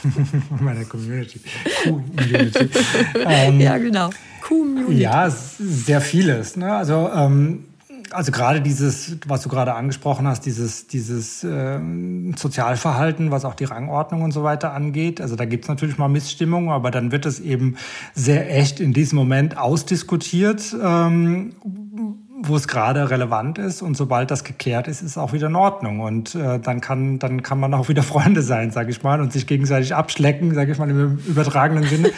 meiner 0.61 0.85
Community. 0.85 1.41
Community. 1.83 2.69
ähm, 3.25 3.59
ja, 3.59 3.79
genau. 3.79 4.11
Community. 4.43 5.01
Ja, 5.01 5.31
sehr 5.31 6.03
vieles. 6.03 6.59
Ne? 6.59 6.71
Also 6.77 7.09
ähm, 7.11 7.68
also 8.13 8.33
gerade 8.33 8.61
dieses, 8.61 9.17
was 9.27 9.43
du 9.43 9.49
gerade 9.49 9.75
angesprochen 9.75 10.27
hast, 10.27 10.47
dieses, 10.47 10.87
dieses 10.87 11.45
äh, 11.45 11.79
Sozialverhalten, 12.37 13.31
was 13.31 13.45
auch 13.45 13.55
die 13.55 13.65
Rangordnung 13.65 14.23
und 14.23 14.33
so 14.33 14.43
weiter 14.43 14.73
angeht. 14.73 15.21
Also 15.21 15.37
da 15.37 15.45
gibt's 15.45 15.69
natürlich 15.69 15.99
mal 15.99 16.09
Missstimmungen, 16.09 16.71
aber 16.71 16.91
dann 16.91 17.13
wird 17.13 17.27
es 17.27 17.41
eben 17.41 17.77
sehr 18.15 18.55
echt 18.55 18.81
in 18.81 18.93
diesem 18.93 19.17
Moment 19.17 19.57
ausdiskutiert, 19.57 20.77
ähm, 20.83 21.55
wo 22.41 22.57
es 22.57 22.69
gerade 22.69 23.11
relevant 23.11 23.59
ist. 23.59 23.83
Und 23.83 23.97
sobald 23.97 24.31
das 24.31 24.45
geklärt 24.45 24.89
ist, 24.89 25.03
ist 25.03 25.19
auch 25.19 25.33
wieder 25.33 25.49
in 25.49 25.57
Ordnung. 25.57 26.01
Und 26.01 26.35
äh, 26.35 26.59
dann, 26.61 26.81
kann, 26.81 27.19
dann 27.19 27.43
kann 27.43 27.61
man 27.61 27.75
auch 27.75 27.89
wieder 27.89 28.03
Freunde 28.03 28.43
sein, 28.43 28.71
sage 28.71 28.91
ich 28.91 29.03
mal, 29.03 29.21
und 29.21 29.33
sich 29.33 29.47
gegenseitig 29.47 29.95
abschlecken, 29.95 30.55
sage 30.55 30.73
ich 30.73 30.79
mal 30.79 30.89
im 30.89 31.19
übertragenen 31.27 31.85
Sinne. 31.85 32.11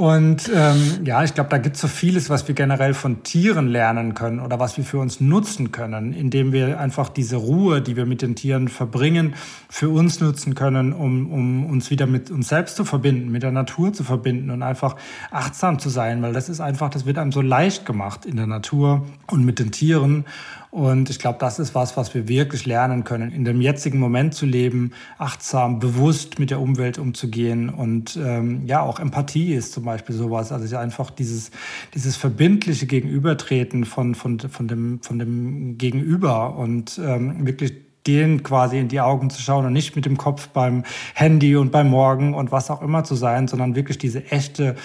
Und 0.00 0.50
ähm, 0.54 1.04
ja, 1.04 1.22
ich 1.24 1.34
glaube, 1.34 1.50
da 1.50 1.58
gibt 1.58 1.76
es 1.76 1.82
so 1.82 1.86
vieles, 1.86 2.30
was 2.30 2.48
wir 2.48 2.54
generell 2.54 2.94
von 2.94 3.22
Tieren 3.22 3.68
lernen 3.68 4.14
können 4.14 4.40
oder 4.40 4.58
was 4.58 4.78
wir 4.78 4.84
für 4.84 4.98
uns 4.98 5.20
nutzen 5.20 5.72
können, 5.72 6.14
indem 6.14 6.54
wir 6.54 6.80
einfach 6.80 7.10
diese 7.10 7.36
Ruhe, 7.36 7.82
die 7.82 7.96
wir 7.96 8.06
mit 8.06 8.22
den 8.22 8.34
Tieren 8.34 8.68
verbringen, 8.68 9.34
für 9.68 9.90
uns 9.90 10.18
nutzen 10.18 10.54
können, 10.54 10.94
um, 10.94 11.30
um 11.30 11.66
uns 11.66 11.90
wieder 11.90 12.06
mit 12.06 12.30
uns 12.30 12.48
selbst 12.48 12.76
zu 12.76 12.86
verbinden, 12.86 13.30
mit 13.30 13.42
der 13.42 13.52
Natur 13.52 13.92
zu 13.92 14.02
verbinden 14.02 14.48
und 14.50 14.62
einfach 14.62 14.96
achtsam 15.30 15.78
zu 15.78 15.90
sein, 15.90 16.22
weil 16.22 16.32
das 16.32 16.48
ist 16.48 16.60
einfach, 16.60 16.88
das 16.88 17.04
wird 17.04 17.18
einem 17.18 17.30
so 17.30 17.42
leicht 17.42 17.84
gemacht 17.84 18.24
in 18.24 18.36
der 18.36 18.46
Natur 18.46 19.04
und 19.26 19.44
mit 19.44 19.58
den 19.58 19.70
Tieren. 19.70 20.24
Und 20.70 21.10
ich 21.10 21.18
glaube, 21.18 21.38
das 21.40 21.58
ist 21.58 21.74
was, 21.74 21.96
was 21.96 22.14
wir 22.14 22.28
wirklich 22.28 22.64
lernen 22.64 23.02
können, 23.02 23.32
in 23.32 23.44
dem 23.44 23.60
jetzigen 23.60 23.98
Moment 23.98 24.34
zu 24.34 24.46
leben, 24.46 24.92
achtsam, 25.18 25.80
bewusst 25.80 26.38
mit 26.38 26.50
der 26.50 26.60
Umwelt 26.60 26.96
umzugehen. 26.96 27.70
Und 27.70 28.16
ähm, 28.16 28.66
ja, 28.66 28.80
auch 28.82 29.00
Empathie 29.00 29.54
ist 29.54 29.72
zum 29.72 29.84
Beispiel 29.84 30.14
sowas. 30.14 30.52
Also 30.52 30.76
einfach 30.76 31.10
dieses, 31.10 31.50
dieses 31.94 32.16
verbindliche 32.16 32.86
Gegenübertreten 32.86 33.84
von, 33.84 34.14
von, 34.14 34.38
von, 34.38 34.68
dem, 34.68 35.02
von 35.02 35.18
dem 35.18 35.76
Gegenüber 35.76 36.56
und 36.56 37.00
ähm, 37.04 37.44
wirklich 37.44 37.72
den 38.06 38.44
quasi 38.44 38.78
in 38.78 38.88
die 38.88 39.00
Augen 39.00 39.28
zu 39.28 39.42
schauen 39.42 39.66
und 39.66 39.72
nicht 39.72 39.96
mit 39.96 40.06
dem 40.06 40.16
Kopf 40.16 40.48
beim 40.48 40.84
Handy 41.14 41.56
und 41.56 41.72
beim 41.72 41.90
Morgen 41.90 42.32
und 42.32 42.52
was 42.52 42.70
auch 42.70 42.80
immer 42.80 43.02
zu 43.02 43.16
sein, 43.16 43.48
sondern 43.48 43.74
wirklich 43.74 43.98
diese 43.98 44.24
echte, 44.30 44.76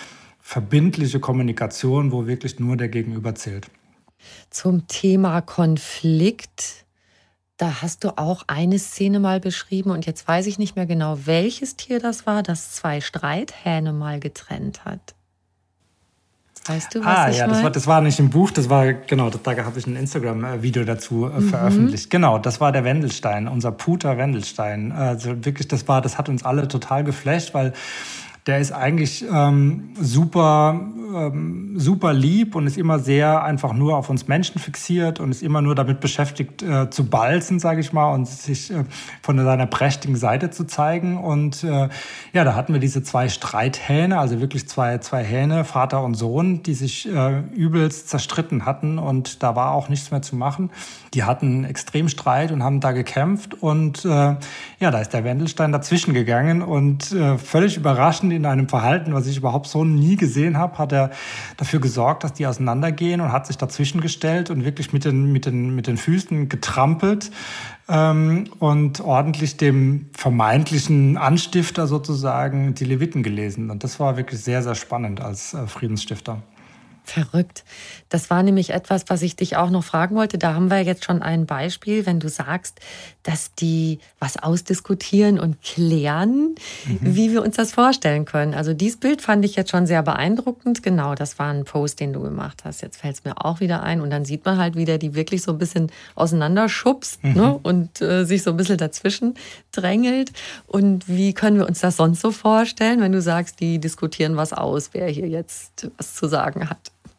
verbindliche 0.42 1.20
Kommunikation, 1.20 2.12
wo 2.12 2.26
wirklich 2.26 2.60
nur 2.60 2.76
der 2.76 2.90
Gegenüber 2.90 3.36
zählt 3.36 3.70
zum 4.56 4.88
Thema 4.88 5.42
Konflikt. 5.42 6.86
Da 7.58 7.82
hast 7.82 8.04
du 8.04 8.18
auch 8.18 8.44
eine 8.48 8.80
Szene 8.80 9.20
mal 9.20 9.40
beschrieben 9.40 9.92
und 9.92 10.06
jetzt 10.06 10.28
weiß 10.28 10.48
ich 10.48 10.58
nicht 10.58 10.76
mehr 10.76 10.86
genau, 10.86 11.20
welches 11.26 11.76
Tier 11.76 12.00
das 12.00 12.26
war, 12.26 12.42
das 12.42 12.72
zwei 12.72 13.02
Streithähne 13.02 13.92
mal 13.92 14.20
getrennt 14.20 14.86
hat. 14.86 15.14
Weißt 16.68 16.96
du, 16.96 17.00
was 17.02 17.18
ah, 17.18 17.30
ich 17.30 17.38
ja, 17.38 17.48
das 17.48 17.64
war, 17.64 17.70
das 17.70 17.86
war 17.86 18.02
nicht 18.02 18.18
im 18.18 18.30
Buch, 18.30 18.50
das 18.50 18.70
war, 18.70 18.94
genau, 18.94 19.30
da 19.30 19.66
habe 19.66 19.78
ich 19.78 19.86
ein 19.86 19.96
Instagram-Video 19.96 20.84
dazu 20.84 21.26
äh, 21.26 21.40
mhm. 21.40 21.50
veröffentlicht. 21.50 22.10
Genau, 22.10 22.40
das 22.40 22.60
war 22.60 22.72
der 22.72 22.84
Wendelstein, 22.84 23.48
unser 23.48 23.72
Puter 23.72 24.18
Wendelstein. 24.18 24.92
Also 24.92 25.46
wirklich, 25.46 25.68
das 25.68 25.88
war, 25.88 26.02
das 26.02 26.18
hat 26.18 26.28
uns 26.28 26.44
alle 26.44 26.68
total 26.68 27.04
geflasht, 27.04 27.54
weil 27.54 27.74
der 28.48 28.60
ist 28.60 28.72
eigentlich 28.72 29.26
ähm, 29.32 29.90
super, 30.00 30.80
ähm, 31.16 31.80
super 31.80 32.14
lieb 32.14 32.54
und 32.54 32.68
ist 32.68 32.78
immer 32.78 33.00
sehr 33.00 33.44
einfach 33.44 33.74
nur 33.74 33.98
auf 33.98 34.12
uns 34.12 34.28
Menschen 34.28 34.60
fixiert 34.60 35.20
und 35.20 35.32
ist 35.32 35.42
immer 35.42 35.64
nur 35.64 35.74
damit 35.74 36.00
beschäftigt 36.00 36.62
äh, 36.62 36.92
zu 36.92 37.10
balzen, 37.10 37.60
sage 37.60 37.82
ich 37.82 37.92
mal, 37.92 38.14
und 38.14 38.28
sich 38.28 38.70
äh, 38.70 38.84
von 39.24 39.44
seiner 39.44 39.66
prächtigen 39.66 40.16
Seite 40.16 40.52
zu 40.52 40.66
zeigen. 40.66 41.18
Und 41.18 41.64
äh, 41.64 41.90
ja, 42.34 42.44
da 42.44 42.54
hatten 42.54 42.74
wir 42.74 42.80
diese 42.80 43.02
zwei 43.02 43.30
Streithähne, 43.30 44.20
also 44.20 44.40
wirklich 44.40 44.68
zwei, 44.68 45.00
zwei 45.00 45.24
Hähne, 45.24 45.66
Vater 45.66 46.04
und 46.04 46.14
Sohn, 46.14 46.62
die 46.62 46.76
sich 46.76 47.12
äh, 47.12 47.40
übelst 47.56 48.10
zerstritten 48.10 48.66
hatten 48.66 49.00
und 49.00 49.42
da 49.42 49.56
war 49.56 49.72
auch 49.72 49.90
nichts 49.90 50.12
mehr 50.12 50.22
zu 50.22 50.36
machen. 50.36 50.70
Die 51.16 51.24
hatten 51.24 51.64
extrem 51.64 52.10
Streit 52.10 52.52
und 52.52 52.62
haben 52.62 52.80
da 52.80 52.92
gekämpft 52.92 53.56
und 53.56 54.06
äh, 54.06 54.36
ja, 54.80 54.92
da 54.92 55.00
ist 55.00 55.14
der 55.14 55.24
Wendelstein 55.24 55.72
dazwischen 55.72 56.14
gegangen 56.14 56.62
und 56.62 57.12
äh, 57.12 57.40
völlig 57.40 57.78
überraschend 57.78 58.35
in 58.36 58.46
einem 58.46 58.68
Verhalten, 58.68 59.14
was 59.14 59.28
ich 59.28 59.38
überhaupt 59.38 59.68
so 59.68 59.84
nie 59.84 60.16
gesehen 60.16 60.58
habe, 60.58 60.78
hat 60.78 60.92
er 60.92 61.12
dafür 61.58 61.80
gesorgt, 61.80 62.24
dass 62.24 62.34
die 62.34 62.46
auseinandergehen 62.48 63.22
und 63.22 63.32
hat 63.32 63.48
sich 63.48 63.58
dazwischen 63.58 64.02
gestellt 64.02 64.50
und 64.50 64.66
wirklich 64.66 64.94
mit 64.94 65.06
den, 65.06 65.32
mit 65.32 65.46
den, 65.46 65.76
mit 65.76 65.88
den 65.88 65.98
Füßen 65.98 66.50
getrampelt 66.50 67.32
ähm, 67.88 68.46
und 68.60 69.02
ordentlich 69.02 69.58
dem 69.58 70.10
vermeintlichen 70.14 71.18
Anstifter 71.18 71.88
sozusagen 71.88 72.74
die 72.76 72.86
Leviten 72.86 73.24
gelesen. 73.24 73.70
Und 73.72 73.84
das 73.84 74.00
war 74.00 74.18
wirklich 74.18 74.42
sehr, 74.42 74.62
sehr 74.64 74.76
spannend 74.76 75.22
als 75.22 75.54
äh, 75.54 75.68
Friedensstifter. 75.68 76.42
Verrückt. 77.06 77.64
Das 78.10 78.32
war 78.32 78.42
nämlich 78.42 78.72
etwas, 78.72 79.06
was 79.08 79.22
ich 79.22 79.36
dich 79.36 79.58
auch 79.58 79.70
noch 79.70 79.84
fragen 79.84 80.16
wollte. 80.16 80.40
Da 80.40 80.56
haben 80.56 80.72
wir 80.72 80.82
jetzt 80.82 81.06
schon 81.06 81.22
ein 81.22 81.46
Beispiel, 81.46 82.08
wenn 82.08 82.20
du 82.20 82.30
sagst, 82.30 82.80
dass 83.22 83.54
die 83.54 84.00
was 84.20 84.38
ausdiskutieren 84.38 85.40
und 85.40 85.62
klären, 85.62 86.56
mhm. 86.86 87.00
wie 87.02 87.32
wir 87.32 87.44
uns 87.44 87.58
das 87.58 87.74
vorstellen 87.74 88.26
können. 88.26 88.56
Also 88.56 88.74
dieses 88.74 89.00
Bild 89.00 89.22
fand 89.22 89.46
ich 89.46 89.56
jetzt 89.56 89.70
schon 89.70 89.86
sehr 89.86 90.02
beeindruckend. 90.02 90.82
Genau, 90.82 91.14
das 91.14 91.38
war 91.38 91.52
ein 91.52 91.64
Post, 91.64 92.00
den 92.00 92.12
du 92.12 92.22
gemacht 92.22 92.64
hast. 92.66 92.82
Jetzt 92.82 92.98
fällt 92.98 93.18
es 93.18 93.24
mir 93.24 93.46
auch 93.46 93.60
wieder 93.60 93.84
ein. 93.84 94.02
Und 94.02 94.10
dann 94.10 94.26
sieht 94.26 94.46
man 94.46 94.58
halt 94.58 94.76
wieder, 94.76 94.98
die 94.98 95.14
wirklich 95.14 95.44
so 95.44 95.52
ein 95.52 95.60
bisschen 95.60 95.92
auseinanderschubst 96.16 97.24
mhm. 97.24 97.34
ne? 97.34 97.60
und 97.62 98.02
äh, 98.02 98.26
sich 98.26 98.42
so 98.42 98.50
ein 98.50 98.58
bisschen 98.58 98.78
dazwischen 98.78 99.36
drängelt. 99.72 100.32
Und 100.66 101.08
wie 101.08 101.34
können 101.34 101.58
wir 101.58 101.68
uns 101.68 101.82
das 101.82 101.98
sonst 101.98 102.22
so 102.22 102.32
vorstellen, 102.32 103.00
wenn 103.02 103.12
du 103.12 103.22
sagst, 103.22 103.60
die 103.60 103.78
diskutieren 103.78 104.38
was 104.38 104.54
aus, 104.54 104.90
wer 104.94 105.08
hier 105.08 105.28
jetzt 105.28 105.92
was 105.98 106.16
zu 106.16 106.28
sagen 106.28 106.70
hat? 106.70 106.95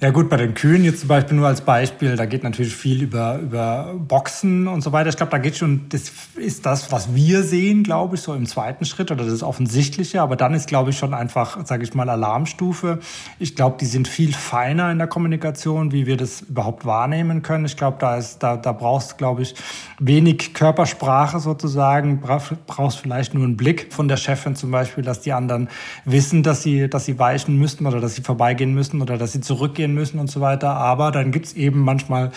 Ja 0.00 0.10
gut, 0.10 0.28
bei 0.28 0.36
den 0.36 0.54
Kühen 0.54 0.84
jetzt 0.84 1.00
zum 1.00 1.08
Beispiel 1.08 1.36
nur 1.36 1.46
als 1.46 1.60
Beispiel, 1.60 2.16
da 2.16 2.26
geht 2.26 2.42
natürlich 2.42 2.74
viel 2.74 3.02
über, 3.02 3.38
über 3.38 3.94
Boxen 3.96 4.68
und 4.68 4.82
so 4.82 4.92
weiter. 4.92 5.08
Ich 5.08 5.16
glaube, 5.16 5.30
da 5.30 5.38
geht 5.38 5.56
schon, 5.56 5.86
das 5.88 6.12
ist 6.36 6.66
das, 6.66 6.92
was 6.92 7.14
wir 7.14 7.42
sehen, 7.42 7.82
glaube 7.82 8.16
ich, 8.16 8.20
so 8.20 8.34
im 8.34 8.46
zweiten 8.46 8.84
Schritt 8.84 9.10
oder 9.10 9.24
das 9.24 9.42
Offensichtliche. 9.42 10.20
Aber 10.22 10.36
dann 10.36 10.54
ist, 10.54 10.68
glaube 10.68 10.90
ich, 10.90 10.98
schon 10.98 11.14
einfach, 11.14 11.64
sage 11.66 11.84
ich 11.84 11.94
mal, 11.94 12.08
Alarmstufe. 12.08 13.00
Ich 13.38 13.56
glaube, 13.56 13.76
die 13.80 13.86
sind 13.86 14.06
viel 14.06 14.32
feiner 14.32 14.90
in 14.90 14.98
der 14.98 15.06
Kommunikation, 15.06 15.92
wie 15.92 16.06
wir 16.06 16.16
das 16.16 16.42
überhaupt 16.42 16.84
wahrnehmen 16.84 17.42
können. 17.42 17.64
Ich 17.64 17.76
glaube, 17.76 17.96
da, 18.00 18.16
ist, 18.16 18.42
da, 18.42 18.56
da 18.56 18.72
brauchst, 18.72 19.18
glaube 19.18 19.42
ich, 19.42 19.54
wenig 19.98 20.54
Körpersprache 20.54 21.40
sozusagen, 21.40 22.20
brauchst 22.20 22.98
vielleicht 22.98 23.34
nur 23.34 23.44
einen 23.44 23.56
Blick 23.56 23.92
von 23.92 24.08
der 24.08 24.16
Chefin 24.16 24.56
zum 24.56 24.70
Beispiel, 24.70 25.04
dass 25.04 25.20
die 25.20 25.32
anderen 25.32 25.68
wissen, 26.04 26.42
dass 26.42 26.62
sie, 26.62 26.88
dass 26.88 27.06
sie 27.06 27.18
weichen 27.18 27.56
müssten 27.56 27.86
oder 27.86 28.00
dass 28.00 28.14
sie 28.14 28.22
vorbeigehen 28.22 28.74
müssen 28.74 29.02
oder 29.02 29.15
dass 29.18 29.32
sie 29.32 29.40
zurückgehen 29.40 29.94
müssen 29.94 30.18
und 30.18 30.30
so 30.30 30.40
weiter. 30.40 30.74
Aber 30.74 31.12
dann 31.12 31.30
gibt 31.32 31.46
es 31.46 31.52
eben 31.54 31.80
manchmal 31.80 32.32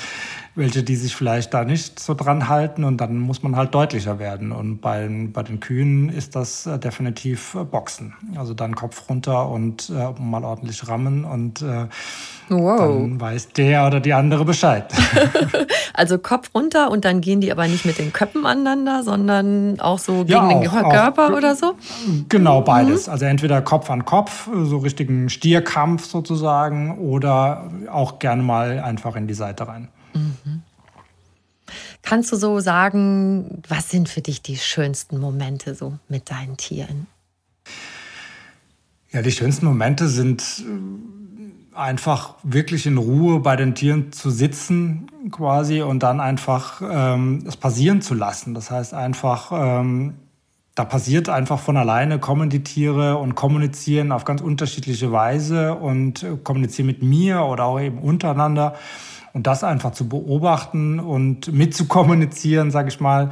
welche, 0.60 0.84
die 0.84 0.96
sich 0.96 1.16
vielleicht 1.16 1.54
da 1.54 1.64
nicht 1.64 2.00
so 2.00 2.14
dran 2.14 2.48
halten 2.50 2.84
und 2.84 2.98
dann 2.98 3.18
muss 3.18 3.42
man 3.42 3.56
halt 3.56 3.74
deutlicher 3.74 4.20
werden. 4.20 4.52
Und 4.52 4.82
bei, 4.82 5.10
bei 5.34 5.42
den 5.42 5.60
Kühen 5.60 6.10
ist 6.10 6.36
das 6.36 6.68
äh, 6.68 6.78
definitiv 6.78 7.56
äh, 7.56 7.64
Boxen. 7.64 8.14
Also 8.36 8.54
dann 8.54 8.76
Kopf 8.76 9.10
runter 9.10 9.50
und 9.50 9.90
äh, 9.90 10.22
mal 10.22 10.44
ordentlich 10.44 10.88
rammen 10.88 11.24
und 11.24 11.62
äh, 11.62 11.88
wow. 12.50 12.80
dann 12.80 13.20
weiß 13.20 13.54
der 13.54 13.88
oder 13.88 14.02
die 14.02 14.14
andere 14.14 14.46
Bescheid. 14.46 14.94
also 15.94 16.20
Kopf 16.20 16.52
runter 16.54 16.92
und 16.92 17.06
dann 17.06 17.22
gehen 17.22 17.42
die 17.42 17.52
aber 17.52 17.68
nicht 17.68 17.86
mit 17.86 17.98
den 17.98 18.12
Köpfen 18.14 18.46
aneinander, 18.46 19.04
sondern 19.04 19.80
auch 19.80 19.98
so 19.98 20.26
gegen 20.26 20.30
ja, 20.30 20.44
auch, 20.44 20.62
den 20.62 20.70
Körper 20.70 21.30
auch, 21.30 21.38
oder 21.38 21.56
so? 21.56 21.76
Genau, 22.28 22.62
beides. 22.62 23.08
Mhm. 23.08 23.14
Also 23.14 23.26
entweder 23.26 23.62
Kopf 23.62 23.90
an 23.90 24.04
Kopf, 24.04 24.50
so 24.64 24.78
richtigen 24.78 25.30
Stierkampf 25.30 26.06
sozusagen 26.06 26.98
oder 27.00 27.72
auch 27.90 28.20
gerne 28.20 28.44
mal 28.44 28.80
einfach 28.80 29.16
in 29.16 29.26
die 29.26 29.34
Seite 29.34 29.68
rein. 29.68 29.88
Mhm. 30.14 30.64
Kannst 32.02 32.32
du 32.32 32.38
so 32.38 32.60
sagen, 32.60 33.62
was 33.68 33.90
sind 33.90 34.10
für 34.10 34.22
dich 34.22 34.42
die 34.42 34.58
schönsten 34.58 35.20
Momente 35.20 35.76
so 35.76 35.98
mit 36.08 36.32
deinen 36.32 36.58
Tieren? 36.58 37.08
Ja, 39.12 39.22
die 39.22 39.32
schönsten 39.32 39.66
Momente 39.66 40.08
sind 40.08 40.64
äh, 40.66 41.78
einfach 41.78 42.36
wirklich 42.44 42.86
in 42.86 42.98
Ruhe 42.98 43.40
bei 43.40 43.56
den 43.56 43.76
Tieren 43.76 44.12
zu 44.12 44.30
sitzen 44.30 45.08
quasi 45.32 45.82
und 45.82 46.04
dann 46.04 46.20
einfach 46.20 46.82
ähm, 46.82 47.44
es 47.48 47.58
passieren 47.58 48.02
zu 48.02 48.14
lassen. 48.14 48.54
Das 48.54 48.72
heißt 48.72 48.94
einfach, 48.94 49.52
ähm, 49.52 50.16
da 50.76 50.86
passiert 50.86 51.28
einfach 51.28 51.60
von 51.60 51.76
alleine, 51.76 52.20
kommen 52.20 52.50
die 52.50 52.64
Tiere 52.64 53.18
und 53.18 53.36
kommunizieren 53.36 54.12
auf 54.12 54.26
ganz 54.26 54.42
unterschiedliche 54.42 55.12
Weise 55.12 55.76
und 55.76 56.24
äh, 56.24 56.38
kommunizieren 56.44 56.88
mit 56.88 57.04
mir 57.04 57.44
oder 57.44 57.66
auch 57.66 57.80
eben 57.80 57.98
untereinander. 57.98 58.76
Und 59.34 59.48
das 59.48 59.64
einfach 59.64 59.92
zu 59.92 60.08
beobachten 60.08 61.00
und 61.00 61.52
mitzukommunizieren, 61.52 62.72
sage 62.72 62.90
ich 62.90 63.00
mal, 63.00 63.32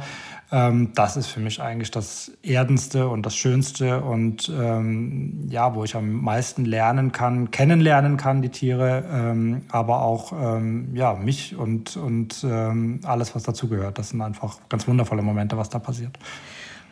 ähm, 0.50 0.92
das 0.94 1.16
ist 1.16 1.26
für 1.26 1.40
mich 1.40 1.60
eigentlich 1.60 1.90
das 1.90 2.32
Erdenste 2.42 3.08
und 3.08 3.26
das 3.26 3.36
Schönste 3.36 4.02
und 4.02 4.48
ähm, 4.48 5.46
ja, 5.50 5.74
wo 5.74 5.84
ich 5.84 5.94
am 5.94 6.10
meisten 6.22 6.64
lernen 6.64 7.12
kann, 7.12 7.50
kennenlernen 7.50 8.16
kann, 8.16 8.40
die 8.40 8.48
Tiere, 8.48 9.04
ähm, 9.12 9.62
aber 9.68 10.02
auch 10.02 10.32
ähm, 10.32 10.94
ja, 10.94 11.14
mich 11.14 11.54
und, 11.54 11.98
und 11.98 12.44
ähm, 12.44 13.00
alles, 13.04 13.34
was 13.34 13.42
dazugehört. 13.42 13.98
Das 13.98 14.10
sind 14.10 14.22
einfach 14.22 14.58
ganz 14.70 14.88
wundervolle 14.88 15.20
Momente, 15.20 15.58
was 15.58 15.68
da 15.68 15.78
passiert. 15.78 16.18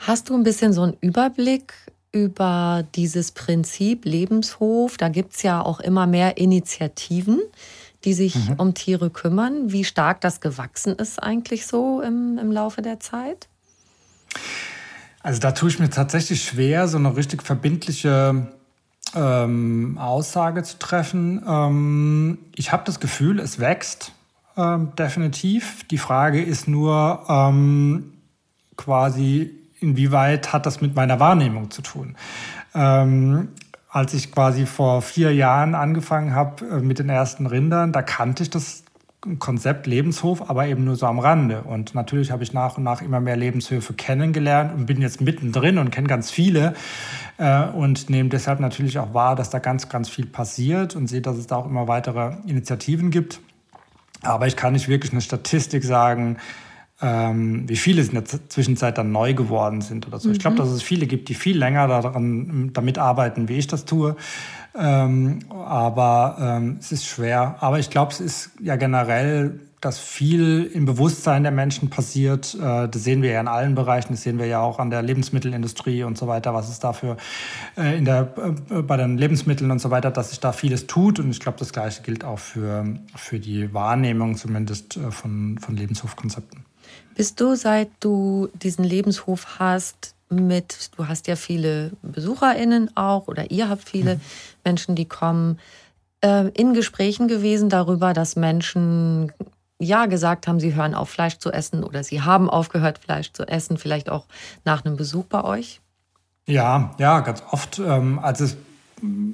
Hast 0.01 0.29
du 0.29 0.35
ein 0.35 0.43
bisschen 0.43 0.75
so 0.75 0.83
einen 0.83 0.97
Überblick 1.01 1.73
über 2.13 2.85
dieses 2.95 3.33
Prinzip 3.33 4.05
Lebenshof? 4.05 4.99
Da 4.99 5.09
gibt 5.09 5.33
es 5.33 5.43
ja 5.43 5.63
auch 5.63 5.81
immer 5.81 6.07
mehr 6.07 6.37
Initiativen, 6.37 7.41
die 8.05 8.15
sich 8.15 8.35
mhm. 8.35 8.55
um 8.59 8.75
Tiere 8.75 9.11
kümmern. 9.11 9.73
Wie 9.73 9.85
stark 9.85 10.21
das 10.21 10.41
gewachsen 10.41 10.95
ist 10.95 11.23
eigentlich 11.23 11.67
so 11.67 12.01
im, 12.01 12.39
im 12.39 12.53
Laufe 12.53 12.83
der 12.83 13.01
Zeit? 13.01 13.49
Also 15.23 15.41
da 15.41 15.53
tue 15.53 15.69
ich 15.71 15.79
mir 15.79 15.91
tatsächlich 15.91 16.45
schwer, 16.45 16.87
so 16.87 16.99
eine 16.99 17.17
richtig 17.17 17.43
verbindliche 17.43 18.47
ähm, 19.15 19.99
Aussage 19.99 20.63
zu 20.63 20.79
treffen. 20.79 21.43
Ähm, 21.47 22.39
ich 22.55 22.73
habe 22.73 22.85
das 22.85 23.01
Gefühl, 23.01 23.41
es 23.41 23.59
wächst 23.59 24.13
ähm, 24.57 24.93
definitiv. 24.97 25.85
Die 25.89 25.99
Frage 25.99 26.43
ist 26.43 26.69
nur 26.69 27.25
ähm, 27.29 28.13
quasi, 28.77 29.53
inwieweit 29.81 30.53
hat 30.53 30.67
das 30.67 30.81
mit 30.81 30.95
meiner 30.95 31.19
Wahrnehmung 31.19 31.71
zu 31.71 31.83
tun? 31.83 32.17
Als 33.97 34.13
ich 34.13 34.31
quasi 34.31 34.67
vor 34.67 35.01
vier 35.01 35.33
Jahren 35.33 35.75
angefangen 35.75 36.35
habe 36.35 36.67
äh, 36.67 36.81
mit 36.81 36.99
den 36.99 37.09
ersten 37.09 37.47
Rindern, 37.47 37.93
da 37.93 38.03
kannte 38.03 38.43
ich 38.43 38.51
das 38.51 38.85
Konzept 39.39 39.87
Lebenshof, 39.87 40.51
aber 40.51 40.67
eben 40.67 40.85
nur 40.85 40.97
so 40.97 41.07
am 41.07 41.19
Rande. 41.19 41.63
Und 41.63 41.95
natürlich 41.95 42.31
habe 42.31 42.43
ich 42.43 42.53
nach 42.53 42.77
und 42.77 42.85
nach 42.85 43.01
immer 43.01 43.21
mehr 43.21 43.37
Lebenshöfe 43.37 43.95
kennengelernt 43.95 44.75
und 44.75 44.85
bin 44.85 45.01
jetzt 45.01 45.23
mittendrin 45.23 45.79
und 45.79 45.93
kenne 45.93 46.09
ganz 46.09 46.31
viele 46.31 46.75
äh, 47.39 47.69
und 47.69 48.11
nehme 48.11 48.29
deshalb 48.29 48.61
natürlich 48.61 48.99
auch 48.99 49.15
wahr, 49.15 49.35
dass 49.35 49.49
da 49.49 49.61
ganz, 49.61 49.89
ganz 49.89 50.11
viel 50.11 50.27
passiert 50.27 50.95
und 50.95 51.07
sehe, 51.07 51.23
dass 51.23 51.39
es 51.39 51.47
da 51.47 51.57
auch 51.57 51.67
immer 51.67 51.89
weitere 51.89 52.33
Initiativen 52.47 53.11
gibt. 53.11 53.41
Aber 54.21 54.47
ich 54.47 54.57
kann 54.57 54.75
nicht 54.75 54.89
wirklich 54.89 55.13
eine 55.13 55.23
Statistik 55.23 55.83
sagen, 55.85 56.37
ähm, 57.03 57.69
wie 57.69 57.77
viele 57.77 58.03
in 58.03 58.13
der 58.13 58.25
Zwischenzeit 58.25 58.97
dann 58.97 59.13
neu 59.13 59.35
geworden 59.35 59.83
sind 59.83 60.07
oder 60.07 60.19
so. 60.19 60.29
Mhm. 60.29 60.35
Ich 60.35 60.41
glaube, 60.41 60.57
dass 60.57 60.71
es 60.71 60.83
viele 60.83 61.07
gibt, 61.07 61.29
die 61.29 61.35
viel 61.35 61.59
länger 61.59 61.89
daran, 61.89 62.71
damit 62.73 62.99
arbeiten, 62.99 63.49
wie 63.49 63.59
ich 63.59 63.67
das 63.67 63.85
tue. 63.85 64.17
Ähm, 64.79 65.41
aber 65.51 66.37
ähm, 66.41 66.77
es 66.81 66.93
ist 66.93 67.07
schwer. 67.07 67.57
Aber 67.61 67.79
ich 67.79 67.91
glaube, 67.91 68.13
es 68.13 68.21
ist 68.21 68.51
ja 68.61 68.77
generell, 68.77 69.61
dass 69.81 69.99
viel 69.99 70.65
im 70.73 70.85
Bewusstsein 70.85 71.43
der 71.43 71.53
Menschen 71.53 71.91
passiert. 71.91 72.55
Äh, 72.55 72.89
das 72.89 73.05
sehen 73.05 73.23
wir 73.23 73.31
ja 73.31 73.41
in 73.41 73.49
allen 73.49 73.75
Bereichen. 73.75 74.13
Das 74.13 74.23
sehen 74.23 74.39
wir 74.39 74.47
ja 74.47 74.61
auch 74.61 74.79
an 74.79 74.91
der 74.91 75.03
Lebensmittelindustrie 75.03 76.03
und 76.03 76.19
so 76.19 76.27
weiter, 76.27 76.55
was 76.55 76.69
es 76.69 76.79
dafür 76.79 77.17
äh, 77.77 77.97
in 77.97 78.05
der, 78.05 78.33
äh, 78.71 78.83
bei 78.83 78.97
den 78.97 79.17
Lebensmitteln 79.17 79.71
und 79.71 79.81
so 79.81 79.91
weiter, 79.91 80.11
dass 80.11 80.31
sich 80.31 80.41
da 80.41 80.53
vieles 80.53 80.87
tut. 80.87 81.21
Und 81.21 81.31
ich 81.31 81.41
glaube, 81.41 81.59
das 81.59 81.73
Gleiche 81.73 82.03
gilt 82.03 82.25
auch 82.25 82.39
für, 82.39 82.85
für 83.15 83.39
die 83.39 83.73
Wahrnehmung 83.73 84.37
zumindest 84.37 84.97
äh, 84.97 85.11
von, 85.11 85.59
von 85.59 85.77
Lebenshofkonzepten. 85.77 86.66
Bist 87.15 87.41
du, 87.41 87.55
seit 87.55 87.89
du 88.01 88.49
diesen 88.55 88.85
Lebenshof 88.85 89.59
hast, 89.59 90.15
mit, 90.29 90.91
du 90.97 91.07
hast 91.09 91.29
ja 91.29 91.37
viele 91.37 91.93
BesucherInnen 92.03 92.97
auch 92.97 93.29
oder 93.29 93.51
ihr 93.51 93.69
habt 93.69 93.89
viele 93.89 94.17
mhm. 94.17 94.21
Menschen, 94.65 94.95
die 94.97 95.07
kommen, 95.07 95.59
äh, 96.21 96.49
in 96.49 96.75
Gesprächen 96.75 97.29
gewesen 97.29 97.69
darüber, 97.69 98.13
dass 98.13 98.37
Menschen 98.37 99.33
ja 99.79 100.07
gesagt 100.07 100.49
haben, 100.49 100.59
sie 100.59 100.75
hören 100.75 100.95
auf, 100.95 101.11
Fleisch 101.11 101.39
zu 101.39 101.53
essen 101.53 101.85
oder 101.85 102.03
sie 102.03 102.23
haben 102.23 102.51
aufgehört, 102.51 102.99
Fleisch 102.99 103.33
zu 103.33 103.47
essen, 103.47 103.79
vielleicht 103.79 104.11
auch 104.11 104.27
nach 104.65 104.85
einem 104.85 104.97
Besuch 104.97 105.27
bei 105.27 105.45
euch? 105.45 105.81
Ja, 106.47 106.95
ja, 106.99 107.21
ganz 107.21 107.43
oft. 107.51 107.79
Ähm, 107.79 108.19
also 108.19 108.45
es 108.45 108.57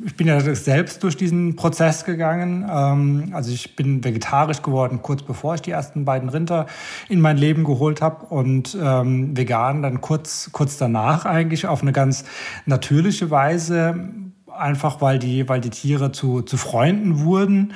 ich 0.04 0.16
bin 0.16 0.26
ja 0.26 0.40
selbst 0.40 1.04
durch 1.04 1.16
diesen 1.16 1.54
Prozess 1.54 2.04
gegangen. 2.04 2.68
Ähm, 2.68 3.30
also 3.32 3.52
ich 3.52 3.76
bin 3.76 4.02
vegetarisch 4.02 4.62
geworden, 4.62 5.00
kurz 5.02 5.22
bevor 5.22 5.54
ich 5.54 5.62
die 5.62 5.70
ersten 5.70 6.04
beiden 6.04 6.28
Rinder 6.28 6.66
in 7.08 7.20
mein 7.20 7.36
Leben 7.36 7.62
geholt 7.62 8.02
habe 8.02 8.26
und 8.26 8.76
ähm, 8.80 9.36
vegan 9.36 9.82
dann 9.82 10.00
kurz, 10.00 10.50
kurz 10.52 10.78
danach 10.78 11.26
eigentlich 11.26 11.66
auf 11.66 11.82
eine 11.82 11.92
ganz 11.92 12.24
natürliche 12.66 13.30
Weise, 13.30 14.08
einfach 14.52 15.00
weil 15.00 15.20
die, 15.20 15.48
weil 15.48 15.60
die 15.60 15.70
Tiere 15.70 16.10
zu, 16.10 16.42
zu 16.42 16.56
Freunden 16.56 17.20
wurden. 17.20 17.74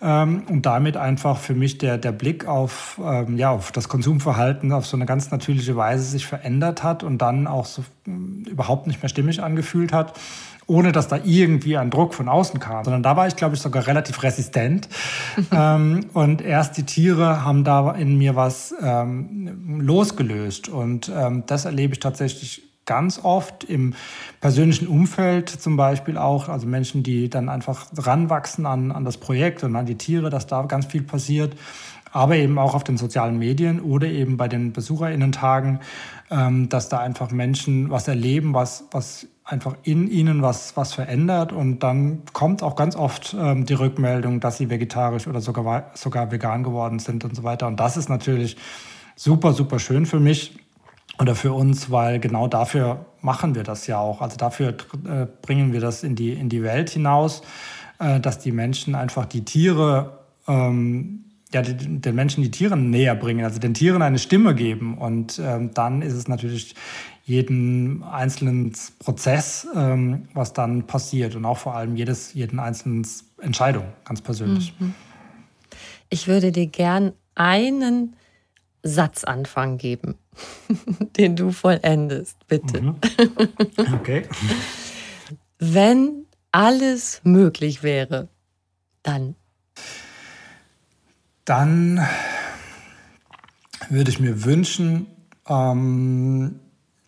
Ähm, 0.00 0.44
und 0.48 0.64
damit 0.64 0.96
einfach 0.96 1.38
für 1.38 1.54
mich 1.54 1.76
der, 1.76 1.98
der 1.98 2.12
Blick 2.12 2.46
auf, 2.46 3.00
ja, 3.34 3.50
auf 3.50 3.72
das 3.72 3.88
Konsumverhalten 3.88 4.72
auf 4.72 4.86
so 4.86 4.96
eine 4.96 5.06
ganz 5.06 5.30
natürliche 5.30 5.76
Weise 5.76 6.04
sich 6.04 6.26
verändert 6.26 6.82
hat 6.82 7.02
und 7.02 7.18
dann 7.18 7.46
auch 7.46 7.66
so 7.66 7.82
äh, 8.06 8.50
überhaupt 8.50 8.86
nicht 8.86 9.02
mehr 9.02 9.08
stimmig 9.10 9.42
angefühlt 9.42 9.92
hat 9.92 10.14
ohne 10.66 10.92
dass 10.92 11.08
da 11.08 11.18
irgendwie 11.22 11.76
ein 11.76 11.90
Druck 11.90 12.14
von 12.14 12.28
außen 12.28 12.58
kam, 12.58 12.84
sondern 12.84 13.02
da 13.02 13.16
war 13.16 13.26
ich, 13.26 13.36
glaube 13.36 13.54
ich, 13.54 13.60
sogar 13.60 13.86
relativ 13.86 14.22
resistent. 14.22 14.88
ähm, 15.52 16.06
und 16.12 16.42
erst 16.42 16.76
die 16.76 16.82
Tiere 16.82 17.44
haben 17.44 17.64
da 17.64 17.92
in 17.92 18.18
mir 18.18 18.34
was 18.34 18.74
ähm, 18.82 19.80
losgelöst. 19.80 20.68
Und 20.68 21.10
ähm, 21.14 21.44
das 21.46 21.64
erlebe 21.64 21.94
ich 21.94 22.00
tatsächlich 22.00 22.62
ganz 22.86 23.20
oft 23.22 23.64
im 23.64 23.94
persönlichen 24.40 24.86
Umfeld 24.86 25.48
zum 25.48 25.76
Beispiel 25.76 26.16
auch, 26.16 26.48
also 26.48 26.66
Menschen, 26.66 27.02
die 27.02 27.28
dann 27.28 27.48
einfach 27.48 27.86
ranwachsen 27.96 28.64
an, 28.64 28.92
an 28.92 29.04
das 29.04 29.18
Projekt 29.18 29.64
und 29.64 29.74
an 29.74 29.86
die 29.86 29.96
Tiere, 29.96 30.30
dass 30.30 30.46
da 30.46 30.62
ganz 30.62 30.86
viel 30.86 31.02
passiert, 31.02 31.54
aber 32.16 32.36
eben 32.36 32.58
auch 32.58 32.74
auf 32.74 32.82
den 32.82 32.96
sozialen 32.96 33.38
Medien 33.38 33.80
oder 33.80 34.06
eben 34.08 34.38
bei 34.38 34.48
den 34.48 34.72
BesucherInnen-Tagen, 34.72 35.80
ähm, 36.30 36.68
dass 36.70 36.88
da 36.88 36.98
einfach 36.98 37.30
Menschen 37.30 37.90
was 37.90 38.08
erleben, 38.08 38.54
was, 38.54 38.84
was 38.90 39.28
einfach 39.44 39.76
in 39.82 40.08
ihnen 40.08 40.40
was, 40.40 40.76
was 40.78 40.94
verändert 40.94 41.52
und 41.52 41.80
dann 41.80 42.22
kommt 42.32 42.62
auch 42.62 42.74
ganz 42.74 42.96
oft 42.96 43.36
ähm, 43.38 43.66
die 43.66 43.74
Rückmeldung, 43.74 44.40
dass 44.40 44.56
sie 44.56 44.70
vegetarisch 44.70 45.26
oder 45.26 45.42
sogar, 45.42 45.90
sogar 45.92 46.32
vegan 46.32 46.62
geworden 46.62 46.98
sind 47.00 47.22
und 47.24 47.36
so 47.36 47.42
weiter. 47.42 47.66
Und 47.66 47.78
das 47.78 47.98
ist 47.98 48.08
natürlich 48.08 48.56
super, 49.14 49.52
super 49.52 49.78
schön 49.78 50.06
für 50.06 50.18
mich 50.18 50.58
oder 51.20 51.34
für 51.34 51.52
uns, 51.52 51.90
weil 51.90 52.18
genau 52.18 52.48
dafür 52.48 53.04
machen 53.20 53.54
wir 53.54 53.62
das 53.62 53.86
ja 53.86 53.98
auch. 53.98 54.22
Also 54.22 54.38
dafür 54.38 54.70
äh, 54.70 55.26
bringen 55.42 55.74
wir 55.74 55.80
das 55.80 56.02
in 56.02 56.16
die, 56.16 56.32
in 56.32 56.48
die 56.48 56.62
Welt 56.62 56.88
hinaus, 56.88 57.42
äh, 57.98 58.20
dass 58.20 58.38
die 58.38 58.52
Menschen 58.52 58.94
einfach 58.94 59.26
die 59.26 59.44
Tiere 59.44 60.20
ähm, 60.48 61.25
ja, 61.52 61.62
den 61.62 62.14
Menschen 62.14 62.42
die 62.42 62.50
Tiere 62.50 62.76
näher 62.76 63.14
bringen, 63.14 63.44
also 63.44 63.58
den 63.58 63.74
Tieren 63.74 64.02
eine 64.02 64.18
Stimme 64.18 64.54
geben. 64.54 64.98
Und 64.98 65.40
ähm, 65.42 65.72
dann 65.74 66.02
ist 66.02 66.14
es 66.14 66.28
natürlich 66.28 66.74
jeden 67.24 68.02
einzelnen 68.04 68.72
Prozess, 68.98 69.66
ähm, 69.74 70.28
was 70.34 70.52
dann 70.52 70.86
passiert 70.86 71.34
und 71.34 71.44
auch 71.44 71.58
vor 71.58 71.74
allem 71.74 71.96
jedes, 71.96 72.34
jeden 72.34 72.60
einzelnen 72.60 73.06
Entscheidung, 73.40 73.84
ganz 74.04 74.20
persönlich. 74.20 74.74
Mhm. 74.78 74.94
Ich 76.08 76.28
würde 76.28 76.52
dir 76.52 76.66
gern 76.66 77.12
einen 77.34 78.14
Satzanfang 78.82 79.78
geben, 79.78 80.14
den 81.16 81.36
du 81.36 81.50
vollendest, 81.50 82.46
bitte. 82.46 82.82
Mhm. 82.82 82.96
Okay. 83.94 84.24
Wenn 85.58 86.26
alles 86.52 87.20
möglich 87.24 87.82
wäre, 87.82 88.28
dann. 89.02 89.34
Dann 91.46 92.04
würde 93.88 94.10
ich 94.10 94.18
mir 94.18 94.44
wünschen, 94.44 95.06
ähm, 95.48 96.58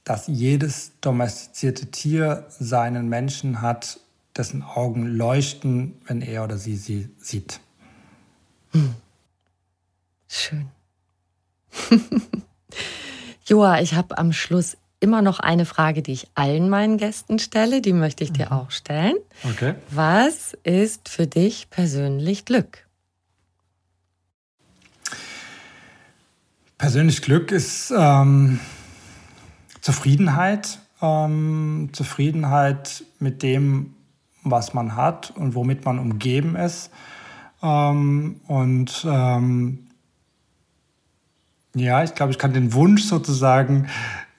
dass 0.04 0.28
jedes 0.28 0.92
domestizierte 1.00 1.90
Tier 1.90 2.46
seinen 2.48 3.08
Menschen 3.08 3.60
hat, 3.60 3.98
dessen 4.36 4.62
Augen 4.62 5.06
leuchten, 5.06 6.00
wenn 6.06 6.22
er 6.22 6.44
oder 6.44 6.56
sie 6.56 6.76
sie 6.76 7.10
sieht. 7.18 7.60
Hm. 8.70 8.94
Schön. 10.28 10.68
Joa, 13.44 13.80
ich 13.80 13.94
habe 13.94 14.18
am 14.18 14.32
Schluss 14.32 14.76
immer 15.00 15.20
noch 15.20 15.40
eine 15.40 15.64
Frage, 15.64 16.00
die 16.02 16.12
ich 16.12 16.28
allen 16.36 16.68
meinen 16.68 16.96
Gästen 16.96 17.40
stelle. 17.40 17.80
Die 17.80 17.92
möchte 17.92 18.22
ich 18.22 18.32
dir 18.32 18.46
mhm. 18.46 18.52
auch 18.52 18.70
stellen. 18.70 19.16
Okay. 19.42 19.74
Was 19.90 20.56
ist 20.62 21.08
für 21.08 21.26
dich 21.26 21.70
persönlich 21.70 22.44
Glück? 22.44 22.87
Persönlich 26.78 27.22
Glück 27.22 27.50
ist 27.50 27.92
ähm, 27.96 28.60
Zufriedenheit, 29.80 30.78
ähm, 31.02 31.90
Zufriedenheit 31.92 33.02
mit 33.18 33.42
dem, 33.42 33.94
was 34.44 34.74
man 34.74 34.94
hat 34.94 35.32
und 35.32 35.56
womit 35.56 35.84
man 35.84 35.98
umgeben 35.98 36.54
ist. 36.54 36.92
Ähm, 37.64 38.40
und 38.46 39.04
ähm, 39.10 39.88
ja, 41.74 42.04
ich 42.04 42.14
glaube, 42.14 42.30
ich 42.30 42.38
kann 42.38 42.52
den 42.52 42.72
Wunsch 42.72 43.02
sozusagen 43.02 43.88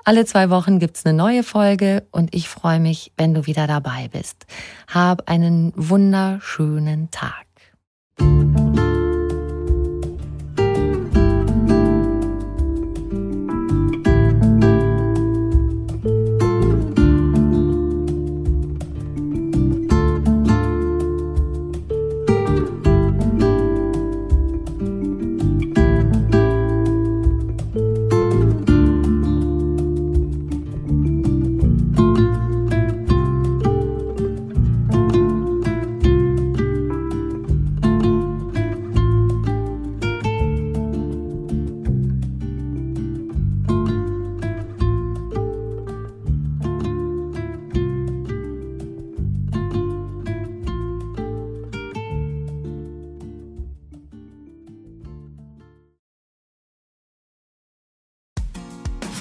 Alle 0.05 0.25
zwei 0.25 0.51
Wochen 0.51 0.79
gibt's 0.79 1.05
eine 1.05 1.17
neue 1.17 1.43
Folge 1.43 2.05
und 2.13 2.33
ich 2.35 2.49
freue 2.49 2.79
mich, 2.81 3.13
wenn 3.17 3.35
du 3.35 3.47
wieder 3.47 3.67
dabei 3.67 4.09
bist. 4.13 4.47
Hab 4.87 5.29
einen 5.29 5.73
wunderschönen 5.77 7.11
Tag. 7.11 7.47